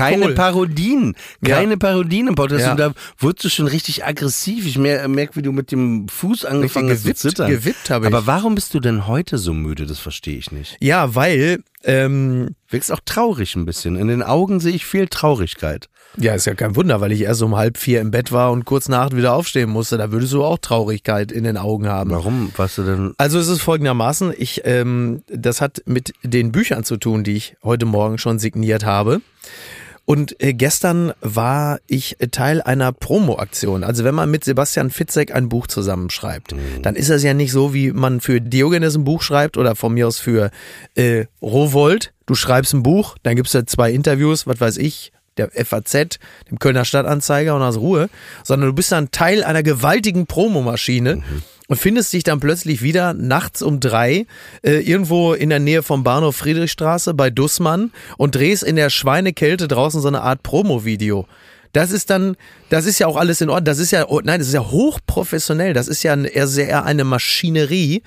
keine 1.44 1.72
Ja. 1.72 1.78
Parodien 1.78 2.28
im 2.28 2.36
Podcast. 2.36 2.66
Ja. 2.66 2.72
Und 2.72 2.80
da 2.80 2.94
wurdest 3.20 3.46
du 3.46 3.50
schon 3.50 3.68
richtig 3.68 4.06
aggressiv. 4.06 4.66
Ich 4.66 4.78
mer- 4.78 5.08
merke, 5.08 5.36
wie 5.36 5.41
du 5.41 5.52
mit 5.52 5.72
dem 5.72 6.08
Fuß 6.08 6.46
angefangen 6.46 6.89
hast 6.89 7.00
zu 7.00 7.04
gewippt, 7.04 7.20
zittern. 7.20 7.50
gewippt 7.52 7.89
habe 7.89 8.08
ich. 8.08 8.14
Aber 8.14 8.26
warum 8.28 8.56
bist 8.56 8.74
du 8.74 8.80
denn 8.80 9.08
heute 9.08 9.38
so 9.38 9.54
müde? 9.54 9.86
Das 9.86 10.00
verstehe 10.00 10.38
ich 10.38 10.52
nicht. 10.52 10.78
Ja, 10.82 11.16
weil, 11.16 11.60
ähm, 11.84 12.56
Wirkst 12.70 12.91
auch 12.91 13.02
traurig 13.06 13.56
ein 13.56 13.66
bisschen. 13.66 13.96
In 13.98 14.08
den 14.08 14.24
Augen 14.24 14.60
sehe 14.60 14.74
ich 14.74 14.86
viel 14.86 15.08
Traurigkeit. 15.08 15.89
ja, 16.18 16.34
ist 16.36 16.46
ja 16.46 16.54
kein 16.56 16.76
Wunder, 16.76 17.02
weil 17.02 17.12
ich 17.12 17.22
erst 17.22 17.41
um 17.44 17.56
halb 17.56 17.78
vier 17.78 18.00
im 18.02 18.10
Bett 18.12 18.32
war 18.32 18.52
und 18.52 18.66
kurz 18.66 18.88
nach 18.88 19.06
acht 19.06 19.16
wieder 19.16 19.34
aufstehen 19.34 19.70
musste. 19.70 19.98
Da 19.98 20.12
würdest 20.12 20.32
du 20.34 20.44
auch 20.44 20.58
Traurigkeit 20.60 21.32
in 21.32 21.44
den 21.44 21.58
Augen 21.58 21.88
haben. 21.88 22.12
Warum? 22.12 22.52
Warst 22.56 22.78
du 22.78 22.84
denn? 22.84 23.14
Also 23.18 23.38
es 23.39 23.48
ist 23.48 23.62
folgendermaßen, 23.62 24.34
ich, 24.38 24.62
ähm, 24.66 25.22
das 25.28 25.60
hat 25.62 25.82
mit 25.86 26.14
den 26.24 26.52
Büchern 26.52 26.84
zu 26.84 26.98
tun, 26.98 27.24
die 27.24 27.34
ich 27.36 27.56
heute 27.64 27.86
Morgen 27.86 28.18
schon 28.20 28.38
signiert 28.39 28.86
habe. 28.86 29.22
Und 30.06 30.41
äh, 30.41 30.54
gestern 30.54 31.14
war 31.22 31.80
ich 31.88 32.18
Teil 32.32 32.62
einer 32.62 32.91
Promo-Aktion. 32.91 33.84
Also 33.84 34.04
wenn 34.04 34.16
man 34.16 34.30
mit 34.30 34.43
Sebastian 34.43 34.89
Fitzek 34.89 35.34
ein 35.34 35.47
Buch 35.47 35.68
zusammenschreibt, 35.68 36.54
dann 36.82 36.95
ist 36.95 37.10
das 37.10 37.24
ja 37.24 37.34
nicht 37.34 37.54
so, 37.54 37.74
wie 37.74 37.91
man 37.91 38.20
für 38.20 38.41
Diogenes 38.41 38.95
ein 38.95 39.06
Buch 39.06 39.22
schreibt 39.22 39.58
oder 39.58 39.76
von 39.76 39.93
mir 39.93 40.08
aus 40.08 40.20
für 40.20 40.51
äh, 40.95 41.26
Rowold. 41.41 42.14
Du 42.26 42.36
schreibst 42.36 42.74
ein 42.74 42.84
Buch, 42.84 43.18
dann 43.24 43.38
gibt's 43.38 43.54
da 43.54 43.66
zwei 43.66 43.91
Interviews, 43.91 44.45
was 44.45 44.60
weiß 44.60 44.78
ich, 44.78 45.14
der 45.38 45.49
FAZ, 45.51 46.20
dem 46.49 46.60
Kölner 46.60 46.86
Stadtanzeiger 46.86 47.56
und 47.56 47.62
aus 47.62 47.78
Ruhe, 47.78 48.10
sondern 48.43 48.70
du 48.70 48.76
bist 48.76 48.91
dann 48.91 49.12
Teil 49.12 49.43
einer 49.43 49.64
gewaltigen 49.64 50.28
Promomaschine 50.28 51.24
und 51.68 51.78
findest 51.78 52.14
dich 52.14 52.24
dann 52.24 52.39
plötzlich 52.39 52.82
wieder 52.82 53.14
nachts 53.14 53.61
um 53.61 53.80
drei 53.80 54.26
äh, 54.64 54.80
irgendwo 54.80 55.34
in 55.34 55.49
der 55.49 55.59
Nähe 55.59 55.84
vom 55.84 56.03
Bahnhof 56.03 56.36
Friedrichstraße 56.36 57.14
bei 57.14 57.30
Dussmann 57.30 57.91
und 58.18 58.36
drehst 58.36 58.64
in 58.64 58.76
der 58.76 58.89
Schweinekälte 58.89 59.68
draußen 59.68 60.01
so 60.01 60.07
eine 60.07 60.22
Art 60.22 60.43
Promo-Video. 60.43 61.28
Das 61.72 61.91
ist 61.91 62.09
dann, 62.09 62.38
das 62.70 62.86
ist 62.86 62.99
ja 62.99 63.07
auch 63.07 63.18
alles 63.18 63.41
in 63.41 63.49
Ordnung. 63.49 63.66
Das 63.66 63.80
ist 63.80 63.91
ja, 63.91 64.07
oh, 64.07 64.22
nein, 64.24 64.39
das 64.39 64.47
ist 64.47 64.53
ja 64.53 64.70
hochprofessionell. 64.70 65.74
Das 65.74 65.88
ist 65.88 66.03
ja 66.03 66.16
eher 66.16 66.47
sehr 66.47 66.86
eine 66.86 67.03
Maschinerie, 67.03 68.03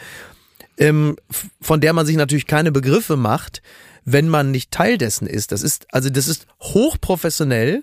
ähm, 0.78 1.16
von 1.61 1.80
der 1.80 1.92
man 1.92 2.07
sich 2.07 2.16
natürlich 2.16 2.46
keine 2.46 2.70
Begriffe 2.70 3.16
macht, 3.16 3.62
wenn 4.04 4.28
man 4.28 4.52
nicht 4.52 4.70
Teil 4.70 4.98
dessen 4.98 5.26
ist. 5.26 5.50
Das 5.50 5.62
ist, 5.62 5.86
also 5.92 6.11
das 6.11 6.28
ist 6.28 6.46
hochprofessionell, 6.62 7.82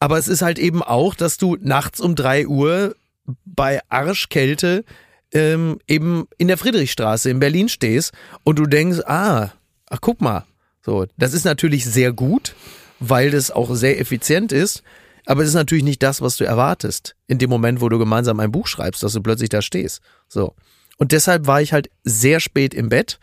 aber 0.00 0.18
es 0.18 0.26
ist 0.26 0.42
halt 0.42 0.58
eben 0.58 0.82
auch, 0.82 1.14
dass 1.14 1.38
du 1.38 1.56
nachts 1.60 2.00
um 2.00 2.16
drei 2.16 2.48
Uhr 2.48 2.96
bei 3.44 3.80
Arschkälte 3.88 4.84
ähm, 5.32 5.78
eben 5.86 6.26
in 6.38 6.48
der 6.48 6.58
Friedrichstraße 6.58 7.30
in 7.30 7.40
Berlin 7.40 7.68
stehst 7.68 8.12
und 8.44 8.58
du 8.58 8.66
denkst, 8.66 9.00
ah, 9.06 9.50
ach 9.88 9.98
guck 10.00 10.20
mal, 10.20 10.44
so, 10.84 11.06
das 11.16 11.32
ist 11.32 11.44
natürlich 11.44 11.84
sehr 11.84 12.12
gut, 12.12 12.54
weil 12.98 13.30
das 13.30 13.50
auch 13.50 13.74
sehr 13.74 14.00
effizient 14.00 14.52
ist, 14.52 14.82
aber 15.26 15.42
es 15.42 15.48
ist 15.48 15.54
natürlich 15.54 15.84
nicht 15.84 16.02
das, 16.02 16.20
was 16.20 16.36
du 16.36 16.44
erwartest 16.44 17.14
in 17.28 17.38
dem 17.38 17.50
Moment, 17.50 17.80
wo 17.80 17.88
du 17.88 17.98
gemeinsam 17.98 18.40
ein 18.40 18.52
Buch 18.52 18.66
schreibst, 18.66 19.02
dass 19.02 19.12
du 19.12 19.22
plötzlich 19.22 19.48
da 19.48 19.62
stehst. 19.62 20.00
So. 20.28 20.54
Und 20.98 21.12
deshalb 21.12 21.46
war 21.46 21.62
ich 21.62 21.72
halt 21.72 21.90
sehr 22.04 22.40
spät 22.40 22.74
im 22.74 22.88
Bett 22.88 23.18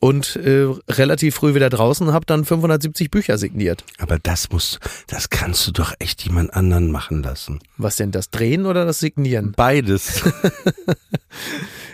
und 0.00 0.36
äh, 0.36 0.66
relativ 0.88 1.34
früh 1.34 1.54
wieder 1.54 1.68
draußen 1.70 2.12
habe 2.12 2.24
dann 2.26 2.44
570 2.44 3.10
Bücher 3.10 3.36
signiert. 3.38 3.84
Aber 3.98 4.18
das 4.18 4.50
musst, 4.50 4.80
das 5.06 5.28
kannst 5.30 5.66
du 5.66 5.72
doch 5.72 5.92
echt 5.98 6.24
jemand 6.24 6.54
anderen 6.54 6.90
machen 6.90 7.22
lassen. 7.22 7.60
Was 7.76 7.96
denn, 7.96 8.10
das 8.10 8.30
Drehen 8.30 8.64
oder 8.66 8.84
das 8.86 8.98
Signieren? 8.98 9.52
Beides. 9.52 10.22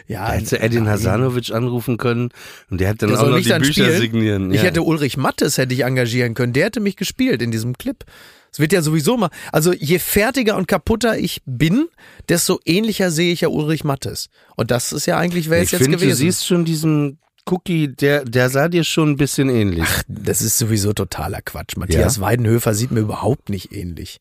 Ja, 0.08 0.28
Da 0.28 0.34
hättest 0.34 0.52
du 0.52 0.60
Edin. 0.60 0.88
Hasanovic 0.88 1.50
anrufen 1.50 1.96
können 1.96 2.28
und 2.70 2.80
der 2.80 2.90
hat 2.90 3.02
dann 3.02 3.10
Der 3.10 3.20
auch 3.20 3.28
noch 3.28 3.38
die 3.38 3.48
dann 3.48 3.60
Bücher 3.62 3.84
spielen? 3.86 4.00
signieren. 4.00 4.50
Ich 4.52 4.58
ja. 4.58 4.68
hätte 4.68 4.82
Ulrich 4.82 5.16
Mattes 5.16 5.58
hätte 5.58 5.74
ich 5.74 5.82
engagieren 5.82 6.34
können. 6.34 6.52
Der 6.52 6.66
hätte 6.66 6.78
mich 6.78 6.94
gespielt 6.96 7.42
in 7.42 7.50
diesem 7.50 7.76
Clip. 7.76 8.04
Es 8.52 8.60
wird 8.60 8.72
ja 8.72 8.82
sowieso 8.82 9.16
mal. 9.16 9.30
Also 9.50 9.72
je 9.72 9.98
fertiger 9.98 10.56
und 10.56 10.68
kaputter 10.68 11.18
ich 11.18 11.42
bin, 11.44 11.88
desto 12.28 12.60
ähnlicher 12.64 13.10
sehe 13.10 13.32
ich 13.32 13.40
ja 13.40 13.48
Ulrich 13.48 13.82
Mattes. 13.82 14.28
Und 14.54 14.70
das 14.70 14.92
ist 14.92 15.06
ja 15.06 15.18
eigentlich 15.18 15.50
wer 15.50 15.58
ich 15.58 15.64
ist 15.64 15.72
jetzt 15.72 15.82
finde, 15.82 15.98
gewesen. 15.98 16.10
du 16.10 16.16
siehst 16.16 16.46
schon 16.46 16.64
diesen 16.64 17.18
Cookie, 17.48 17.88
der, 17.88 18.24
der 18.24 18.50
sah 18.50 18.68
dir 18.68 18.84
schon 18.84 19.10
ein 19.10 19.16
bisschen 19.16 19.48
ähnlich. 19.48 19.88
das 20.08 20.42
ist 20.42 20.58
sowieso 20.58 20.92
totaler 20.92 21.42
Quatsch. 21.42 21.76
Matthias 21.76 22.20
Weidenhöfer 22.20 22.74
sieht 22.74 22.90
mir 22.90 23.00
überhaupt 23.00 23.48
nicht 23.48 23.72
ähnlich. 23.72 24.20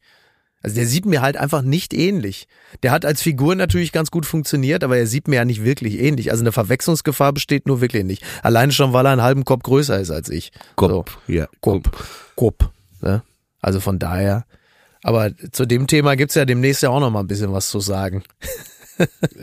Also 0.62 0.78
der 0.78 0.88
sieht 0.88 1.06
mir 1.06 1.22
halt 1.22 1.38
einfach 1.38 1.62
nicht 1.62 1.94
ähnlich. 1.94 2.48
Der 2.82 2.90
hat 2.92 3.06
als 3.06 3.22
Figur 3.22 3.54
natürlich 3.54 3.92
ganz 3.92 4.10
gut 4.10 4.26
funktioniert, 4.26 4.84
aber 4.84 4.98
er 4.98 5.06
sieht 5.06 5.28
mir 5.28 5.36
ja 5.36 5.46
nicht 5.46 5.64
wirklich 5.64 6.00
ähnlich. 6.00 6.32
Also 6.32 6.42
eine 6.42 6.52
Verwechslungsgefahr 6.52 7.34
besteht 7.34 7.68
nur 7.68 7.82
wirklich 7.82 8.04
nicht. 8.04 8.24
Alleine 8.42 8.72
schon, 8.72 8.92
weil 8.92 9.06
er 9.06 9.12
einen 9.12 9.22
halben 9.22 9.46
Kopf 9.46 9.62
größer 9.62 10.00
ist 10.00 10.10
als 10.10 10.30
ich. 10.30 10.52
Kopf, 10.76 11.20
ja. 11.28 11.48
Kopf. 11.62 12.32
Kopf. 12.36 12.70
Ne? 13.02 13.22
Also 13.62 13.80
von 13.80 14.00
daher. 14.00 14.46
Aber 15.04 15.30
zu 15.52 15.68
dem 15.68 15.86
Thema 15.86 16.16
gibt's 16.16 16.34
ja 16.34 16.46
demnächst 16.46 16.82
ja 16.82 16.90
auch 16.90 17.00
noch 17.00 17.12
mal 17.12 17.20
ein 17.20 17.28
bisschen 17.28 17.54
was 17.54 17.70
zu 17.70 17.80
sagen. 17.80 18.24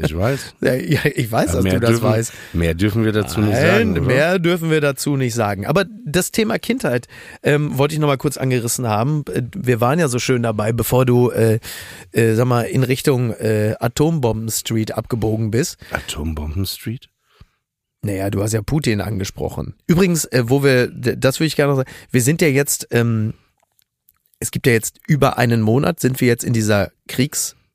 Ich 0.02 0.16
weiß. 0.16 0.54
Ja, 0.62 0.74
ich 1.04 1.30
weiß, 1.30 1.52
dass 1.52 1.64
du 1.64 1.80
das 1.80 1.90
dürfen, 1.90 2.02
weißt. 2.04 2.32
Mehr 2.52 2.74
dürfen 2.74 3.04
wir 3.04 3.12
dazu 3.12 3.40
nicht 3.40 3.52
Nein, 3.52 3.62
sagen. 3.62 3.90
Oder? 3.92 4.00
mehr 4.02 4.38
dürfen 4.38 4.70
wir 4.70 4.80
dazu 4.80 5.16
nicht 5.16 5.34
sagen. 5.34 5.66
Aber 5.66 5.84
das 6.06 6.30
Thema 6.30 6.58
Kindheit 6.58 7.06
ähm, 7.42 7.76
wollte 7.76 7.94
ich 7.94 8.00
noch 8.00 8.08
mal 8.08 8.18
kurz 8.18 8.36
angerissen 8.36 8.86
haben. 8.88 9.24
Äh, 9.32 9.42
Wir 9.54 9.80
waren 9.80 9.98
ja 9.98 10.08
so 10.08 10.18
schön 10.18 10.42
dabei, 10.42 10.72
bevor 10.72 11.04
du, 11.04 11.30
äh, 11.30 11.58
äh, 12.12 12.34
sag 12.34 12.46
mal, 12.46 12.62
in 12.62 12.82
Richtung 12.82 13.32
äh, 13.32 13.74
Atombomben 13.78 14.50
Street 14.50 14.92
abgebogen 14.92 15.50
bist. 15.50 15.76
Atombomben 15.90 16.66
Street? 16.66 17.08
Naja, 18.02 18.30
du 18.30 18.42
hast 18.42 18.52
ja 18.52 18.62
Putin 18.62 19.00
angesprochen. 19.00 19.74
Übrigens, 19.86 20.24
äh, 20.26 20.44
wo 20.46 20.64
wir, 20.64 20.88
das 20.88 21.38
würde 21.38 21.46
ich 21.46 21.56
gerne 21.56 21.72
noch 21.72 21.76
sagen, 21.78 21.90
wir 22.10 22.22
sind 22.22 22.42
ja 22.42 22.48
jetzt, 22.48 22.88
ähm, 22.90 23.34
es 24.40 24.50
gibt 24.50 24.66
ja 24.66 24.72
jetzt 24.72 24.98
über 25.06 25.38
einen 25.38 25.60
Monat, 25.60 26.00
sind 26.00 26.20
wir 26.20 26.26
jetzt 26.26 26.42
in 26.42 26.52
dieser 26.52 26.90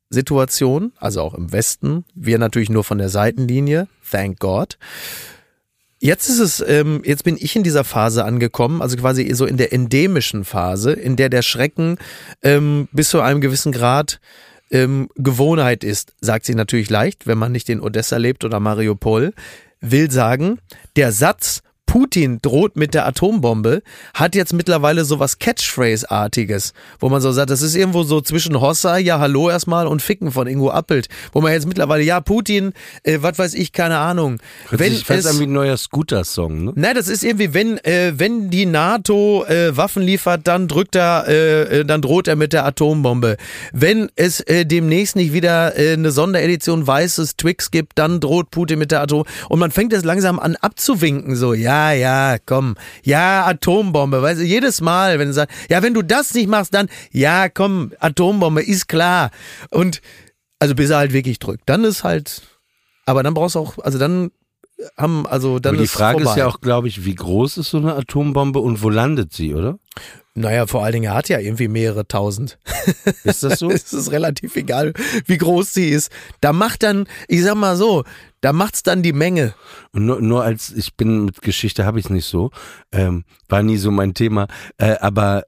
Kriegssituation, 0.09 0.93
also 0.97 1.21
auch 1.21 1.33
im 1.33 1.51
Westen. 1.51 2.05
Wir 2.15 2.37
natürlich 2.37 2.69
nur 2.69 2.83
von 2.83 2.97
der 2.97 3.09
Seitenlinie, 3.09 3.87
thank 4.09 4.39
God. 4.39 4.77
Jetzt 5.99 6.29
ist 6.29 6.39
es, 6.39 6.63
ähm, 6.65 7.01
jetzt 7.03 7.23
bin 7.23 7.37
ich 7.39 7.55
in 7.55 7.63
dieser 7.63 7.83
Phase 7.83 8.23
angekommen, 8.23 8.81
also 8.81 8.95
quasi 8.97 9.33
so 9.33 9.45
in 9.45 9.57
der 9.57 9.73
endemischen 9.73 10.45
Phase, 10.45 10.93
in 10.93 11.15
der 11.15 11.29
der 11.29 11.41
Schrecken 11.41 11.97
ähm, 12.43 12.87
bis 12.91 13.09
zu 13.09 13.19
einem 13.19 13.41
gewissen 13.41 13.71
Grad 13.71 14.19
ähm, 14.69 15.09
Gewohnheit 15.15 15.83
ist, 15.83 16.13
sagt 16.21 16.45
sie 16.45 16.53
natürlich 16.53 16.89
leicht, 16.89 17.25
wenn 17.25 17.37
man 17.37 17.51
nicht 17.51 17.67
in 17.69 17.81
Odessa 17.81 18.17
lebt 18.17 18.43
oder 18.43 18.59
Mariupol, 18.59 19.33
will 19.81 20.11
sagen, 20.11 20.59
der 20.95 21.11
Satz 21.11 21.61
Putin 21.87 22.39
droht 22.41 22.75
mit 22.75 22.93
der 22.93 23.07
Atombombe, 23.07 23.81
hat 24.13 24.35
jetzt 24.35 24.53
mittlerweile 24.53 25.05
so 25.05 25.19
was 25.19 25.39
Catchphrase-artiges, 25.39 26.73
wo 26.99 27.09
man 27.09 27.21
so 27.21 27.31
sagt, 27.31 27.49
das 27.49 27.63
ist 27.63 27.75
irgendwo 27.75 28.03
so 28.03 28.21
zwischen 28.21 28.59
Hossa, 28.61 28.97
ja 28.97 29.19
hallo 29.19 29.49
erstmal 29.49 29.87
und 29.87 30.01
Ficken 30.01 30.31
von 30.31 30.47
Ingo 30.47 30.69
Appelt, 30.69 31.07
wo 31.31 31.41
man 31.41 31.53
jetzt 31.53 31.65
mittlerweile, 31.65 32.03
ja 32.03 32.19
Putin, 32.19 32.73
äh, 33.03 33.19
was 33.21 33.39
weiß 33.39 33.53
ich, 33.55 33.71
keine 33.71 33.97
Ahnung. 33.97 34.37
Wenn 34.69 34.91
sich 34.91 35.05
fast 35.05 35.21
es, 35.21 35.25
an 35.27 35.39
wie 35.39 35.45
ein 35.45 35.53
neuer 35.53 35.77
Scooter-Song, 35.77 36.65
ne? 36.65 36.73
Nein, 36.75 36.93
das 36.93 37.07
ist 37.07 37.23
irgendwie, 37.23 37.53
wenn, 37.53 37.77
äh, 37.85 38.13
wenn 38.17 38.49
die 38.49 38.65
NATO 38.65 39.45
äh, 39.45 39.75
Waffen 39.75 40.03
liefert, 40.03 40.45
dann 40.45 40.67
drückt 40.67 40.95
er, 40.95 41.25
äh, 41.27 41.79
äh, 41.79 41.85
dann 41.85 42.01
droht 42.01 42.27
er 42.27 42.35
mit 42.35 42.51
der 42.51 42.65
Atombombe. 42.65 43.37
Wenn 43.71 44.09
es 44.15 44.41
äh, 44.41 44.65
demnächst 44.65 45.15
nicht 45.15 45.31
wieder 45.31 45.79
äh, 45.79 45.93
eine 45.93 46.11
Sonderedition 46.11 46.85
weißes 46.85 47.37
Twix 47.37 47.71
gibt, 47.71 47.97
dann 47.97 48.19
droht 48.19 48.51
Putin 48.51 48.77
mit 48.77 48.91
der 48.91 49.01
Atombombe. 49.01 49.31
Und 49.47 49.59
man 49.59 49.71
fängt 49.71 49.93
jetzt 49.93 50.05
langsam 50.05 50.37
an 50.37 50.57
abzuwinken, 50.57 51.37
so, 51.37 51.53
ja, 51.53 51.76
ja, 51.91 52.37
komm, 52.45 52.75
ja, 53.03 53.45
Atombombe, 53.45 54.21
weißt 54.21 54.41
du, 54.41 54.43
jedes 54.43 54.81
Mal, 54.81 55.19
wenn 55.19 55.27
du 55.27 55.33
sagst, 55.33 55.55
ja, 55.69 55.81
wenn 55.81 55.93
du 55.93 56.01
das 56.01 56.33
nicht 56.33 56.49
machst, 56.49 56.73
dann, 56.73 56.89
ja, 57.11 57.49
komm, 57.49 57.93
Atombombe, 57.99 58.61
ist 58.61 58.87
klar. 58.87 59.31
Und, 59.71 60.01
also 60.59 60.75
bis 60.75 60.89
er 60.89 60.97
halt 60.97 61.13
wirklich 61.13 61.39
drückt. 61.39 61.63
Dann 61.67 61.83
ist 61.83 62.03
halt, 62.03 62.41
aber 63.05 63.23
dann 63.23 63.33
brauchst 63.33 63.55
du 63.55 63.59
auch, 63.59 63.77
also 63.79 63.97
dann 63.97 64.31
haben, 64.97 65.25
also 65.25 65.59
dann 65.59 65.71
Aber 65.71 65.77
die 65.77 65.85
ist 65.85 65.91
Frage 65.91 66.19
vorbei. 66.19 66.31
ist 66.31 66.37
ja 66.37 66.47
auch, 66.47 66.61
glaube 66.61 66.87
ich, 66.87 67.05
wie 67.05 67.15
groß 67.15 67.57
ist 67.57 67.71
so 67.71 67.77
eine 67.77 67.95
Atombombe 67.95 68.59
und 68.59 68.83
wo 68.83 68.89
landet 68.89 69.33
sie, 69.33 69.55
oder? 69.55 69.79
Naja, 70.35 70.67
vor 70.67 70.83
allen 70.83 70.93
Dingen, 70.93 71.05
er 71.05 71.15
hat 71.15 71.29
ja 71.29 71.39
irgendwie 71.39 71.67
mehrere 71.67 72.07
tausend. 72.07 72.59
Ist 73.23 73.41
das 73.41 73.57
so? 73.57 73.69
es 73.71 73.91
ist 73.91 74.11
relativ 74.11 74.55
egal, 74.55 74.93
wie 75.25 75.37
groß 75.37 75.73
sie 75.73 75.89
ist. 75.89 76.11
Da 76.41 76.53
macht 76.53 76.83
dann, 76.83 77.07
ich 77.27 77.41
sag 77.41 77.55
mal 77.55 77.75
so, 77.75 78.03
da 78.41 78.53
macht's 78.53 78.83
dann 78.83 79.03
die 79.03 79.13
Menge. 79.13 79.53
Und 79.91 80.05
nur, 80.05 80.21
nur 80.21 80.43
als 80.43 80.71
ich 80.71 80.95
bin 80.95 81.25
mit 81.25 81.41
Geschichte 81.41 81.85
habe 81.85 81.99
ich 81.99 82.05
es 82.05 82.11
nicht 82.11 82.25
so, 82.25 82.51
ähm, 82.91 83.25
war 83.49 83.63
nie 83.63 83.77
so 83.77 83.91
mein 83.91 84.13
Thema. 84.13 84.47
Äh, 84.77 84.97
aber 84.99 85.43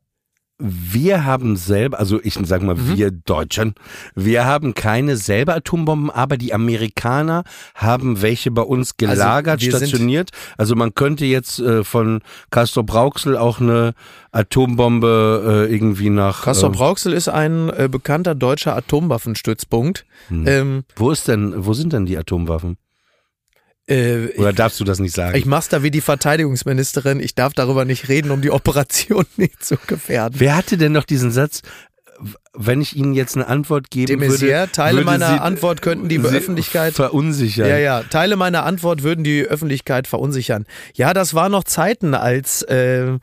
wir 0.60 1.24
haben 1.26 1.55
selber, 1.55 1.99
also 1.99 2.20
ich 2.22 2.38
sag 2.43 2.62
mal 2.62 2.76
Mhm. 2.76 2.97
wir 2.97 3.12
Deutschen, 3.12 3.76
wir 4.14 4.45
haben 4.45 4.74
keine 4.74 5.16
selber 5.16 5.55
Atombomben, 5.55 6.10
aber 6.12 6.36
die 6.38 6.53
Amerikaner 6.53 7.43
haben 7.76 8.22
welche 8.22 8.51
bei 8.51 8.62
uns 8.62 8.97
gelagert, 8.97 9.62
wir 9.62 9.72
sind- 9.78 9.88
stationiert. 9.89 10.32
Also 10.57 10.76
man 10.76 10.93
könnte 10.95 11.26
jetzt 11.26 11.60
äh, 11.60 11.84
von 11.86 12.22
Castor 12.51 12.84
Brauxel 12.86 13.38
auch 13.38 13.62
eine 13.62 13.93
Atombombe 14.32 15.66
äh, 15.70 15.74
irgendwie 15.74 16.10
nach. 16.10 16.43
Castor 16.43 16.70
äh, 16.70 16.74
Brauxel 16.74 17.14
ist 17.14 17.30
ein 17.30 17.70
äh, 17.70 17.88
bekannter 17.89 18.36
deutscher 18.36 18.76
Atomwaffenstützpunkt. 18.76 20.05
Hm. 20.28 20.47
Ähm, 20.47 20.84
wo 20.95 21.12
ist 21.12 21.28
denn, 21.28 21.53
wo 21.66 21.74
sind 21.74 21.93
denn 21.93 22.05
die 22.05 22.18
Atomwaffen? 22.18 22.78
Äh, 23.90 24.38
Oder 24.38 24.54
darfst 24.54 24.80
du 24.80 24.84
das 24.84 25.00
nicht 25.00 25.16
sagen? 25.16 25.38
ich 25.38 25.46
mach's 25.46 25.70
da 25.70 25.84
wie 25.84 25.92
die 25.92 26.02
Verteidigungsministerin. 26.02 27.20
Ich 27.20 27.36
darf 27.36 27.54
darüber 27.54 27.86
nicht 27.86 28.08
reden, 28.08 28.32
um 28.32 28.42
die 28.42 28.52
Operation 28.52 29.26
nicht 29.38 29.64
zu 29.64 29.78
gefährden. 29.88 30.40
Wer 30.40 30.56
hatte 30.56 30.78
denn 30.78 30.92
noch 30.92 31.06
diesen 31.06 31.32
Satz? 31.32 31.62
Wenn 32.54 32.82
ich 32.82 32.98
Ihnen 32.98 33.14
jetzt 33.14 33.38
eine 33.38 33.48
Antwort 33.48 33.90
geben 33.90 34.20
De 34.20 34.30
würde, 34.30 34.46
Maizière, 34.46 34.72
Teile 34.72 34.98
würde 34.98 35.06
meiner 35.06 35.28
sie, 35.30 35.40
Antwort 35.40 35.82
könnten 35.82 36.10
die 36.10 36.18
sie 36.18 36.28
Öffentlichkeit 36.28 36.94
verunsichern. 36.94 37.70
Ja, 37.70 37.78
ja. 37.78 38.04
Teile 38.04 38.36
meiner 38.36 38.66
Antwort 38.66 39.04
würden 39.04 39.24
die 39.24 39.44
Öffentlichkeit 39.44 40.06
verunsichern. 40.06 40.66
Ja, 40.94 41.14
das 41.14 41.34
war 41.34 41.48
noch 41.48 41.64
Zeiten, 41.64 42.14
als 42.14 42.62
äh, 42.64 43.18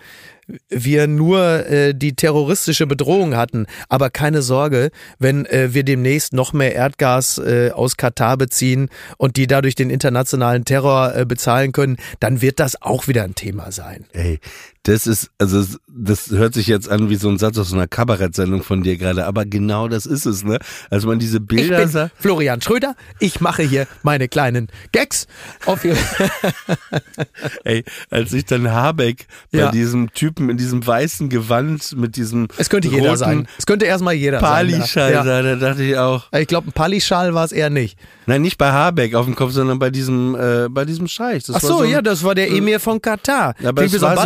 wir 0.69 1.07
nur 1.07 1.67
äh, 1.67 1.95
die 1.95 2.15
terroristische 2.15 2.87
Bedrohung 2.87 3.37
hatten. 3.37 3.67
Aber 3.89 4.11
keine 4.11 4.43
Sorge, 4.43 4.91
wenn 5.19 5.47
äh, 5.47 5.75
wir 5.75 5.85
demnächst 5.85 6.33
noch 6.33 6.53
mehr 6.53 6.75
Erdgas 6.75 7.39
äh, 7.39 7.71
aus 7.73 7.97
Katar 7.97 8.37
beziehen 8.37 8.89
und 9.19 9.37
die 9.37 9.47
dadurch 9.47 9.75
den 9.75 9.91
internationalen 9.91 10.65
Terror 10.65 11.15
äh, 11.15 11.25
bezahlen 11.25 11.73
können, 11.73 11.97
dann 12.21 12.43
wird 12.43 12.61
das 12.61 12.81
auch 12.81 13.09
wieder 13.09 13.25
ein 13.25 13.35
Thema 13.35 13.73
sein. 13.73 14.07
Ey, 14.13 14.39
das 14.87 15.07
ist, 15.07 15.31
also 15.39 15.65
das 15.89 16.31
hört 16.31 16.55
sich 16.55 16.67
jetzt 16.67 16.89
an 16.89 17.11
wie 17.11 17.17
so 17.17 17.29
ein 17.29 17.39
Satz 17.39 17.59
aus 17.59 17.73
einer 17.73 17.87
Kabarettsendung 17.89 18.63
von 18.63 18.83
dir 18.83 18.97
gerade, 18.97 19.27
aber 19.27 19.45
genau 19.45 19.89
das 19.89 20.07
ist 20.07 20.27
es, 20.27 20.45
ne? 20.45 20.59
Als 20.91 21.05
man 21.05 21.19
diese 21.19 21.39
Ich 21.39 21.47
Bilder 21.47 21.79
bin 21.79 21.89
sah. 21.89 22.11
Florian 22.19 22.61
Schröder. 22.61 22.95
Ich 23.19 23.41
mache 23.41 23.63
hier 23.63 23.87
meine 24.03 24.29
kleinen 24.29 24.69
Gags. 24.93 25.27
Auf 25.65 25.85
Ey, 27.65 27.85
als 28.11 28.33
ich 28.33 28.45
dann 28.45 28.71
Habeck 28.71 29.27
bei 29.53 29.59
Ja. 29.59 29.71
diesem 29.71 30.13
Typen 30.13 30.51
in 30.51 30.57
diesem 30.57 30.87
weißen 30.87 31.29
Gewand 31.29 31.97
mit 31.97 32.17
diesem 32.17 32.49
es 32.57 32.69
könnte 32.71 32.89
jeder 32.89 33.17
sein. 33.17 33.49
Es 33.59 33.67
könnte 33.67 33.87
erstmal 33.87 34.15
jeder 34.15 34.41
sein. 34.41 34.49
Pali-Schal 34.69 35.13
ja. 35.13 35.25
sah, 35.25 35.43
da 35.43 35.57
dachte 35.57 35.83
ich 35.83 35.97
auch. 35.97 36.33
Ich 36.33 36.47
glaube, 36.47 36.69
ein 36.69 36.73
Palischal 36.73 37.35
war 37.35 37.45
es 37.45 37.53
eher 37.53 37.71
nicht. 37.71 37.99
Nein, 38.27 38.43
nicht 38.43 38.59
bei 38.59 38.71
Habeck 38.73 39.15
auf 39.15 39.27
dem 39.27 39.35
Kopf, 39.37 39.53
sondern 39.53 39.79
bei 39.79 39.91
diesem, 39.91 40.35
äh, 40.35 40.69
bei 40.69 40.85
diesem 40.85 41.07
Scheich. 41.09 41.45
Das 41.45 41.57
Ach 41.57 41.63
war 41.63 41.71
so, 41.71 41.79
ein- 41.81 41.91
ja, 41.91 42.03
das 42.03 42.23
war 42.25 42.35
der 42.35 42.51
Emir 42.51 42.81
von 42.81 43.01
Katar. 43.01 43.55
Ja, 43.61 43.69
aber 43.71 43.83
Klingt 43.83 43.95
wie 43.95 43.99
so 43.99 44.07
ein 44.07 44.17
war 44.17 44.25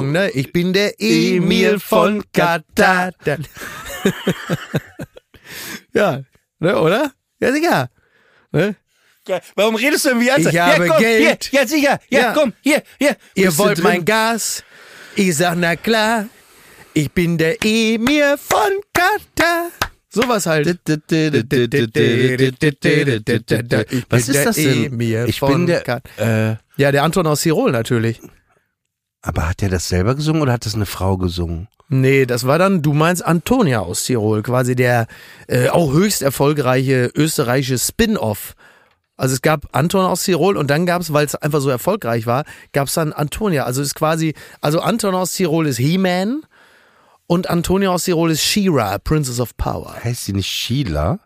so 0.00 0.06
ein- 0.06 0.12
Ballermann-Song, 0.12 0.12
ne? 0.12 0.30
Ich 0.30 0.52
bin 0.52 0.72
der 0.72 0.94
Emir 1.00 1.80
von 1.80 2.22
Katar. 2.32 3.12
ja, 5.94 6.22
ne, 6.58 6.78
oder? 6.78 7.12
Ja, 7.40 7.52
sicher. 7.52 7.88
Ne? 8.52 8.76
Warum 9.56 9.74
redest 9.74 10.06
du 10.06 10.10
denn 10.10 10.20
wie 10.20 10.24
Ich 10.26 10.32
habe 10.58 10.86
ja, 10.86 10.86
komm, 10.88 10.98
Geld. 11.00 11.44
Hier, 11.50 11.60
ja, 11.60 11.66
sicher. 11.66 12.00
Ja, 12.08 12.20
Ja. 12.20 12.32
komm, 12.32 12.52
hier, 12.62 12.82
hier. 12.98 13.16
Ihr 13.34 13.56
wollt 13.58 13.82
mein 13.82 14.04
Gas? 14.04 14.64
Ich 15.16 15.36
sag, 15.36 15.56
na 15.58 15.76
klar. 15.76 16.26
Ich 16.94 17.12
bin 17.12 17.36
der 17.36 17.56
Emir 17.64 18.38
von 18.38 18.70
Katar. 18.94 19.70
Sowas 20.08 20.46
halt. 20.46 20.66
Was 24.08 24.28
ist 24.28 24.46
das 24.46 24.56
denn? 24.56 24.84
Emir 24.86 25.26
Ich 25.26 25.40
bin 25.40 25.66
der. 25.66 25.86
Äh, 26.16 26.56
Ja, 26.78 26.90
der 26.92 27.02
Anton 27.02 27.26
aus 27.26 27.42
Tirol 27.42 27.70
natürlich. 27.72 28.20
Aber 29.22 29.48
hat 29.48 29.60
der 29.60 29.68
das 29.68 29.88
selber 29.88 30.14
gesungen 30.14 30.42
oder 30.42 30.52
hat 30.52 30.66
das 30.66 30.74
eine 30.74 30.86
Frau 30.86 31.16
gesungen? 31.16 31.68
Nee, 31.88 32.26
das 32.26 32.46
war 32.46 32.58
dann, 32.58 32.82
du 32.82 32.92
meinst 32.92 33.24
Antonia 33.24 33.80
aus 33.80 34.04
Tirol, 34.04 34.42
quasi 34.42 34.76
der 34.76 35.06
äh, 35.46 35.70
auch 35.70 35.92
höchst 35.92 36.20
erfolgreiche 36.22 37.10
österreichische 37.14 37.78
Spin-off. 37.78 38.54
Also 39.16 39.34
es 39.34 39.42
gab 39.42 39.66
Anton 39.72 40.04
aus 40.04 40.22
Tirol 40.22 40.56
und 40.56 40.68
dann 40.68 40.86
gab 40.86 41.00
es, 41.00 41.12
weil 41.12 41.26
es 41.26 41.34
einfach 41.34 41.60
so 41.60 41.70
erfolgreich 41.70 42.26
war, 42.26 42.44
gab 42.72 42.86
es 42.88 42.94
dann 42.94 43.12
Antonia. 43.12 43.64
Also 43.64 43.80
es 43.80 43.88
ist 43.88 43.94
quasi, 43.94 44.34
also 44.60 44.80
Anton 44.80 45.14
aus 45.14 45.32
Tirol 45.32 45.66
ist 45.66 45.78
He-Man 45.78 46.42
und 47.26 47.50
Antonia 47.50 47.90
aus 47.90 48.04
Tirol 48.04 48.30
ist 48.30 48.42
She-Ra, 48.42 48.98
Princess 48.98 49.40
of 49.40 49.56
Power. 49.56 49.94
Heißt 50.04 50.26
sie 50.26 50.32
nicht 50.34 50.48
Sheila? 50.48 51.18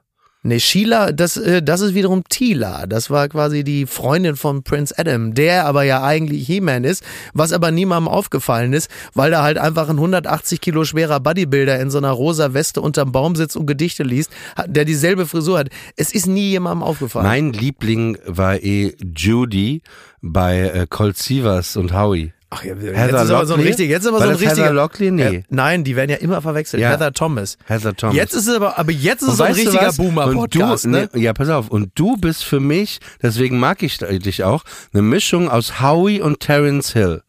Nee, 0.44 0.58
Sheila, 0.58 1.12
das, 1.12 1.36
äh, 1.36 1.62
das 1.62 1.80
ist 1.82 1.94
wiederum 1.94 2.24
Tila. 2.28 2.88
Das 2.88 3.10
war 3.10 3.28
quasi 3.28 3.62
die 3.62 3.86
Freundin 3.86 4.34
von 4.34 4.64
Prince 4.64 4.92
Adam, 4.98 5.34
der 5.34 5.66
aber 5.66 5.84
ja 5.84 6.02
eigentlich 6.02 6.48
He-Man 6.48 6.82
ist, 6.82 7.04
was 7.32 7.52
aber 7.52 7.70
niemandem 7.70 8.08
aufgefallen 8.08 8.72
ist, 8.72 8.90
weil 9.14 9.30
da 9.30 9.44
halt 9.44 9.56
einfach 9.56 9.88
ein 9.88 9.98
180 9.98 10.60
Kilo 10.60 10.84
schwerer 10.84 11.20
Bodybuilder 11.20 11.78
in 11.78 11.92
so 11.92 11.98
einer 11.98 12.10
rosa 12.10 12.54
Weste 12.54 12.80
unterm 12.80 13.12
Baum 13.12 13.36
sitzt 13.36 13.56
und 13.56 13.66
Gedichte 13.66 14.02
liest, 14.02 14.32
der 14.66 14.84
dieselbe 14.84 15.26
Frisur 15.26 15.60
hat. 15.60 15.68
Es 15.96 16.12
ist 16.12 16.26
nie 16.26 16.50
jemandem 16.50 16.82
aufgefallen. 16.82 17.26
Mein 17.26 17.52
Liebling 17.52 18.18
war 18.26 18.60
eh 18.60 18.96
Judy 19.00 19.82
bei 20.22 20.58
äh, 20.58 20.86
Colt 20.90 21.18
Sievers 21.18 21.76
und 21.76 21.92
Howie. 21.92 22.32
Ach 22.54 22.62
ja, 22.64 22.74
jetzt 22.74 22.96
Heather 22.98 23.22
ist 23.22 23.30
aber 23.30 23.46
so 23.46 23.54
ein 23.54 23.60
richtig, 23.60 23.88
jetzt 23.88 24.02
ist 24.02 24.08
aber 24.08 24.18
War 24.20 24.26
so 24.26 24.32
ein 24.32 24.36
richtiger. 24.36 24.64
Heather 24.64 24.74
Locklear? 24.74 25.10
Nee. 25.10 25.22
Äh, 25.22 25.42
nein, 25.48 25.84
die 25.84 25.96
werden 25.96 26.10
ja 26.10 26.18
immer 26.18 26.42
verwechselt. 26.42 26.82
Ja. 26.82 26.90
Heather 26.90 27.14
Thomas. 27.14 27.56
Heather 27.64 27.96
Thomas. 27.96 28.14
Jetzt 28.14 28.34
ist 28.34 28.46
es 28.46 28.54
aber, 28.54 28.78
aber 28.78 28.92
jetzt 28.92 29.22
ist 29.22 29.28
es 29.28 29.36
so 29.38 29.44
ein 29.44 29.54
richtiger 29.54 29.86
was? 29.86 29.96
Boomer-Podcast, 29.96 30.84
Und 30.84 30.92
du, 30.92 30.98
ne? 30.98 31.08
nee, 31.14 31.22
Ja, 31.22 31.32
pass 31.32 31.48
auf. 31.48 31.70
Und 31.70 31.92
du 31.94 32.18
bist 32.18 32.44
für 32.44 32.60
mich, 32.60 33.00
deswegen 33.22 33.58
mag 33.58 33.82
ich 33.82 33.96
dich 33.98 34.44
auch, 34.44 34.64
eine 34.92 35.00
Mischung 35.02 35.48
aus 35.48 35.80
Howie 35.80 36.20
und 36.20 36.40
Terence 36.40 36.92
Hill. 36.92 37.22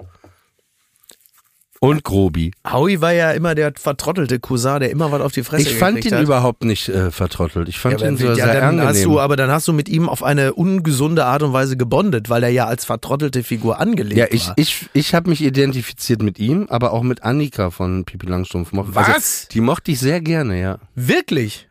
Und 1.84 2.06
Grobi. 2.06 2.52
Howie 2.66 3.02
war 3.02 3.12
ja 3.12 3.32
immer 3.32 3.56
der 3.56 3.74
vertrottelte 3.76 4.40
Cousin, 4.40 4.80
der 4.80 4.90
immer 4.90 5.12
was 5.12 5.20
auf 5.20 5.34
die 5.34 5.44
Fresse 5.44 5.64
Ich 5.64 5.76
fand 5.76 6.06
ihn 6.06 6.14
hat. 6.14 6.22
überhaupt 6.24 6.64
nicht 6.64 6.88
äh, 6.88 7.12
vertrottelt. 7.12 7.68
Ich 7.68 7.78
fand 7.78 8.00
Ja, 8.00 8.08
ihn 8.08 8.16
so 8.16 8.28
ja, 8.28 8.36
sehr 8.36 8.48
dann 8.54 8.64
angenehm. 8.64 8.88
hast 8.88 9.04
du, 9.04 9.20
aber 9.20 9.36
dann 9.36 9.52
hast 9.52 9.68
du 9.68 9.74
mit 9.74 9.90
ihm 9.90 10.08
auf 10.08 10.24
eine 10.24 10.54
ungesunde 10.54 11.26
Art 11.26 11.44
und 11.44 11.52
Weise 11.52 11.76
gebondet, 11.76 12.30
weil 12.30 12.42
er 12.44 12.50
ja 12.52 12.68
als 12.68 12.86
vertrottelte 12.86 13.44
Figur 13.44 13.82
angelegt 13.82 14.18
ja, 14.18 14.28
ich, 14.32 14.48
war. 14.48 14.54
ich, 14.58 14.86
ich 14.94 15.14
habe 15.14 15.30
mich 15.30 15.42
identifiziert 15.44 16.22
mit 16.22 16.40
ihm, 16.40 16.68
aber 16.70 16.94
auch 16.94 17.04
mit 17.04 17.24
Annika 17.24 17.70
von 17.70 18.06
Pipi 18.06 18.28
Langstrumpf. 18.28 18.72
Also, 18.74 18.94
Was? 18.96 19.48
die 19.50 19.60
mochte 19.60 19.92
ich 19.92 20.00
sehr 20.00 20.22
gerne, 20.22 20.62
ja. 20.62 20.78
Wirklich? 20.96 21.68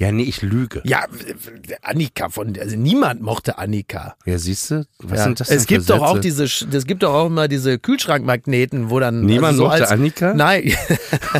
Ja, 0.00 0.10
nee, 0.12 0.22
ich 0.22 0.40
lüge. 0.40 0.80
Ja, 0.84 1.04
Annika 1.82 2.30
von, 2.30 2.58
also 2.58 2.74
niemand 2.74 3.20
mochte 3.20 3.58
Annika. 3.58 4.16
Ja, 4.24 4.38
siehst 4.38 4.70
du? 4.70 4.86
Was 4.98 5.18
Ja. 5.18 5.24
sind 5.24 5.40
das 5.40 5.48
denn 5.48 5.58
es 5.58 5.66
gibt 5.66 5.82
für 5.84 5.92
doch 5.92 6.02
auch 6.02 6.18
diese, 6.18 6.44
es 6.44 6.86
gibt 6.86 7.02
doch 7.02 7.12
auch 7.12 7.26
immer 7.26 7.48
diese 7.48 7.78
Kühlschrankmagneten, 7.78 8.88
wo 8.88 8.98
dann 8.98 9.20
Niemand 9.26 9.48
also 9.52 9.58
so 9.64 9.68
mochte 9.68 9.82
als, 9.82 9.90
Annika? 9.90 10.32
Nein, 10.32 10.72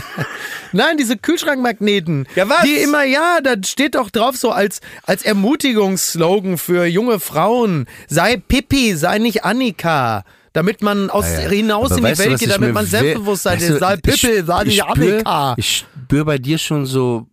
nein, 0.73 0.97
diese 0.99 1.17
Kühlschrankmagneten. 1.17 2.27
Ja, 2.37 2.49
was? 2.49 2.63
Die 2.65 2.75
immer, 2.83 3.05
ja, 3.05 3.39
da 3.43 3.55
steht 3.65 3.95
doch 3.95 4.11
drauf 4.11 4.37
so 4.37 4.51
als 4.51 4.81
als 5.05 5.23
Ermutigungsslogan 5.23 6.59
für 6.59 6.85
junge 6.87 7.19
Frauen: 7.21 7.87
Sei 8.09 8.37
Pippi, 8.37 8.95
sei 8.95 9.19
nicht 9.19 9.45
Annika. 9.45 10.25
Damit 10.53 10.83
man 10.83 11.11
aus 11.11 11.27
Ja, 11.27 11.43
ja. 11.43 11.49
hinaus 11.49 11.93
Aber 11.93 11.99
in 12.01 12.05
die 12.07 12.13
du, 12.13 12.19
Welt 12.19 12.33
was 12.33 12.41
geht, 12.41 12.51
damit 12.51 12.75
man 12.75 12.85
we- 12.85 12.89
Selbstbewusstsein 12.89 13.55
weißt 13.55 13.63
ist. 13.63 13.75
du, 13.75 13.79
Sei 13.79 13.97
Pippi, 13.97 14.43
sei 14.45 14.61
ich 14.63 14.67
nicht 14.67 14.85
Annika. 14.85 15.55
Ich 15.57 15.87
spüre 16.05 16.25
bei 16.25 16.39
dir 16.39 16.59
schon 16.59 16.87
so 16.87 17.29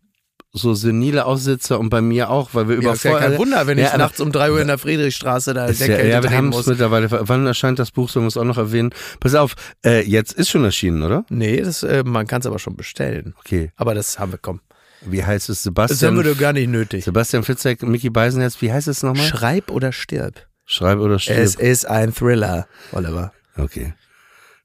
so 0.53 0.73
senile 0.73 1.25
Aussitzer 1.25 1.79
und 1.79 1.89
bei 1.89 2.01
mir 2.01 2.29
auch, 2.29 2.49
weil 2.53 2.67
wir 2.67 2.75
Ja, 2.75 2.81
über 2.81 2.93
ist 2.93 3.03
ja 3.03 3.19
kein 3.19 3.37
Wunder, 3.37 3.67
wenn 3.67 3.77
ich 3.77 3.83
Ja, 3.83 3.89
aber- 3.89 3.97
nachts 3.99 4.19
um 4.19 4.31
drei 4.31 4.51
Uhr 4.51 4.61
in 4.61 4.67
der 4.67 4.77
Friedrichstraße 4.77 5.53
da 5.53 5.65
Ist 5.67 5.81
der 5.81 5.87
ja, 5.89 5.95
Kälte 5.97 6.11
ja, 6.11 6.23
wir 6.23 6.31
haben 6.31 6.51
es 6.53 6.65
mittlerweile. 6.65 7.09
Wann 7.11 7.45
erscheint 7.45 7.79
das 7.79 7.91
Buch? 7.91 8.09
Sollen 8.09 8.23
wir 8.25 8.29
es 8.29 8.37
auch 8.37 8.43
noch 8.45 8.57
erwähnen? 8.57 8.91
Pass 9.19 9.35
auf, 9.35 9.55
äh, 9.85 10.01
jetzt 10.03 10.33
ist 10.33 10.49
schon 10.49 10.63
erschienen, 10.63 11.03
oder? 11.03 11.25
Nee, 11.29 11.61
das, 11.61 11.83
äh, 11.83 12.03
man 12.05 12.25
kann 12.27 12.39
es 12.41 12.47
aber 12.47 12.59
schon 12.59 12.75
bestellen. 12.75 13.35
Okay. 13.39 13.71
Aber 13.75 13.93
das 13.93 14.17
haben 14.19 14.31
wir, 14.31 14.39
komm. 14.39 14.61
Wie 15.01 15.23
heißt 15.23 15.49
es? 15.49 15.57
Das 15.59 15.65
haben 15.67 15.73
Sebastian, 15.75 16.15
wir 16.17 16.23
doch 16.23 16.39
gar 16.39 16.53
nicht 16.53 16.69
nötig. 16.69 17.03
Sebastian 17.05 17.43
Fitzek, 17.43 17.83
Mickey 17.83 18.09
Beisenherz, 18.09 18.59
wie 18.61 18.71
heißt 18.73 18.87
es 18.87 19.03
nochmal? 19.03 19.27
Schreib 19.27 19.69
oder 19.69 19.91
stirb. 19.91 20.47
Schreib 20.65 20.97
oder 20.99 21.19
stirb. 21.19 21.37
Es 21.37 21.55
ist 21.55 21.85
ein 21.85 22.13
Thriller, 22.15 22.67
Oliver. 22.93 23.31
Okay. 23.57 23.93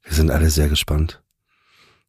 Wir 0.03 0.13
sind 0.13 0.31
alle 0.31 0.49
sehr 0.49 0.69
gespannt. 0.69 1.21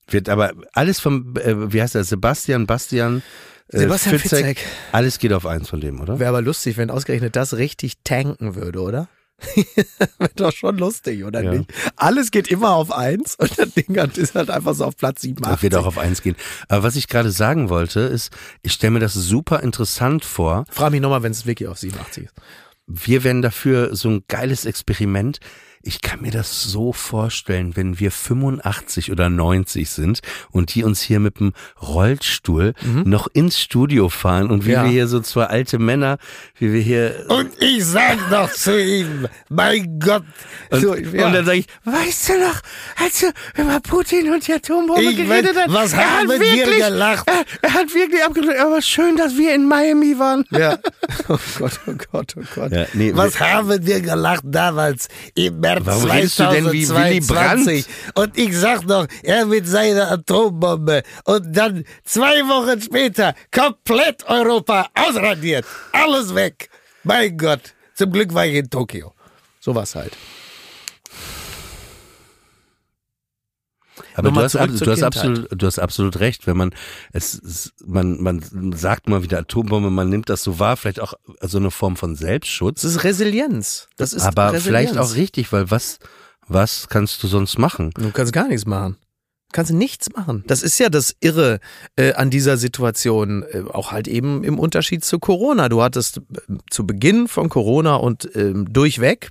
Wird 0.09 0.29
aber 0.29 0.53
alles 0.73 1.01
vom, 1.01 1.35
äh, 1.37 1.73
wie 1.73 1.81
heißt 1.83 1.95
er, 1.95 2.05
Sebastian, 2.05 2.67
Bastian, 2.67 3.23
Sebastian 3.69 4.19
Fitzek. 4.19 4.59
Alles 4.93 5.19
geht 5.19 5.33
auf 5.33 5.47
eins 5.47 5.69
von 5.71 5.81
dem, 5.81 6.01
oder? 6.01 6.19
Wäre 6.19 6.29
aber 6.29 6.43
lustig, 6.43 6.77
wenn 6.77 6.91
ausgerechnet 6.91 7.35
das 7.37 7.55
richtig 7.57 7.95
tanken 8.05 8.55
würde, 8.55 8.81
oder? 8.81 9.09
Wäre 10.19 10.31
doch 10.37 10.53
schon 10.53 10.79
lustig, 10.79 11.25
oder 11.25 11.43
Ja. 11.43 11.53
nicht? 11.55 11.73
Alles 11.97 12.31
geht 12.31 12.49
immer 12.49 12.71
auf 12.75 12.93
eins 12.93 13.35
und 13.35 13.59
das 13.59 13.71
Ding 13.75 13.99
hat- 13.99 14.17
ist 14.17 14.35
halt 14.35 14.49
einfach 14.51 14.75
so 14.75 14.85
auf 14.85 14.97
Platz 14.97 15.17
Das 15.17 15.23
87. 15.23 15.63
wird 15.63 15.75
auch 15.75 15.87
auf 15.87 15.99
eins 15.99 16.23
gehen. 16.23 16.37
Aber 16.69 16.83
was 16.85 16.95
ich 16.97 17.09
gerade 17.09 17.31
sagen 17.31 17.69
wollte, 17.69 18.01
ist, 18.01 18.33
ich 18.63 18.73
stelle 18.73 18.93
mir 18.93 19.01
das 19.01 19.15
super 19.15 19.61
interessant 19.61 20.25
vor. 20.25 20.65
Frag 20.71 20.93
mich 20.93 21.01
nochmal, 21.01 21.23
wenn 21.23 21.33
es 21.33 21.47
wirklich 21.47 21.69
auf 21.69 21.79
87 21.79 22.25
ist. 22.25 22.35
Wir 22.87 23.25
werden 23.25 23.43
dafür 23.43 23.97
so 23.97 24.11
ein 24.11 24.25
geiles 24.29 24.67
Experiment. 24.67 25.41
Ich 25.87 26.01
kann 26.01 26.23
mir 26.23 26.31
das 26.31 26.63
so 26.63 26.93
vorstellen, 26.93 27.77
wenn 27.77 27.99
wir 28.01 28.11
85 28.11 29.13
oder 29.13 29.29
90 29.29 29.89
sind 29.91 30.21
und 30.51 30.75
die 30.75 30.83
uns 30.85 31.01
hier 31.03 31.21
mit 31.21 31.39
dem 31.41 31.53
Rollstuhl 31.81 32.75
noch 33.05 33.29
ins 33.33 33.61
Studio 33.61 34.09
fahren 34.09 34.51
und 34.51 34.65
wie 34.67 34.71
Mhm. 34.71 34.75
Ja. 34.75 34.85
wir 34.85 34.91
hier 34.91 35.07
so 35.09 35.21
zwei 35.21 35.45
alte 35.45 35.79
Männer, 35.79 36.19
wie 36.59 36.73
wir 36.73 36.81
hier 36.81 37.27
Und 37.29 37.51
ich 37.63 37.85
sag 37.85 38.31
noch 38.31 38.51
zu 38.51 38.83
ihm, 38.83 39.29
mein 39.49 39.99
Gott, 40.01 40.25
und, 40.71 40.81
so, 40.81 40.95
ja. 40.95 41.27
und 41.27 41.33
dann 41.35 41.45
sage 41.45 41.59
ich, 41.59 41.67
weißt 41.85 42.29
du 42.31 42.33
noch, 42.41 42.61
als 43.03 43.21
du 43.21 43.27
über 43.61 43.79
Putin 43.81 44.33
und 44.33 44.47
die 44.49 44.53
Atombombe 44.55 45.03
Ich 45.03 45.17
geredet 45.17 45.55
hast, 45.57 45.73
was 45.73 45.93
er 45.93 45.99
haben 45.99 46.29
hat 46.31 46.41
wir 46.41 46.41
wirklich, 46.41 46.79
gelacht? 46.79 47.29
Er, 47.29 47.45
er 47.63 47.75
hat 47.75 47.95
wirklich 47.95 48.25
abgedrückt, 48.25 48.59
aber 48.59 48.83
schön, 48.83 49.17
dass 49.17 49.37
wir 49.37 49.55
in 49.55 49.67
Miami 49.69 50.19
waren. 50.19 50.45
Ja. 50.51 50.79
Oh 51.29 51.39
Gott, 51.59 51.81
oh 51.87 51.93
Gott, 52.13 52.35
oh 52.37 52.43
Gott. 52.55 52.73
Ja, 52.73 52.87
nee, 52.93 53.13
Was 53.15 53.39
haben 53.41 53.69
wir 53.69 54.01
gelacht 54.01 54.43
damals 54.45 55.09
im 55.35 55.61
März 55.81 55.87
Warum 55.87 56.11
redest 56.11 56.39
du 56.39 56.45
denn 56.45 56.73
wie 56.73 56.89
Willy 56.89 57.21
2022? 57.21 57.87
Und 58.15 58.39
ich 58.39 58.57
sag 58.57 58.87
noch, 58.87 59.07
er 59.23 59.47
mit 59.47 59.67
seiner 59.67 60.11
Atombombe. 60.11 61.03
Und 61.25 61.57
dann 61.57 61.85
zwei 62.05 62.41
Wochen 62.43 62.81
später 62.81 63.35
komplett 63.53 64.25
Europa 64.29 64.89
ausradiert. 64.95 65.65
Alles 65.93 66.35
weg. 66.35 66.69
Mein 67.03 67.37
Gott. 67.37 67.75
Zum 67.95 68.13
Glück 68.13 68.35
war 68.35 68.47
ich 68.47 68.55
in 68.55 68.71
Tokio. 68.71 69.13
Sowas 69.61 69.95
halt. 69.95 70.13
Aber 74.15 74.31
du 74.31 74.41
hast, 74.41 74.55
du, 74.55 74.91
hast 74.91 75.03
absolut, 75.03 75.49
du 75.51 75.67
hast 75.67 75.79
absolut 75.79 76.21
recht, 76.21 76.47
wenn 76.47 76.57
man 76.57 76.75
es, 77.13 77.73
man, 77.85 78.23
man 78.23 78.73
sagt 78.75 79.09
mal 79.09 79.23
wieder 79.23 79.39
Atombombe, 79.39 79.91
man 79.91 80.09
nimmt 80.09 80.29
das 80.29 80.43
so 80.43 80.59
wahr, 80.59 80.77
vielleicht 80.77 81.01
auch 81.01 81.15
so 81.41 81.59
eine 81.59 81.71
Form 81.71 81.97
von 81.97 82.15
Selbstschutz. 82.15 82.83
Das 82.83 82.93
ist 82.93 83.05
Resilienz. 83.05 83.89
Das 83.97 84.13
ist 84.13 84.23
aber 84.23 84.53
Resilienz. 84.53 84.65
vielleicht 84.65 84.99
auch 84.99 85.17
richtig, 85.17 85.53
weil 85.53 85.71
was, 85.71 85.99
was 86.47 86.89
kannst 86.89 87.23
du 87.23 87.27
sonst 87.27 87.59
machen? 87.59 87.91
Du 87.95 88.11
kannst 88.13 88.33
gar 88.33 88.47
nichts 88.47 88.67
machen. 88.67 88.97
Du 89.49 89.57
kannst 89.57 89.73
nichts 89.73 90.11
machen. 90.15 90.45
Das 90.47 90.63
ist 90.63 90.79
ja 90.79 90.89
das 90.89 91.15
Irre 91.21 91.61
äh, 91.97 92.15
an 92.15 92.31
dieser 92.31 92.57
Situation, 92.57 93.43
äh, 93.43 93.63
auch 93.69 93.93
halt 93.93 94.09
eben 94.09 94.45
im 94.45 94.59
Unterschied 94.59 95.05
zu 95.05 95.19
Corona. 95.19 95.69
Du 95.69 95.83
hattest 95.83 96.19
äh, 96.19 96.23
zu 96.71 96.87
Beginn 96.87 97.29
von 97.29 97.49
Corona 97.49 97.97
und 97.97 98.29
ähm, 98.35 98.73
durchweg 98.73 99.31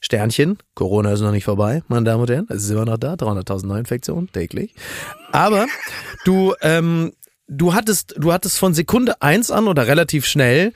Sternchen, 0.00 0.58
Corona 0.74 1.12
ist 1.12 1.20
noch 1.20 1.32
nicht 1.32 1.44
vorbei, 1.44 1.82
meine 1.88 2.04
Damen 2.04 2.22
und 2.22 2.30
Herren, 2.30 2.46
es 2.50 2.64
ist 2.64 2.70
immer 2.70 2.84
noch 2.84 2.98
da, 2.98 3.14
300.000 3.14 3.66
Neuinfektionen 3.66 4.30
täglich. 4.32 4.74
Aber 5.32 5.66
du, 6.24 6.54
ähm, 6.62 7.12
du 7.48 7.74
hattest, 7.74 8.14
du 8.16 8.32
hattest 8.32 8.58
von 8.58 8.74
Sekunde 8.74 9.20
eins 9.22 9.50
an 9.50 9.68
oder 9.68 9.86
relativ 9.86 10.26
schnell 10.26 10.72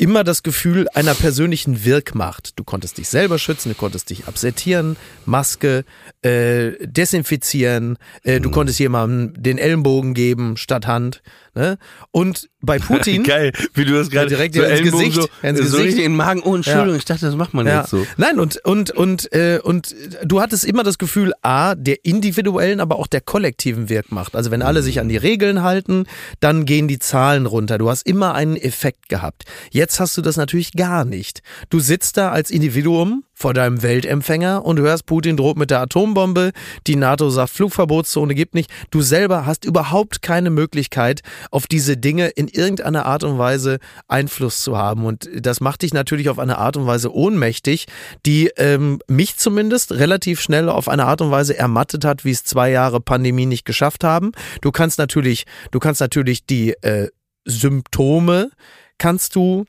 immer 0.00 0.24
das 0.24 0.42
Gefühl 0.42 0.88
einer 0.94 1.14
persönlichen 1.14 1.84
Wirkmacht. 1.84 2.58
Du 2.58 2.64
konntest 2.64 2.96
dich 2.96 3.10
selber 3.10 3.38
schützen, 3.38 3.68
du 3.68 3.74
konntest 3.74 4.08
dich 4.08 4.26
absettieren, 4.26 4.96
Maske, 5.26 5.84
äh, 6.22 6.72
desinfizieren, 6.80 7.98
äh, 8.22 8.40
du 8.40 8.50
konntest 8.50 8.78
jemandem 8.78 9.40
den 9.42 9.58
Ellenbogen 9.58 10.14
geben 10.14 10.56
statt 10.56 10.86
Hand. 10.86 11.22
Ne? 11.54 11.78
Und 12.10 12.48
bei 12.60 12.78
Putin. 12.80 13.22
Geil, 13.24 13.52
wie 13.74 13.84
du 13.84 13.94
das 13.94 14.10
gerade 14.10 14.28
direkt 14.28 14.54
so 14.54 14.62
ins 14.62 14.82
Gesicht, 14.90 15.14
so, 15.14 15.28
ins 15.42 15.58
so 15.58 15.78
Gesicht. 15.78 15.96
in 15.96 16.02
den 16.02 16.16
Magen. 16.16 16.42
Oh, 16.44 16.54
Entschuldigung, 16.54 16.90
Ja. 16.90 16.96
ich 16.96 17.04
dachte, 17.04 17.26
das 17.26 17.34
macht 17.36 17.54
man 17.54 17.66
Ja. 17.66 17.80
jetzt 17.80 17.90
so. 17.90 18.06
Nein, 18.16 18.38
und, 18.38 18.64
und, 18.64 18.90
und, 18.92 19.32
äh, 19.32 19.58
und 19.62 19.94
du 20.24 20.40
hattest 20.40 20.64
immer 20.64 20.82
das 20.82 20.98
Gefühl, 20.98 21.32
A, 21.42 21.74
der 21.74 22.04
individuellen, 22.04 22.80
aber 22.80 22.98
auch 22.98 23.06
der 23.06 23.20
kollektiven 23.20 23.88
Wirkmacht. 23.88 24.36
Also 24.36 24.50
wenn 24.50 24.62
alle 24.62 24.82
sich 24.82 25.00
an 25.00 25.08
die 25.08 25.16
Regeln 25.16 25.62
halten, 25.62 26.04
dann 26.40 26.64
gehen 26.66 26.86
die 26.88 26.98
Zahlen 26.98 27.46
runter. 27.46 27.78
Du 27.78 27.88
hast 27.90 28.06
immer 28.06 28.34
einen 28.34 28.56
Effekt 28.56 29.08
gehabt. 29.08 29.44
Jetzt 29.70 30.00
hast 30.00 30.16
du 30.16 30.22
das 30.22 30.36
natürlich 30.36 30.72
gar 30.72 31.04
nicht. 31.04 31.40
Du 31.70 31.80
sitzt 31.80 32.16
da 32.16 32.30
als 32.30 32.50
Individuum 32.50 33.24
vor 33.40 33.54
deinem 33.54 33.82
Weltempfänger 33.82 34.66
und 34.66 34.78
hörst, 34.78 35.06
Putin 35.06 35.38
droht 35.38 35.56
mit 35.56 35.70
der 35.70 35.80
Atombombe, 35.80 36.52
die 36.86 36.96
NATO 36.96 37.30
sagt, 37.30 37.50
Flugverbotszone 37.50 38.34
gibt 38.34 38.54
nicht. 38.54 38.70
Du 38.90 39.00
selber 39.00 39.46
hast 39.46 39.64
überhaupt 39.64 40.20
keine 40.20 40.50
Möglichkeit, 40.50 41.22
auf 41.50 41.66
diese 41.66 41.96
Dinge 41.96 42.28
in 42.28 42.48
irgendeiner 42.48 43.06
Art 43.06 43.24
und 43.24 43.38
Weise 43.38 43.78
Einfluss 44.08 44.62
zu 44.62 44.76
haben. 44.76 45.06
Und 45.06 45.30
das 45.34 45.60
macht 45.60 45.80
dich 45.80 45.94
natürlich 45.94 46.28
auf 46.28 46.38
eine 46.38 46.58
Art 46.58 46.76
und 46.76 46.86
Weise 46.86 47.14
ohnmächtig, 47.14 47.86
die 48.26 48.50
ähm, 48.58 49.00
mich 49.08 49.36
zumindest 49.36 49.92
relativ 49.92 50.42
schnell 50.42 50.68
auf 50.68 50.88
eine 50.88 51.06
Art 51.06 51.22
und 51.22 51.30
Weise 51.30 51.56
ermattet 51.56 52.04
hat, 52.04 52.26
wie 52.26 52.32
es 52.32 52.44
zwei 52.44 52.70
Jahre 52.70 53.00
Pandemie 53.00 53.46
nicht 53.46 53.64
geschafft 53.64 54.04
haben. 54.04 54.32
Du 54.60 54.70
kannst 54.70 54.98
natürlich, 54.98 55.44
du 55.70 55.78
kannst 55.78 56.02
natürlich 56.02 56.44
die 56.44 56.72
äh, 56.82 57.08
Symptome 57.46 58.50
kannst 58.98 59.34
du 59.34 59.64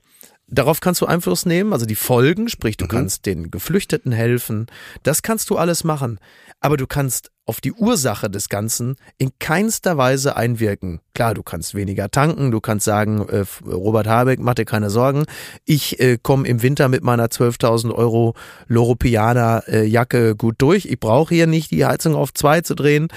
Darauf 0.53 0.81
kannst 0.81 0.99
du 0.99 1.05
Einfluss 1.05 1.45
nehmen, 1.45 1.71
also 1.71 1.85
die 1.85 1.95
Folgen, 1.95 2.49
sprich, 2.49 2.75
du 2.75 2.85
kannst 2.85 3.25
den 3.25 3.51
Geflüchteten 3.51 4.11
helfen. 4.11 4.67
Das 5.01 5.21
kannst 5.21 5.49
du 5.49 5.57
alles 5.57 5.85
machen. 5.85 6.19
Aber 6.59 6.75
du 6.75 6.87
kannst 6.87 7.31
auf 7.45 7.59
die 7.59 7.73
Ursache 7.73 8.29
des 8.29 8.49
Ganzen 8.49 8.95
in 9.17 9.31
keinster 9.39 9.97
Weise 9.97 10.35
einwirken. 10.35 11.01
Klar, 11.13 11.33
du 11.33 11.43
kannst 11.43 11.75
weniger 11.75 12.09
tanken, 12.09 12.51
du 12.51 12.61
kannst 12.61 12.85
sagen, 12.85 13.27
äh, 13.27 13.45
Robert 13.65 14.07
Habeck, 14.07 14.39
mach 14.39 14.53
dir 14.53 14.65
keine 14.65 14.89
Sorgen, 14.89 15.25
ich 15.65 15.99
äh, 15.99 16.17
komme 16.21 16.47
im 16.47 16.61
Winter 16.61 16.87
mit 16.87 17.03
meiner 17.03 17.27
12.000 17.27 17.93
Euro 17.93 18.35
Loropiana 18.67 19.59
äh, 19.67 19.85
Jacke 19.85 20.35
gut 20.35 20.55
durch. 20.59 20.85
Ich 20.85 20.99
brauche 20.99 21.33
hier 21.33 21.47
nicht 21.47 21.71
die 21.71 21.85
Heizung 21.85 22.15
auf 22.15 22.33
zwei 22.33 22.61
zu 22.61 22.75
drehen. 22.75 23.07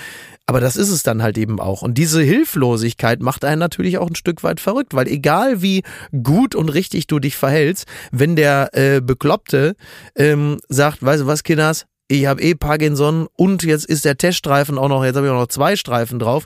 Aber 0.46 0.60
das 0.60 0.76
ist 0.76 0.90
es 0.90 1.02
dann 1.02 1.22
halt 1.22 1.38
eben 1.38 1.58
auch. 1.58 1.80
Und 1.80 1.96
diese 1.96 2.20
Hilflosigkeit 2.22 3.20
macht 3.20 3.44
einen 3.44 3.60
natürlich 3.60 3.96
auch 3.96 4.08
ein 4.08 4.14
Stück 4.14 4.42
weit 4.42 4.60
verrückt, 4.60 4.94
weil 4.94 5.08
egal 5.08 5.62
wie 5.62 5.82
gut 6.22 6.54
und 6.54 6.68
richtig 6.68 7.06
du 7.06 7.18
dich 7.18 7.36
verhältst, 7.36 7.86
wenn 8.12 8.36
der 8.36 8.70
äh, 8.72 9.00
Bekloppte 9.00 9.74
ähm, 10.14 10.58
sagt, 10.68 11.02
weißt 11.02 11.22
du 11.22 11.26
was, 11.26 11.44
Kinders, 11.44 11.86
ich 12.08 12.26
habe 12.26 12.42
eh 12.42 12.54
Parkinson 12.54 13.26
und 13.36 13.62
jetzt 13.62 13.86
ist 13.86 14.04
der 14.04 14.16
Teststreifen 14.18 14.78
auch 14.78 14.88
noch, 14.88 15.04
jetzt 15.04 15.16
habe 15.16 15.26
ich 15.26 15.32
auch 15.32 15.38
noch 15.40 15.48
zwei 15.48 15.76
Streifen 15.76 16.18
drauf. 16.18 16.44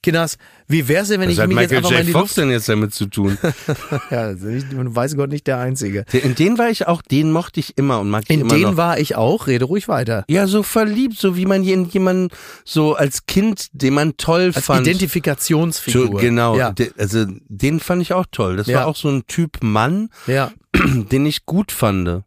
Kinders, 0.00 0.36
wie 0.68 0.86
wär's 0.86 1.08
denn, 1.08 1.20
wenn 1.20 1.26
Was 1.28 1.34
ich 1.34 1.40
hat 1.40 1.48
mich 1.48 1.58
jetzt 1.58 1.70
Michael 1.72 1.78
einfach 1.78 1.90
mal 1.90 1.96
in 2.00 2.00
J. 2.02 2.06
die 2.06 2.12
Fox 2.12 2.22
Luft... 2.22 2.36
denn 2.36 2.50
jetzt 2.52 2.68
damit 2.68 2.94
zu 2.94 3.06
tun? 3.06 3.36
Ja, 4.12 4.32
nicht, 4.32 4.66
weiß 4.70 5.16
Gott 5.16 5.30
nicht 5.30 5.48
der 5.48 5.58
Einzige. 5.58 6.04
in 6.12 6.36
den 6.36 6.56
war 6.56 6.70
ich 6.70 6.86
auch, 6.86 7.02
den 7.02 7.32
mochte 7.32 7.58
ich 7.58 7.76
immer 7.76 7.98
und 7.98 8.08
mag 8.08 8.22
ich 8.24 8.30
In 8.30 8.42
immer 8.42 8.54
den 8.54 8.62
noch. 8.62 8.76
war 8.76 9.00
ich 9.00 9.16
auch, 9.16 9.48
rede 9.48 9.64
ruhig 9.64 9.88
weiter. 9.88 10.24
Ja, 10.28 10.46
so 10.46 10.62
verliebt, 10.62 11.18
so 11.18 11.36
wie 11.36 11.46
man 11.46 11.62
hier 11.64 11.74
in 11.74 11.86
jemanden 11.86 12.28
so 12.64 12.94
als 12.94 13.26
Kind, 13.26 13.66
den 13.72 13.94
man 13.94 14.16
toll 14.18 14.52
Als 14.54 14.66
fand. 14.66 14.86
Identifikationsfigur. 14.86 16.06
So, 16.06 16.10
genau, 16.12 16.56
Ja, 16.56 16.70
de- 16.70 16.92
also 16.96 17.26
den 17.48 17.80
fand 17.80 18.00
ich 18.02 18.12
auch 18.12 18.26
toll. 18.30 18.56
Das 18.56 18.68
Ja. 18.68 18.78
war 18.80 18.86
auch 18.86 18.96
so 18.96 19.08
ein 19.08 19.26
Typ 19.26 19.58
Mann, 19.62 20.10
ja. 20.28 20.52
den 20.76 21.26
ich 21.26 21.44
gut 21.44 21.72
fand. 21.72 22.22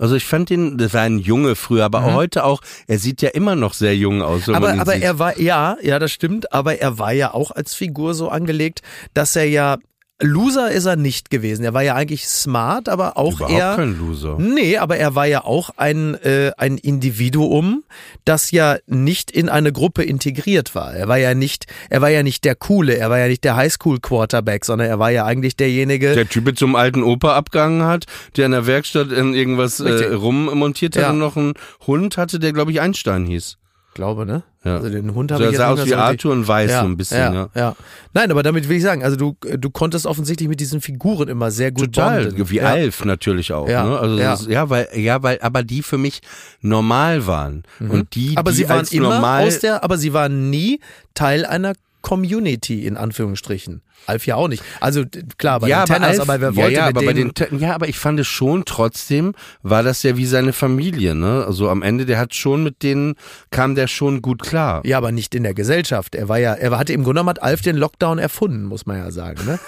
Also 0.00 0.14
ich 0.16 0.24
fand 0.24 0.50
den, 0.50 0.78
das 0.78 0.94
war 0.94 1.02
ein 1.02 1.18
Junge 1.18 1.54
früher, 1.54 1.84
aber 1.84 2.00
Mhm. 2.00 2.14
heute 2.14 2.44
auch, 2.44 2.62
er 2.86 2.98
sieht 2.98 3.20
ja 3.22 3.28
immer 3.28 3.54
noch 3.54 3.74
sehr 3.74 3.94
jung 3.96 4.22
aus. 4.22 4.48
Aber, 4.48 4.72
ihn 4.74 4.80
aber 4.80 4.94
sieht. 4.94 5.02
er 5.02 5.18
war, 5.18 5.38
ja, 5.38 5.76
ja, 5.82 5.98
das 5.98 6.10
stimmt, 6.10 6.52
aber 6.52 6.80
er 6.80 6.98
war 6.98 7.12
ja 7.12 7.34
auch 7.34 7.50
als 7.50 7.74
Figur 7.74 8.14
so 8.14 8.28
angelegt, 8.30 8.80
dass 9.14 9.36
er 9.36 9.44
ja, 9.48 9.76
Loser 10.22 10.70
ist 10.70 10.84
er 10.84 10.96
nicht 10.96 11.30
gewesen. 11.30 11.64
Er 11.64 11.72
war 11.72 11.82
ja 11.82 11.94
eigentlich 11.94 12.26
smart, 12.28 12.88
aber 12.88 13.16
auch 13.16 13.36
Überhaupt 13.36 13.52
eher. 13.58 13.76
kein 13.76 13.98
Loser. 13.98 14.36
Nee, 14.38 14.76
aber 14.76 14.96
er 14.98 15.14
war 15.14 15.26
ja 15.26 15.44
auch 15.44 15.70
ein, 15.76 16.14
äh, 16.16 16.52
ein 16.58 16.76
Individuum, 16.76 17.84
das 18.24 18.50
ja 18.50 18.76
nicht 18.86 19.30
in 19.30 19.48
eine 19.48 19.72
Gruppe 19.72 20.02
integriert 20.02 20.74
war. 20.74 20.94
Er 20.94 21.08
war 21.08 21.16
ja 21.18 21.34
nicht, 21.34 21.66
er 21.88 22.00
war 22.02 22.10
ja 22.10 22.22
nicht 22.22 22.44
der 22.44 22.54
Coole, 22.54 22.94
er 22.96 23.08
war 23.10 23.18
ja 23.18 23.28
nicht 23.28 23.44
der 23.44 23.56
Highschool-Quarterback, 23.56 24.64
sondern 24.64 24.88
er 24.88 24.98
war 24.98 25.10
ja 25.10 25.24
eigentlich 25.24 25.56
derjenige. 25.56 26.14
Der 26.14 26.28
Typ 26.28 26.44
mit 26.44 26.58
zum 26.58 26.76
alten 26.76 27.02
Opa 27.02 27.34
abgegangen 27.34 27.82
hat, 27.84 28.04
der 28.36 28.46
in 28.46 28.52
der 28.52 28.66
Werkstatt 28.66 29.12
in 29.12 29.34
irgendwas 29.34 29.80
äh, 29.80 30.12
rummontiert 30.12 30.96
hat 30.96 31.02
Ja. 31.04 31.10
und 31.10 31.18
noch 31.18 31.36
einen 31.36 31.54
Hund 31.86 32.16
hatte, 32.16 32.38
der 32.38 32.52
glaube 32.52 32.72
ich 32.72 32.80
Einstein 32.80 33.24
hieß. 33.24 33.56
glaube, 33.94 34.26
ne? 34.26 34.42
Ja. 34.62 34.76
Also 34.76 34.90
den 34.90 35.14
Hund 35.14 35.32
habe 35.32 35.42
So, 35.44 35.48
ich 35.50 35.58
er 35.58 35.70
jetzt 35.70 35.76
sah 35.78 35.82
aus 35.82 35.86
wie 35.88 35.94
Arthur 35.94 36.32
und 36.32 36.46
weiß 36.46 36.70
so 36.70 36.76
ein 36.84 36.96
bisschen. 36.96 37.18
ja, 37.18 37.32
Ja. 37.32 37.48
ja. 37.54 37.76
Nein, 38.12 38.30
aber 38.30 38.42
damit 38.42 38.68
will 38.68 38.76
ich 38.76 38.82
sagen, 38.82 39.02
also 39.02 39.16
du, 39.16 39.34
du 39.56 39.70
konntest 39.70 40.04
offensichtlich 40.04 40.48
mit 40.50 40.60
diesen 40.60 40.80
Figuren 40.82 41.28
immer 41.28 41.50
sehr 41.50 41.72
gut 41.72 41.94
Total, 41.94 42.26
bonden. 42.26 42.50
wie 42.50 42.56
ja. 42.56 42.64
Alf 42.64 43.04
natürlich 43.06 43.52
auch. 43.54 43.68
Ja, 43.68 43.84
Ne? 43.84 43.98
Also 43.98 44.18
ja. 44.18 44.30
Das 44.32 44.46
ja, 44.46 44.68
weil 44.68 44.88
ja, 44.94 45.22
weil 45.22 45.38
aber 45.40 45.62
die 45.62 45.82
für 45.82 45.96
mich 45.96 46.20
normal 46.60 47.26
waren 47.26 47.62
und 47.78 48.14
die, 48.14 48.30
Mhm. 48.30 48.36
Aber 48.38 48.50
die 48.50 48.56
sie 48.58 48.68
waren 48.68 48.86
immer 48.90 49.08
normal 49.14 49.46
aus 49.46 49.60
der, 49.60 49.82
aber 49.82 49.96
sie 49.96 50.12
waren 50.12 50.50
nie 50.50 50.80
Teil 51.14 51.46
einer 51.46 51.72
Community 52.02 52.86
in 52.86 52.96
Anführungsstrichen. 52.96 53.82
Alf 54.06 54.26
ja 54.26 54.36
auch 54.36 54.48
nicht. 54.48 54.62
Also 54.80 55.04
klar, 55.36 55.60
bei 55.60 55.68
ja, 55.68 55.84
den 55.84 55.94
Tenners, 55.94 56.18
Alf- 56.18 56.28
aber 56.28 56.40
wer 56.40 56.50
ja, 56.50 56.56
wollte 56.56 56.72
ja, 56.76 56.86
mit 56.86 56.96
aber 56.96 57.06
bei 57.06 57.12
den 57.12 57.32
ja, 57.58 57.74
aber 57.74 57.88
ich 57.88 57.98
fand 57.98 58.18
es 58.20 58.26
schon 58.26 58.64
trotzdem 58.64 59.34
war 59.62 59.82
das 59.82 60.02
ja 60.02 60.16
wie 60.16 60.24
seine 60.26 60.52
Familie, 60.52 61.14
ne? 61.14 61.44
Also 61.46 61.68
am 61.68 61.82
Ende 61.82 62.06
der 62.06 62.18
hat 62.18 62.34
schon 62.34 62.62
mit 62.62 62.82
denen 62.82 63.14
kam 63.50 63.74
der 63.74 63.88
schon 63.88 64.22
gut 64.22 64.42
klar. 64.42 64.80
ja, 64.84 64.96
aber 64.96 65.12
nicht 65.12 65.34
in 65.34 65.42
der 65.42 65.52
Gesellschaft. 65.54 66.14
Er 66.14 66.28
war 66.28 66.38
ja, 66.38 66.54
er 66.54 66.78
hatte 66.78 66.92
im 66.92 67.02
Grunde 67.04 67.20
genommen 67.20 67.28
hat 67.30 67.42
Alf 67.42 67.60
den 67.60 67.76
Lockdown 67.76 68.18
erfunden, 68.18 68.64
muss 68.64 68.86
man 68.86 68.96
ja 68.98 69.10
sagen. 69.10 69.44
Ne? 69.44 69.58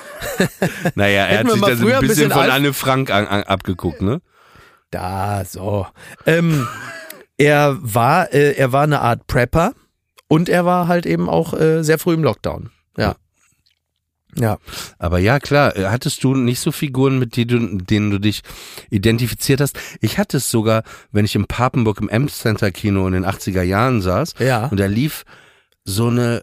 Naja, 0.95 1.27
er 1.27 1.41
hat 1.41 1.51
sich 1.51 1.61
da 1.61 1.77
so 1.77 1.87
ein 1.87 2.01
bisschen 2.01 2.09
bisschen 2.09 2.31
von 2.31 2.43
Alf- 2.43 2.53
Anne 2.53 2.73
Frank 2.73 3.11
an, 3.11 3.27
an, 3.27 3.43
abgeguckt, 3.43 4.01
ne? 4.03 4.21
Da, 4.91 5.45
so. 5.45 5.87
Ähm, 6.27 6.67
er 7.39 7.77
war, 7.81 8.33
äh, 8.33 8.53
er 8.53 8.73
war 8.73 8.83
eine 8.85 9.01
Art 9.01 9.27
Prepper 9.27 9.73
und 10.33 10.49
er 10.49 10.65
war 10.65 10.89
halt 10.89 11.05
eben 11.05 11.29
auch 11.29 11.53
äh, 11.53 11.83
sehr 11.85 11.99
früh 11.99 12.15
im 12.15 12.25
Lockdown. 12.25 12.71
Ja. 12.97 13.17
Ja. 14.35 14.57
Aber 14.99 15.19
ja, 15.19 15.39
klar, 15.41 15.77
äh, 15.77 15.89
hattest 15.89 16.25
du 16.25 16.35
nicht 16.35 16.61
so 16.61 16.73
Figuren, 16.73 17.19
mit 17.19 17.37
die 17.37 17.47
du, 17.47 17.59
denen 17.77 18.11
du 18.11 18.19
dich 18.19 18.41
identifiziert 18.89 19.61
hast? 19.61 19.79
Ich 20.01 20.17
hatte 20.17 20.39
es 20.39 20.51
sogar, 20.51 20.85
wenn 21.11 21.27
ich 21.27 21.35
im 21.35 21.45
Papenburg 21.47 22.01
im 22.01 22.09
Amp-Center 22.09 22.71
Kino 22.71 23.07
in 23.07 23.13
den 23.13 23.27
80er 23.27 23.61
Jahren 23.63 24.01
saß 24.01 24.35
Ja. 24.39 24.69
und 24.69 24.81
da 24.81 24.87
lief 24.87 25.25
so 25.85 26.09
eine 26.09 26.43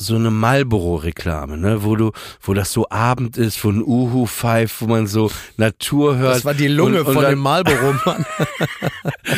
so 0.00 0.14
eine 0.14 0.30
Marlboro-Reklame, 0.30 1.56
ne, 1.58 1.82
wo 1.82 1.96
du, 1.96 2.12
wo 2.40 2.54
das 2.54 2.72
so 2.72 2.88
Abend 2.88 3.36
ist, 3.36 3.62
wo 3.64 3.70
ein 3.70 3.82
Uhu 3.82 4.26
pfeift, 4.26 4.80
wo 4.80 4.86
man 4.86 5.08
so 5.08 5.28
Natur 5.56 6.16
hört. 6.16 6.36
Das 6.36 6.44
war 6.44 6.54
die 6.54 6.68
Lunge 6.68 7.00
und, 7.00 7.08
und 7.08 7.14
von 7.14 7.22
dann, 7.24 7.32
dem 7.32 7.40
Marlboro-Mann. 7.40 8.24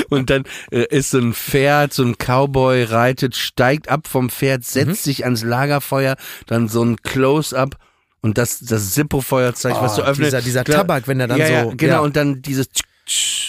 Und 0.09 0.31
dann 0.31 0.45
äh, 0.71 0.85
ist 0.91 1.11
so 1.11 1.19
ein 1.19 1.33
Pferd, 1.35 1.93
so 1.93 2.03
ein 2.05 2.17
Cowboy 2.19 2.85
reitet, 2.85 3.37
steigt 3.37 3.89
ab 3.89 4.07
vom 4.07 4.29
Pferd, 4.31 4.65
setzt 4.65 5.05
sich 5.05 5.25
ans 5.25 5.43
Lagerfeuer, 5.43 6.17
dann 6.47 6.69
so 6.69 6.83
ein 6.85 6.97
Close-up 7.03 7.77
und 8.21 8.37
das, 8.39 8.59
das 8.61 8.93
Zippo-Feuerzeug, 8.93 9.75
was 9.81 9.97
du 9.97 10.03
Oh, 10.03 10.05
öffnest. 10.07 10.33
dieser- 10.33 10.43
dieser 10.43 10.65
Klar, 10.65 10.79
Tabak, 10.79 11.09
wenn 11.09 11.21
er 11.21 11.29
dann 11.29 11.39
ja, 11.39 11.47
so- 11.47 11.53
Ja, 11.53 11.65
genau, 11.77 11.93
ja. 11.95 12.01
und 12.01 12.17
dann 12.17 12.43
dieses 12.43 12.69
tsch, 12.69 12.83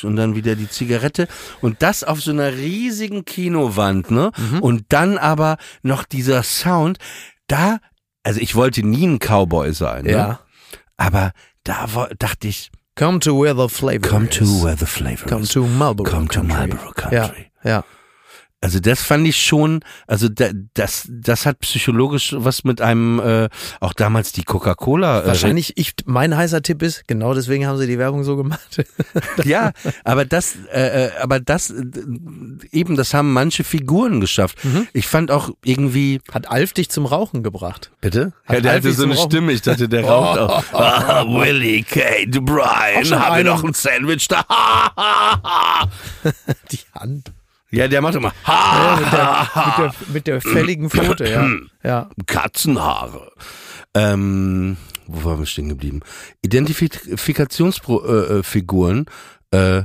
und 0.03 0.15
dann 0.15 0.35
wieder 0.35 0.55
die 0.55 0.69
Zigarette 0.69 1.27
und 1.61 1.81
das 1.81 2.03
auf 2.03 2.21
so 2.21 2.31
einer 2.31 2.53
riesigen 2.53 3.25
Kinowand, 3.25 4.11
ne? 4.11 4.31
Mhm. 4.37 4.59
Und 4.59 4.85
dann 4.89 5.17
aber 5.17 5.57
noch 5.83 6.03
dieser 6.03 6.43
Sound, 6.43 6.97
da, 7.47 7.79
also 8.23 8.39
ich 8.39 8.55
wollte 8.55 8.85
nie 8.85 9.05
ein 9.07 9.19
Cowboy 9.19 9.73
sein, 9.73 10.05
ne? 10.05 10.11
ja. 10.11 10.39
Aber 10.97 11.31
da 11.63 11.87
dachte 12.19 12.47
ich, 12.47 12.71
Come 12.95 13.19
to 13.19 13.41
where 13.41 13.55
the 13.55 13.73
flavor 13.73 14.07
come 14.07 14.27
is. 14.27 14.37
to 14.37 14.45
where 14.63 14.75
the 14.77 14.85
flavor 14.85 15.25
Come 15.27 15.43
is. 15.43 15.49
to 15.49 15.65
Marlboro 15.65 16.09
Come 16.09 16.27
to. 16.27 16.43
Marlboro 16.43 16.91
Country. 16.91 17.51
Ja, 17.63 17.69
ja. 17.69 17.83
Also 18.63 18.79
das 18.79 19.01
fand 19.01 19.27
ich 19.27 19.37
schon, 19.43 19.79
also 20.05 20.29
da, 20.29 20.49
das, 20.75 21.07
das 21.09 21.47
hat 21.47 21.59
psychologisch 21.61 22.35
was 22.37 22.63
mit 22.63 22.79
einem, 22.79 23.19
äh, 23.19 23.49
auch 23.79 23.93
damals 23.93 24.33
die 24.33 24.43
Coca-Cola. 24.43 25.23
Äh, 25.23 25.27
Wahrscheinlich, 25.27 25.77
ich, 25.77 25.93
mein 26.05 26.37
heißer 26.37 26.61
Tipp 26.61 26.83
ist, 26.83 27.07
genau 27.07 27.33
deswegen 27.33 27.65
haben 27.65 27.79
sie 27.79 27.87
die 27.87 27.97
Werbung 27.97 28.23
so 28.23 28.37
gemacht. 28.37 28.83
ja, 29.43 29.71
aber 30.03 30.25
das, 30.25 30.53
äh, 30.71 31.05
äh, 31.07 31.11
aber 31.19 31.39
das, 31.39 31.71
äh, 31.71 31.83
eben, 32.71 32.95
das 32.97 33.15
haben 33.15 33.33
manche 33.33 33.63
Figuren 33.63 34.21
geschafft. 34.21 34.63
Mhm. 34.63 34.87
Ich 34.93 35.07
fand 35.07 35.31
auch 35.31 35.49
irgendwie. 35.65 36.21
Hat 36.31 36.47
Alf 36.49 36.73
dich 36.73 36.89
zum 36.89 37.07
Rauchen 37.07 37.41
gebracht? 37.41 37.89
Bitte? 37.99 38.31
Hat 38.45 38.57
Ja, 38.57 38.61
der 38.61 38.71
Alfie 38.73 38.87
hatte 38.89 38.95
so 38.97 39.03
eine 39.05 39.15
Rauchen- 39.15 39.31
Stimme, 39.31 39.51
ich 39.53 39.63
dachte, 39.63 39.89
der 39.89 40.05
raucht 40.05 40.37
auch. 40.39 40.63
Ah, 40.73 41.25
Willie 41.25 41.83
Kate 41.83 42.29
schon 43.05 43.19
haben 43.19 43.37
wir 43.37 43.43
noch 43.43 43.63
ein 43.63 43.73
Sandwich 43.73 44.27
da? 44.27 44.45
Die 46.71 46.79
Hand. 46.93 47.31
Ja, 47.71 47.87
der 47.87 48.01
macht 48.01 48.15
immer. 48.15 48.33
Ja, 48.45 48.99
mit, 48.99 49.13
der, 49.13 49.47
mit, 49.65 49.77
der, 49.77 49.93
mit 50.13 50.27
der 50.27 50.41
fälligen 50.41 50.89
Pfote, 50.89 51.29
ja. 51.29 51.49
ja. 51.83 52.09
Katzenhaare. 52.25 53.31
Ähm, 53.93 54.77
wo 55.07 55.25
waren 55.25 55.39
wir 55.39 55.45
stehen 55.45 55.69
geblieben? 55.69 56.01
Identifikationsfiguren. 56.41 59.05
Äh, 59.51 59.83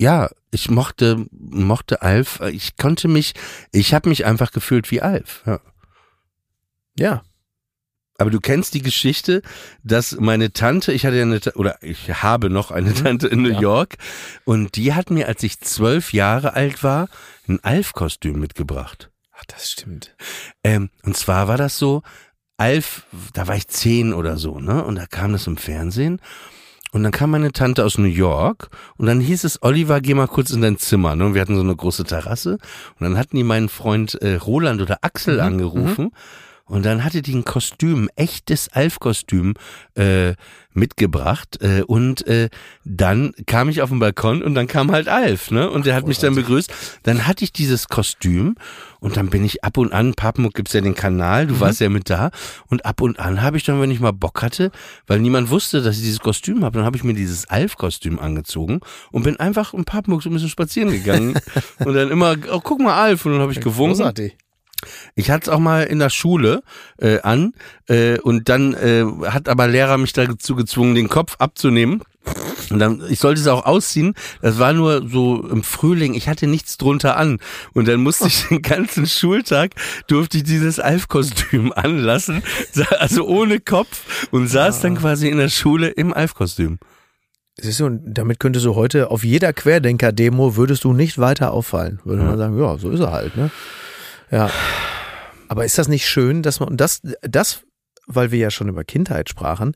ja, 0.00 0.30
ich 0.50 0.70
mochte 0.70 1.26
mochte 1.30 2.02
Alf. 2.02 2.40
Ich 2.50 2.76
konnte 2.76 3.08
mich, 3.08 3.34
ich 3.72 3.94
habe 3.94 4.08
mich 4.08 4.24
einfach 4.24 4.52
gefühlt 4.52 4.90
wie 4.90 5.02
Alf. 5.02 5.42
Ja. 5.46 5.60
Ja. 6.98 7.22
Aber 8.20 8.30
du 8.30 8.38
kennst 8.38 8.74
die 8.74 8.82
Geschichte, 8.82 9.40
dass 9.82 10.12
meine 10.20 10.52
Tante, 10.52 10.92
ich 10.92 11.06
hatte 11.06 11.16
ja 11.16 11.22
eine, 11.22 11.40
oder 11.54 11.78
ich 11.82 12.22
habe 12.22 12.50
noch 12.50 12.70
eine 12.70 12.92
Tante 12.94 13.28
in 13.28 13.42
New 13.42 13.48
Mhm. 13.48 13.54
Ja. 13.54 13.60
York 13.62 13.96
und 14.44 14.76
die 14.76 14.92
hat 14.94 15.10
mir, 15.10 15.26
als 15.26 15.42
ich 15.42 15.58
zwölf 15.60 16.12
Jahre 16.12 16.52
alt 16.54 16.82
war, 16.84 17.08
ein 17.48 17.60
Alf-Kostüm 17.64 18.38
mitgebracht. 18.38 19.10
Ach, 19.32 19.44
das 19.46 19.70
stimmt. 19.70 20.14
Ähm, 20.62 20.90
und 21.02 21.16
zwar 21.16 21.48
war 21.48 21.56
das 21.56 21.78
so, 21.78 22.02
Alf, 22.58 23.04
da 23.32 23.48
war 23.48 23.56
ich 23.56 23.68
zehn 23.68 24.12
oder 24.12 24.36
so, 24.36 24.60
ne? 24.60 24.84
Und 24.84 24.96
da 24.96 25.06
kam 25.06 25.32
das 25.32 25.46
im 25.46 25.56
Fernsehen. 25.56 26.20
Und 26.92 27.04
dann 27.04 27.12
kam 27.12 27.30
meine 27.30 27.52
Tante 27.52 27.84
aus 27.84 27.98
New 27.98 28.04
York 28.08 28.68
und 28.96 29.06
dann 29.06 29.20
hieß 29.20 29.44
es, 29.44 29.62
Oliver, 29.62 30.00
geh 30.00 30.12
mal 30.12 30.26
kurz 30.26 30.50
in 30.50 30.60
dein 30.60 30.76
Zimmer. 30.76 31.14
Ne? 31.14 31.24
Und 31.24 31.34
wir 31.34 31.40
hatten 31.40 31.54
so 31.54 31.62
eine 31.62 31.76
große 31.76 32.02
Terrasse. 32.04 32.54
Und 32.98 33.00
dann 33.04 33.16
hatten 33.16 33.36
die 33.36 33.44
meinen 33.44 33.68
Freund 33.68 34.14
äh, 34.20 34.34
Roland 34.34 34.82
oder 34.82 34.98
Axel 35.02 35.40
angerufen. 35.40 36.10
Und 36.70 36.84
dann 36.84 37.02
hatte 37.02 37.20
die 37.20 37.34
ein 37.34 37.44
Kostüm, 37.44 38.08
echtes 38.14 38.68
Alf-Kostüm 38.68 39.54
äh, 39.96 40.34
mitgebracht. 40.72 41.58
Äh, 41.60 41.82
und 41.82 42.24
äh, 42.28 42.48
dann 42.84 43.32
kam 43.46 43.68
ich 43.68 43.82
auf 43.82 43.90
den 43.90 43.98
Balkon 43.98 44.40
und 44.40 44.54
dann 44.54 44.68
kam 44.68 44.92
halt 44.92 45.08
Alf, 45.08 45.50
ne? 45.50 45.68
Und 45.68 45.84
der 45.84 45.96
hat 45.96 46.06
mich 46.06 46.18
dann 46.18 46.36
begrüßt. 46.36 46.72
Dann 47.02 47.26
hatte 47.26 47.42
ich 47.42 47.52
dieses 47.52 47.88
Kostüm 47.88 48.54
und 49.00 49.16
dann 49.16 49.30
bin 49.30 49.44
ich 49.44 49.64
ab 49.64 49.78
und 49.78 49.92
an, 49.92 50.14
Papenmuck 50.14 50.54
gibt's 50.54 50.72
ja 50.72 50.80
den 50.80 50.94
Kanal, 50.94 51.48
du 51.48 51.58
warst 51.58 51.80
ja 51.80 51.88
mit 51.88 52.08
da. 52.08 52.30
Und 52.68 52.84
ab 52.86 53.00
und 53.00 53.18
an 53.18 53.42
habe 53.42 53.56
ich 53.56 53.64
dann, 53.64 53.80
wenn 53.80 53.90
ich 53.90 53.98
mal 53.98 54.12
Bock 54.12 54.40
hatte, 54.40 54.70
weil 55.08 55.18
niemand 55.18 55.50
wusste, 55.50 55.82
dass 55.82 55.96
ich 55.96 56.02
dieses 56.02 56.20
Kostüm 56.20 56.64
habe, 56.64 56.78
dann 56.78 56.86
habe 56.86 56.96
ich 56.96 57.02
mir 57.02 57.14
dieses 57.14 57.48
Alf-Kostüm 57.50 58.20
angezogen 58.20 58.78
und 59.10 59.24
bin 59.24 59.40
einfach 59.40 59.74
in 59.74 59.84
Papenmuck 59.84 60.22
so 60.22 60.30
ein 60.30 60.34
bisschen 60.34 60.48
spazieren 60.48 60.92
gegangen. 60.92 61.36
und 61.84 61.94
dann 61.94 62.12
immer, 62.12 62.36
oh, 62.52 62.60
guck 62.62 62.80
mal 62.80 62.96
Alf. 63.02 63.26
Und 63.26 63.32
dann 63.32 63.40
habe 63.40 63.50
ich 63.50 63.60
gewunken. 63.60 63.96
Großartig. 63.96 64.36
Ich 65.14 65.30
hatte 65.30 65.44
es 65.44 65.48
auch 65.48 65.58
mal 65.58 65.84
in 65.84 65.98
der 65.98 66.10
Schule 66.10 66.62
äh, 66.98 67.20
an 67.20 67.52
äh, 67.88 68.18
und 68.18 68.48
dann 68.48 68.74
äh, 68.74 69.04
hat 69.26 69.48
aber 69.48 69.68
Lehrer 69.68 69.98
mich 69.98 70.12
dazu 70.12 70.56
gezwungen, 70.56 70.94
den 70.94 71.08
Kopf 71.08 71.36
abzunehmen. 71.38 72.02
Und 72.70 72.78
dann, 72.78 73.02
ich 73.08 73.18
sollte 73.18 73.40
es 73.40 73.46
auch 73.46 73.64
ausziehen. 73.64 74.14
Das 74.42 74.58
war 74.58 74.72
nur 74.72 75.08
so 75.08 75.46
im 75.48 75.62
Frühling. 75.62 76.14
Ich 76.14 76.28
hatte 76.28 76.46
nichts 76.46 76.76
drunter 76.76 77.16
an. 77.16 77.38
Und 77.72 77.88
dann 77.88 78.00
musste 78.02 78.28
ich 78.28 78.46
den 78.48 78.62
ganzen 78.62 79.06
Schultag, 79.06 79.72
durfte 80.06 80.36
ich 80.36 80.44
dieses 80.44 80.78
Alf-Kostüm 80.78 81.72
anlassen. 81.72 82.42
Also 82.98 83.26
ohne 83.26 83.58
Kopf. 83.58 84.28
Und 84.30 84.48
saß 84.48 84.80
dann 84.80 84.96
quasi 84.96 85.28
in 85.28 85.38
der 85.38 85.48
Schule 85.48 85.88
im 85.88 86.12
Alf-Kostüm. 86.12 86.78
Siehst 87.58 87.80
du, 87.80 87.86
und 87.86 88.14
damit 88.14 88.38
könntest 88.38 88.64
du 88.64 88.74
heute 88.74 89.10
auf 89.10 89.24
jeder 89.24 89.52
Querdenker-Demo 89.52 90.56
würdest 90.56 90.84
du 90.84 90.92
nicht 90.92 91.18
weiter 91.18 91.52
auffallen. 91.52 92.00
Würde 92.04 92.22
man 92.22 92.38
sagen, 92.38 92.58
ja, 92.58 92.78
so 92.78 92.90
ist 92.90 93.00
er 93.00 93.12
halt, 93.12 93.36
ne? 93.36 93.50
Ja. 94.30 94.50
Aber 95.48 95.64
ist 95.64 95.78
das 95.78 95.88
nicht 95.88 96.06
schön, 96.06 96.42
dass 96.42 96.60
man, 96.60 96.68
und 96.68 96.80
das, 96.80 97.00
das, 97.22 97.62
weil 98.06 98.30
wir 98.30 98.38
ja 98.38 98.50
schon 98.50 98.68
über 98.68 98.84
Kindheit 98.84 99.28
sprachen, 99.28 99.74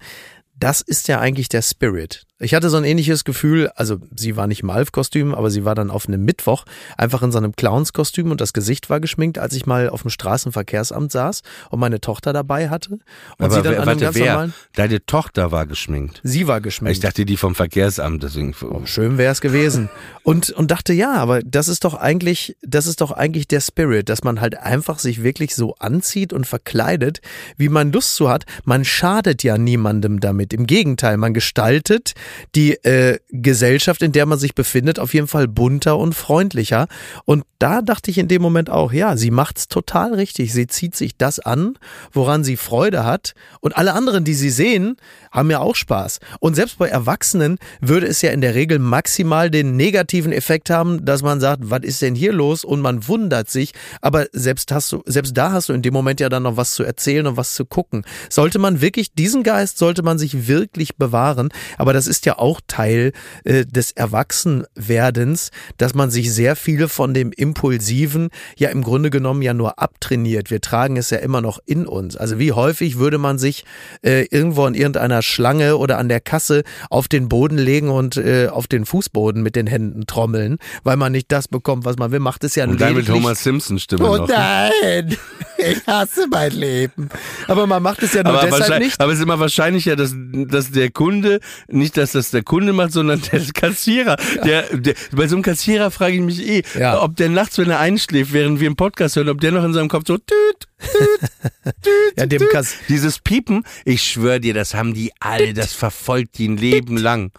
das 0.56 0.80
ist 0.80 1.08
ja 1.08 1.18
eigentlich 1.18 1.48
der 1.48 1.62
Spirit. 1.62 2.24
Ich 2.44 2.52
hatte 2.52 2.68
so 2.68 2.76
ein 2.76 2.84
ähnliches 2.84 3.24
Gefühl, 3.24 3.70
also 3.74 3.96
sie 4.14 4.36
war 4.36 4.46
nicht 4.46 4.62
im 4.62 4.68
Alf-Kostüm, 4.68 5.34
aber 5.34 5.50
sie 5.50 5.64
war 5.64 5.74
dann 5.74 5.90
auf 5.90 6.06
einem 6.06 6.26
Mittwoch 6.26 6.66
einfach 6.98 7.22
in 7.22 7.32
so 7.32 7.38
einem 7.38 7.56
Clowns-Kostüm 7.56 8.30
und 8.30 8.38
das 8.38 8.52
Gesicht 8.52 8.90
war 8.90 9.00
geschminkt, 9.00 9.38
als 9.38 9.54
ich 9.54 9.64
mal 9.64 9.88
auf 9.88 10.02
dem 10.02 10.10
Straßenverkehrsamt 10.10 11.10
saß 11.10 11.40
und 11.70 11.80
meine 11.80 12.02
Tochter 12.02 12.34
dabei 12.34 12.68
hatte. 12.68 12.90
Und 12.90 13.02
Aber 13.38 13.54
sie 13.54 13.62
dann 13.62 13.72
wer, 13.72 13.82
an 13.82 13.88
einem 13.88 14.00
warte, 14.00 14.04
ganz 14.04 14.16
wer? 14.16 14.50
Deine 14.74 15.06
Tochter 15.06 15.52
war 15.52 15.64
geschminkt. 15.66 16.20
sie 16.22 16.46
war 16.46 16.60
geschminkt. 16.60 16.92
Ich 16.92 17.00
dachte, 17.00 17.24
die 17.24 17.38
vom 17.38 17.54
Verkehrsamt, 17.54 18.22
deswegen. 18.22 18.54
Schön 18.84 19.16
wäre 19.16 19.32
es 19.32 19.40
gewesen. 19.40 19.88
Und, 20.22 20.50
und 20.50 20.70
dachte, 20.70 20.92
ja, 20.92 21.14
aber 21.14 21.40
das 21.42 21.68
ist 21.68 21.84
doch 21.84 21.94
eigentlich, 21.94 22.58
das 22.60 22.86
ist 22.86 23.00
doch 23.00 23.10
eigentlich 23.10 23.48
der 23.48 23.60
Spirit, 23.60 24.10
dass 24.10 24.22
man 24.22 24.42
halt 24.42 24.58
einfach 24.58 24.98
sich 24.98 25.22
wirklich 25.22 25.54
so 25.54 25.76
anzieht 25.76 26.34
und 26.34 26.46
verkleidet, 26.46 27.22
wie 27.56 27.70
man 27.70 27.90
Lust 27.90 28.16
zu 28.16 28.28
hat. 28.28 28.44
Man 28.64 28.84
schadet 28.84 29.42
ja 29.42 29.56
niemandem 29.56 30.20
damit. 30.20 30.52
Im 30.52 30.66
Gegenteil, 30.66 31.16
man 31.16 31.32
gestaltet 31.32 32.12
die 32.54 32.72
äh, 32.84 33.18
Gesellschaft, 33.30 34.02
in 34.02 34.12
der 34.12 34.26
man 34.26 34.38
sich 34.38 34.54
befindet, 34.54 34.98
auf 34.98 35.14
jeden 35.14 35.26
Fall 35.26 35.48
bunter 35.48 35.98
und 35.98 36.14
freundlicher. 36.14 36.86
Und 37.24 37.44
da 37.58 37.82
dachte 37.82 38.10
ich 38.10 38.18
in 38.18 38.28
dem 38.28 38.42
Moment 38.42 38.70
auch, 38.70 38.92
ja, 38.92 39.16
sie 39.16 39.30
macht's 39.30 39.68
total 39.68 40.14
richtig. 40.14 40.52
Sie 40.52 40.66
zieht 40.66 40.94
sich 40.94 41.16
das 41.16 41.40
an, 41.40 41.78
woran 42.12 42.44
sie 42.44 42.56
Freude 42.56 43.04
hat. 43.04 43.34
Und 43.60 43.76
alle 43.76 43.94
anderen, 43.94 44.24
die 44.24 44.34
sie 44.34 44.50
sehen, 44.50 44.96
haben 45.32 45.50
ja 45.50 45.60
auch 45.60 45.74
Spaß. 45.74 46.20
Und 46.40 46.54
selbst 46.54 46.78
bei 46.78 46.88
Erwachsenen 46.88 47.58
würde 47.80 48.06
es 48.06 48.22
ja 48.22 48.30
in 48.30 48.40
der 48.40 48.54
Regel 48.54 48.78
maximal 48.78 49.50
den 49.50 49.76
negativen 49.76 50.32
Effekt 50.32 50.70
haben, 50.70 51.04
dass 51.04 51.22
man 51.22 51.40
sagt, 51.40 51.70
was 51.70 51.80
ist 51.82 52.02
denn 52.02 52.14
hier 52.14 52.32
los? 52.32 52.64
Und 52.64 52.80
man 52.80 53.08
wundert 53.08 53.50
sich. 53.50 53.72
Aber 54.00 54.26
selbst 54.32 54.70
hast 54.70 54.92
du, 54.92 55.02
selbst 55.06 55.36
da 55.36 55.52
hast 55.52 55.68
du 55.68 55.72
in 55.72 55.82
dem 55.82 55.92
Moment 55.92 56.20
ja 56.20 56.28
dann 56.28 56.44
noch 56.44 56.56
was 56.56 56.74
zu 56.74 56.84
erzählen 56.84 57.26
und 57.26 57.36
was 57.36 57.54
zu 57.54 57.64
gucken. 57.64 58.04
Sollte 58.30 58.58
man 58.58 58.80
wirklich, 58.80 59.12
diesen 59.14 59.42
Geist 59.42 59.78
sollte 59.78 60.02
man 60.02 60.18
sich 60.18 60.46
wirklich 60.46 60.96
bewahren. 60.96 61.48
Aber 61.78 61.92
das 61.92 62.06
ist 62.06 62.13
ja 62.24 62.38
auch 62.38 62.60
Teil 62.66 63.12
äh, 63.44 63.64
des 63.66 63.92
Erwachsenwerdens, 63.92 65.50
dass 65.78 65.94
man 65.94 66.10
sich 66.10 66.32
sehr 66.32 66.56
viel 66.56 66.88
von 66.88 67.14
dem 67.14 67.32
Impulsiven 67.32 68.30
ja 68.56 68.68
im 68.70 68.82
Grunde 68.82 69.10
genommen 69.10 69.42
ja 69.42 69.54
nur 69.54 69.78
abtrainiert. 69.78 70.50
Wir 70.50 70.60
tragen 70.60 70.96
es 70.96 71.10
ja 71.10 71.18
immer 71.18 71.40
noch 71.40 71.58
in 71.66 71.86
uns. 71.86 72.16
Also 72.16 72.38
wie 72.38 72.52
häufig 72.52 72.98
würde 72.98 73.18
man 73.18 73.38
sich 73.38 73.64
äh, 74.02 74.26
irgendwo 74.30 74.64
an 74.64 74.74
irgendeiner 74.74 75.22
Schlange 75.22 75.76
oder 75.76 75.98
an 75.98 76.08
der 76.08 76.20
Kasse 76.20 76.62
auf 76.90 77.08
den 77.08 77.28
Boden 77.28 77.58
legen 77.58 77.88
und 77.90 78.16
äh, 78.16 78.48
auf 78.48 78.66
den 78.66 78.84
Fußboden 78.86 79.42
mit 79.42 79.56
den 79.56 79.66
Händen 79.66 80.06
trommeln, 80.06 80.58
weil 80.82 80.96
man 80.96 81.12
nicht 81.12 81.30
das 81.32 81.48
bekommt, 81.48 81.84
was 81.84 81.96
man 81.96 82.10
will. 82.12 82.20
Macht 82.20 82.44
es 82.44 82.54
ja 82.54 82.64
Und 82.64 82.80
dann 82.80 82.94
mit 82.94 83.08
Homer 83.10 83.34
Simpson 83.34 83.78
Stimme 83.78 84.08
Oh 84.08 84.16
noch. 84.16 84.28
nein! 84.28 85.16
Ich 85.56 85.86
hasse 85.86 86.26
mein 86.30 86.50
Leben. 86.50 87.08
Aber 87.46 87.66
man 87.66 87.82
macht 87.82 88.02
es 88.02 88.12
ja 88.12 88.22
nur 88.24 88.34
Aber, 88.38 88.50
deshalb 88.58 88.82
nicht. 88.82 89.00
aber 89.00 89.12
es 89.12 89.18
ist 89.18 89.22
immer 89.24 89.38
wahrscheinlicher, 89.38 89.94
dass, 89.96 90.12
dass 90.14 90.72
der 90.72 90.90
Kunde, 90.90 91.38
nicht 91.68 91.96
dass 92.04 92.12
das 92.12 92.30
der 92.30 92.42
Kunde 92.42 92.72
macht, 92.72 92.92
sondern 92.92 93.20
der 93.32 93.40
Kassierer. 93.52 94.16
Der, 94.44 94.62
der, 94.76 94.94
bei 95.12 95.26
so 95.26 95.36
einem 95.36 95.42
Kassierer 95.42 95.90
frage 95.90 96.16
ich 96.16 96.20
mich 96.20 96.46
eh, 96.46 96.62
Ja. 96.78 97.02
ob 97.02 97.16
der 97.16 97.28
nachts, 97.28 97.58
wenn 97.58 97.70
er 97.70 97.80
einschläft, 97.80 98.32
während 98.32 98.60
wir 98.60 98.66
einen 98.68 98.76
Podcast 98.76 99.16
hören, 99.16 99.28
ob 99.28 99.40
der 99.40 99.52
noch 99.52 99.64
in 99.64 99.72
seinem 99.72 99.88
Kopf 99.88 100.04
so 100.06 100.18
tüt, 100.18 100.68
Ja, 102.16 102.26
dem 102.26 102.48
Kass 102.48 102.74
dieses 102.88 103.18
Piepen, 103.18 103.64
ich 103.84 104.02
schwöre 104.02 104.40
dir, 104.40 104.54
das 104.54 104.74
haben 104.74 104.94
die 104.94 105.12
alle, 105.20 105.54
das 105.54 105.72
verfolgt 105.72 106.38
die 106.38 106.48
ein 106.48 106.56
Leben 106.56 106.96
lang. 106.96 107.32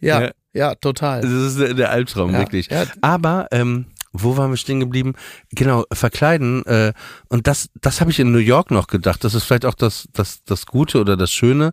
ja, 0.00 0.20
Ja. 0.22 0.30
ja, 0.52 0.74
total. 0.74 1.22
Das 1.22 1.30
ist 1.30 1.58
der, 1.58 1.74
der 1.74 1.90
Albtraum, 1.90 2.32
Ja, 2.32 2.38
wirklich. 2.38 2.68
ja. 2.70 2.84
Aber, 3.00 3.48
ähm, 3.52 3.86
wo 4.12 4.36
waren 4.38 4.50
wir 4.50 4.56
stehen 4.56 4.80
geblieben? 4.80 5.14
Genau, 5.52 5.84
verkleiden. 5.92 6.64
Äh, 6.66 6.92
und 7.28 7.46
das, 7.46 7.68
das 7.80 8.00
habe 8.00 8.10
ich 8.10 8.18
in 8.18 8.32
New 8.32 8.38
York 8.38 8.70
noch 8.70 8.86
gedacht. 8.86 9.22
Das 9.22 9.34
ist 9.34 9.44
vielleicht 9.44 9.66
auch 9.66 9.74
das, 9.74 10.08
das, 10.14 10.42
das 10.44 10.64
Gute 10.66 10.98
oder 11.00 11.16
das 11.16 11.30
Schöne. 11.30 11.72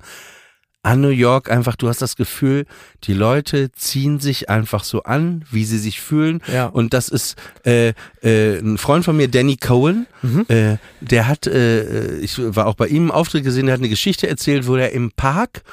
An 0.85 1.01
New 1.01 1.09
York 1.09 1.49
einfach, 1.49 1.75
du 1.75 1.87
hast 1.87 2.01
das 2.01 2.15
Gefühl, 2.15 2.65
die 3.05 3.13
Leute 3.13 3.71
ziehen 3.71 4.19
sich 4.19 4.49
einfach 4.49 4.83
so 4.83 5.03
an, 5.03 5.43
wie 5.49 5.65
sie 5.65 5.79
sich 5.79 5.99
fühlen. 5.99 6.41
Ja. 6.51 6.67
Und 6.67 6.93
das 6.93 7.09
ist 7.09 7.35
äh, 7.65 7.93
äh, 8.21 8.59
ein 8.59 8.77
Freund 8.77 9.03
von 9.03 9.17
mir, 9.17 9.27
Danny 9.27 9.57
Cohen, 9.57 10.05
Mhm. 10.21 10.45
äh, 10.47 10.77
der 11.01 11.27
hat, 11.27 11.47
äh, 11.47 12.17
ich 12.17 12.37
war 12.37 12.67
auch 12.67 12.75
bei 12.75 12.87
ihm 12.87 13.05
im 13.05 13.11
Auftritt 13.11 13.43
gesehen, 13.43 13.65
der 13.65 13.73
hat 13.73 13.79
eine 13.81 13.89
Geschichte 13.89 14.27
erzählt, 14.27 14.67
wo 14.67 14.75
er 14.75 14.91
im 14.91 15.11
Park 15.11 15.63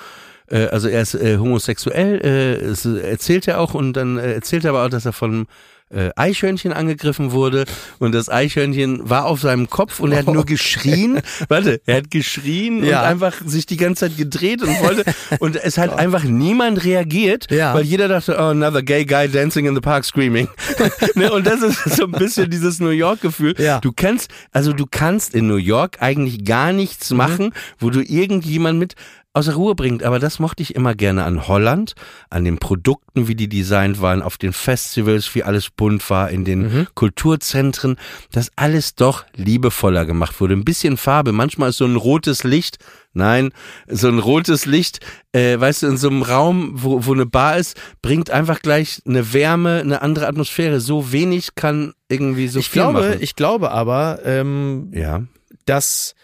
äh, 0.48 0.66
also 0.66 0.88
er 0.88 1.02
ist 1.02 1.14
äh, 1.14 1.38
homosexuell, 1.38 2.20
äh, 2.22 3.08
erzählt 3.10 3.48
er 3.48 3.60
auch 3.60 3.74
und 3.74 3.94
dann 3.94 4.18
äh, 4.18 4.32
erzählt 4.34 4.64
er 4.64 4.70
aber 4.70 4.84
auch, 4.84 4.90
dass 4.90 5.06
er 5.06 5.12
von 5.12 5.46
äh, 5.92 6.10
Eichhörnchen 6.16 6.72
angegriffen 6.72 7.32
wurde 7.32 7.64
und 7.98 8.12
das 8.14 8.28
Eichhörnchen 8.28 9.08
war 9.08 9.26
auf 9.26 9.40
seinem 9.40 9.68
Kopf 9.70 10.00
und 10.00 10.12
er 10.12 10.18
hat 10.18 10.26
nur 10.26 10.44
geschrien, 10.46 11.20
warte, 11.48 11.80
er 11.86 11.98
hat 11.98 12.10
geschrien 12.10 12.84
Ja. 12.84 13.00
und 13.02 13.06
einfach 13.06 13.34
sich 13.44 13.66
die 13.66 13.76
ganze 13.76 14.08
Zeit 14.08 14.16
gedreht 14.16 14.62
und 14.62 14.80
wollte 14.82 15.04
und 15.40 15.56
es 15.56 15.78
hat 15.78 15.98
einfach 15.98 16.24
niemand 16.24 16.84
reagiert, 16.84 17.46
Ja. 17.50 17.74
weil 17.74 17.84
jeder 17.84 18.08
dachte, 18.08 18.36
oh, 18.38 18.42
another 18.44 18.82
gay 18.82 19.04
guy 19.04 19.28
dancing 19.28 19.66
in 19.66 19.74
the 19.74 19.80
park 19.80 20.04
screaming. 20.04 20.48
ne? 21.14 21.32
Und 21.32 21.46
das 21.46 21.62
ist 21.62 21.96
so 21.96 22.04
ein 22.04 22.12
bisschen 22.12 22.50
dieses 22.50 22.80
New 22.80 22.88
York 22.90 23.20
Gefühl. 23.20 23.54
Ja. 23.58 23.78
Du 23.80 23.92
kannst, 23.94 24.30
also 24.52 24.72
du 24.72 24.86
kannst 24.90 25.34
in 25.34 25.46
New 25.46 25.56
York 25.56 25.98
eigentlich 26.00 26.44
gar 26.44 26.72
nichts 26.72 27.10
Mhm. 27.10 27.16
machen, 27.16 27.52
wo 27.78 27.90
du 27.90 28.00
irgendjemand 28.00 28.78
mit 28.78 28.94
aus 29.34 29.46
der 29.46 29.54
Ruhe 29.54 29.74
bringt. 29.74 30.02
Aber 30.02 30.18
das 30.18 30.38
mochte 30.38 30.62
ich 30.62 30.74
immer 30.74 30.94
gerne 30.94 31.24
an 31.24 31.48
Holland, 31.48 31.94
an 32.28 32.44
den 32.44 32.58
Produkten, 32.58 33.28
wie 33.28 33.34
die 33.34 33.48
designt 33.48 34.00
waren, 34.02 34.20
auf 34.22 34.36
den 34.36 34.52
Festivals, 34.52 35.34
wie 35.34 35.42
alles 35.42 35.70
bunt 35.70 36.08
war, 36.10 36.30
in 36.30 36.44
den 36.44 36.62
Mhm. 36.62 36.86
Kulturzentren, 36.94 37.96
dass 38.30 38.50
alles 38.56 38.94
doch 38.94 39.24
liebevoller 39.34 40.04
gemacht 40.04 40.40
wurde. 40.40 40.54
Ein 40.54 40.64
bisschen 40.64 40.96
Farbe. 40.96 41.32
Manchmal 41.32 41.70
ist 41.70 41.78
so 41.78 41.86
ein 41.86 41.96
rotes 41.96 42.44
Licht, 42.44 42.76
nein, 43.14 43.52
so 43.88 44.08
ein 44.08 44.18
rotes 44.18 44.66
Licht, 44.66 45.00
äh, 45.32 45.58
weißt 45.58 45.82
du, 45.82 45.86
in 45.86 45.96
so 45.96 46.08
einem 46.08 46.22
Raum, 46.22 46.70
wo, 46.74 47.06
wo 47.06 47.14
eine 47.14 47.26
Bar 47.26 47.56
ist, 47.56 47.76
bringt 48.02 48.30
einfach 48.30 48.60
gleich 48.60 49.00
eine 49.06 49.32
Wärme, 49.32 49.80
eine 49.80 50.02
andere 50.02 50.26
Atmosphäre. 50.26 50.80
So 50.80 51.10
wenig 51.12 51.54
kann 51.54 51.94
irgendwie 52.08 52.48
so 52.48 52.58
ich 52.58 52.68
viel 52.68 52.82
glaube, 52.82 53.00
machen. 53.00 53.16
ich 53.20 53.34
glaube 53.34 53.70
aber, 53.70 54.20
ähm, 54.24 54.90
ja. 54.92 55.22
dass 55.64 56.14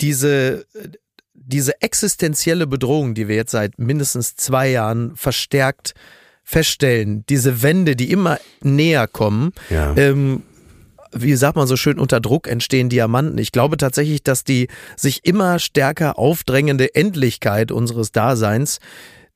diese, 0.00 0.66
diese 1.46 1.80
existenzielle 1.82 2.66
Bedrohung, 2.66 3.14
die 3.14 3.28
wir 3.28 3.36
jetzt 3.36 3.50
seit 3.52 3.78
mindestens 3.78 4.36
zwei 4.36 4.70
Jahren 4.70 5.14
verstärkt 5.16 5.94
feststellen, 6.42 7.24
diese 7.28 7.62
Wände, 7.62 7.96
die 7.96 8.10
immer 8.10 8.38
näher 8.62 9.06
kommen, 9.08 9.52
Ja. 9.70 9.94
ähm, 9.96 10.42
wie 11.16 11.34
sagt 11.36 11.56
man 11.56 11.66
so 11.68 11.76
schön, 11.76 11.98
unter 11.98 12.20
Druck 12.20 12.48
entstehen 12.48 12.88
Diamanten. 12.88 13.38
Ich 13.38 13.52
glaube 13.52 13.76
tatsächlich, 13.76 14.22
dass 14.24 14.42
die 14.44 14.68
sich 14.96 15.24
immer 15.24 15.58
stärker 15.60 16.18
aufdrängende 16.18 16.94
Endlichkeit 16.94 17.70
unseres 17.70 18.10
Daseins 18.10 18.78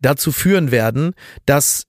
dazu 0.00 0.32
führen 0.32 0.70
werden, 0.70 1.14
dass 1.46 1.84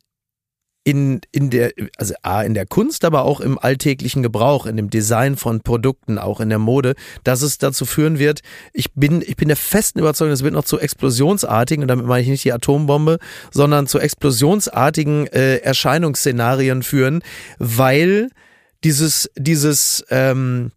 in, 0.90 1.22
in 1.32 1.52
der, 1.52 1.72
also 1.98 2.16
A, 2.24 2.42
in 2.42 2.56
der 2.56 2.66
Kunst, 2.66 3.06
aber 3.06 3.24
auch 3.24 3.42
im 3.42 3.60
alltäglichen 3.60 4.24
Gebrauch, 4.24 4.66
in 4.66 4.76
dem 4.76 4.90
Design 4.90 5.38
von 5.38 5.62
Produkten, 5.62 6.18
auch 6.18 6.40
in 6.40 6.50
der 6.50 6.58
Mode, 6.58 6.96
dass 7.24 7.44
es 7.44 7.60
dazu 7.60 7.86
führen 7.86 8.18
wird, 8.18 8.40
ich 8.74 8.92
bin, 8.94 9.22
ich 9.22 9.36
bin 9.36 9.50
der 9.50 9.58
festen 9.58 10.00
Überzeugung, 10.00 10.34
es 10.34 10.44
wird 10.44 10.56
noch 10.56 10.64
zu 10.64 10.80
explosionsartigen, 10.80 11.84
und 11.84 11.90
damit 11.90 12.08
meine 12.08 12.24
ich 12.24 12.28
nicht 12.28 12.44
die 12.44 12.54
Atombombe, 12.54 13.20
sondern 13.52 13.86
zu 13.86 14.00
explosionsartigen 14.00 15.28
äh, 15.28 15.58
Erscheinungsszenarien 15.58 16.82
führen, 16.82 17.22
weil 17.60 18.30
dieses, 18.84 19.30
dieses, 19.38 20.04
ähm, 20.10 20.72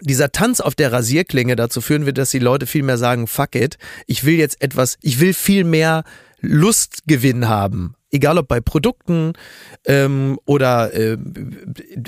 dieser 0.00 0.32
Tanz 0.32 0.58
auf 0.58 0.74
der 0.74 0.90
Rasierklinge 0.90 1.54
dazu 1.54 1.80
führen 1.80 2.06
wird, 2.06 2.18
dass 2.18 2.32
die 2.32 2.40
Leute 2.40 2.66
viel 2.66 2.82
mehr 2.82 2.98
sagen, 2.98 3.28
fuck 3.28 3.54
it, 3.54 3.78
ich 4.08 4.24
will 4.24 4.34
jetzt 4.34 4.60
etwas, 4.60 4.98
ich 5.00 5.20
will 5.20 5.32
viel 5.32 5.62
mehr 5.62 6.02
Lustgewinn 6.40 7.46
haben. 7.46 7.94
Egal 8.10 8.38
ob 8.38 8.48
bei 8.48 8.60
Produkten 8.60 9.34
ähm, 9.84 10.38
oder 10.46 10.94
äh, 10.94 11.18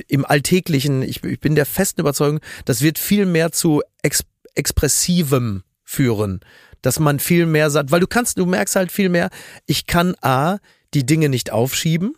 im 0.09 0.25
Alltäglichen, 0.25 1.03
ich, 1.03 1.23
ich 1.25 1.41
bin 1.41 1.55
der 1.55 1.67
festen 1.67 2.01
Überzeugung, 2.01 2.41
das 2.65 2.81
wird 2.81 2.99
viel 2.99 3.27
mehr 3.27 3.53
zu 3.53 3.83
ex 4.03 4.25
Expressivem 4.55 5.63
führen. 5.85 6.41
Dass 6.83 6.99
man 6.99 7.21
viel 7.21 7.47
mehr 7.47 7.71
sagt, 7.71 7.93
weil 7.93 8.01
du 8.01 8.09
kannst, 8.09 8.37
du 8.39 8.47
merkst 8.47 8.75
halt 8.75 8.91
viel 8.91 9.09
mehr, 9.09 9.31
ich 9.67 9.87
kann 9.87 10.17
A, 10.23 10.59
die 10.93 11.07
Dinge 11.07 11.29
nicht 11.29 11.53
aufschieben, 11.53 12.17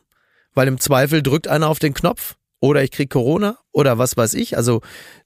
weil 0.54 0.68
im 0.68 0.80
Zweifel 0.80 1.22
drückt 1.22 1.46
einer 1.46 1.68
auf 1.68 1.78
den 1.78 1.92
Knopf 1.92 2.36
oder 2.60 2.82
ich 2.82 2.92
krieg 2.92 3.10
Corona 3.10 3.58
oder 3.72 3.98
was 3.98 4.16
weiß 4.16 4.34
ich. 4.34 4.56
Also 4.56 4.82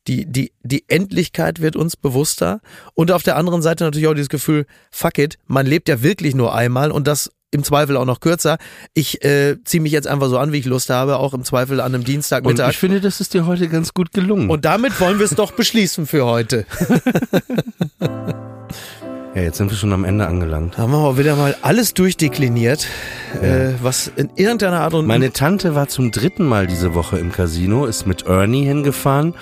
die, 0.09 0.25
die, 0.25 0.53
die 0.63 0.85
Endlichkeit 0.89 1.61
wird 1.61 1.77
uns 1.77 1.97
bewusster. 1.97 2.61
Und 2.95 3.13
auf 3.13 3.23
der 3.23 3.37
anderen 3.37 3.61
Seite 3.63 3.85
natürlich 3.85 4.09
auch 4.09 4.15
dieses 4.15 4.31
Gefühl, 4.31 4.67
fuck 4.91 5.19
it, 5.19 5.39
man 5.47 5.67
lebt 5.67 5.89
ja 5.89 6.03
wirklich 6.03 6.35
nur 6.35 6.55
einmal 6.55 6.91
und 6.91 7.07
das 7.07 7.31
im 7.53 7.63
Zweifel 7.65 7.97
auch 7.97 8.05
noch 8.05 8.21
kürzer. 8.21 8.59
Ich 8.93 9.25
äh, 9.25 9.57
ziehe 9.65 9.81
mich 9.81 9.93
jetzt 9.93 10.07
einfach 10.09 10.29
so 10.29 10.39
an, 10.39 10.53
wie 10.53 10.59
ich 10.59 10.65
Lust 10.67 10.91
habe, 10.91 11.19
auch 11.19 11.33
im 11.33 11.45
Zweifel 11.45 11.81
an 11.81 11.87
einem 11.87 12.01
Und 12.03 12.09
Dienstagmittag. 12.09 12.71
ich 12.71 12.79
finde, 12.79 13.01
das 13.01 13.21
ist 13.21 13.35
dir 13.35 13.47
heute 13.47 13.69
ganz 13.69 13.95
gut 13.95 14.13
gelungen. 14.13 14.51
Und 14.51 14.65
damit 14.65 15.01
wollen 15.01 15.19
wir 15.19 15.25
es 15.25 15.35
doch 15.35 15.53
beschließen 15.53 16.07
für 16.07 16.27
heute. 16.27 16.67
ja, 19.35 19.43
jetzt 19.43 19.59
sind 19.59 19.71
wir 19.71 19.77
schon 19.77 19.93
am 19.93 20.05
Ende 20.05 20.27
angelangt. 20.27 20.77
Haben 20.79 20.93
wir 20.93 20.99
auch 20.99 21.19
wieder 21.19 21.37
mal 21.37 21.57
alles 21.63 21.95
durchdekliniert, 21.95 22.87
äh, 23.41 23.71
was 23.83 24.11
in 24.17 24.31
irgendeiner 24.37 24.81
Art 24.81 24.95
und 24.95 25.07
Meine 25.07 25.33
Tante 25.33 25.75
war 25.75 25.89
zum 25.89 26.11
dritten 26.11 26.47
Mal 26.47 26.67
diese 26.67 26.95
Woche 26.95 27.19
im 27.19 27.33
Casino, 27.33 27.87
ist 27.87 28.07
mit 28.07 28.27
Ernie 28.27 28.65
hingefahren 28.65 29.35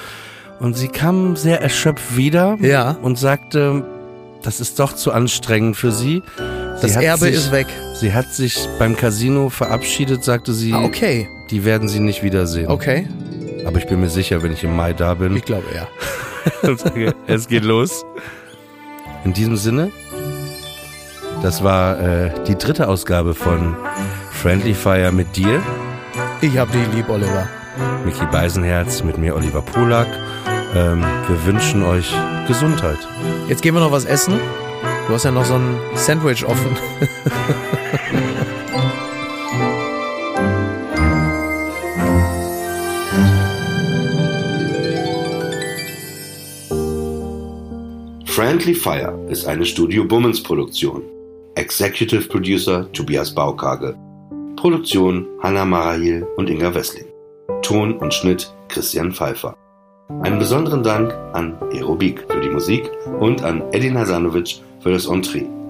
und 0.61 0.77
sie 0.77 0.89
kam 0.89 1.37
sehr 1.37 1.61
erschöpft 1.63 2.17
wieder 2.17 2.57
Ja. 2.61 2.93
und 3.03 3.19
sagte, 3.19 3.85
das 4.43 4.61
ist 4.61 4.79
doch 4.79 4.93
zu 4.93 5.11
anstrengend 5.13 5.77
für 5.77 5.91
sie. 5.91 6.23
Das 6.85 6.97
Erbe 6.97 7.27
sich, 7.27 7.35
ist 7.35 7.53
weg. 7.53 7.67
Sie 7.95 8.13
hat 8.13 8.33
sich 8.33 8.69
beim 8.79 8.97
Casino 8.97 9.49
verabschiedet, 9.49 10.25
sagte 10.25 10.53
sie, 10.53 10.73
Ah, 10.73 10.85
okay, 10.85 11.29
die 11.51 11.65
werden 11.65 11.89
sie 11.89 12.01
nicht 12.01 12.23
wiedersehen. 12.23 12.69
okay. 12.69 13.07
Aber 13.67 13.79
ich 13.79 13.87
bin 13.87 14.01
mir 14.01 14.11
sicher, 14.11 14.43
wenn 14.43 14.53
ich 14.53 14.63
im 14.63 14.77
Mai 14.77 14.93
da 14.93 15.15
bin, 15.15 15.37
Ich 15.37 15.45
glaube 15.45 15.65
ja. 15.75 15.89
es 17.27 17.49
geht 17.49 17.65
los. 17.65 18.05
In 19.25 19.33
diesem 19.33 19.57
Sinne, 19.57 19.91
das 21.43 21.65
war 21.65 21.99
äh, 22.01 22.31
die 22.47 22.57
dritte 22.57 22.89
Ausgabe 22.89 23.35
von 23.35 23.75
Friendly 24.31 24.75
Fire 24.75 25.13
mit 25.13 25.35
dir. 25.37 25.63
Ich 26.43 26.59
hab 26.59 26.71
dich 26.73 26.83
lieb, 26.95 27.09
Oliver. 27.09 27.49
Mickey 28.05 28.27
Beisenherz, 28.31 29.03
mit 29.03 29.17
mir 29.17 29.35
Oliver 29.35 29.63
Polak. 29.63 30.09
Ähm, 30.75 31.03
wir 31.29 31.47
wünschen 31.47 31.83
euch 31.83 32.13
Gesundheit. 32.47 32.99
Jetzt 33.49 33.63
gehen 33.63 33.75
wir 33.75 33.81
noch 33.81 33.93
was 33.93 34.05
essen. 34.05 34.35
Du 35.07 35.13
hast 35.13 35.25
ja 35.25 35.31
noch 35.31 35.45
so 35.45 35.55
ein 35.55 35.79
Sandwich 35.95 36.47
offen. 36.47 36.77
Friendly 48.25 48.75
Fire 48.75 49.15
ist 49.29 49.47
eine 49.47 49.67
Studio 49.67 50.05
Bummens 50.05 50.43
Produktion. 50.43 51.03
Executive 51.55 52.27
Producer 52.29 52.91
Tobias 52.93 53.35
Baukage. 53.35 53.95
Produktion 54.57 55.29
Hanna 55.43 55.67
Marahil 55.67 56.27
und 56.37 56.49
Inga 56.49 56.75
Wessling. 56.75 57.07
Ton 57.61 57.99
und 57.99 58.15
Schnitt 58.15 58.51
Christian 58.69 59.13
Pfeiffer. 59.13 59.55
Einen 60.23 60.39
besonderen 60.39 60.83
Dank 60.83 61.13
an 61.35 61.59
Aerobik 61.73 62.25
für 62.29 62.41
die 62.41 62.49
Musik 62.49 62.91
und 63.21 63.45
an 63.45 63.63
Edin 63.73 63.99
Hasanovic 63.99 64.61
für 64.85 64.93
das 64.93 65.07
Entree. 65.07 65.64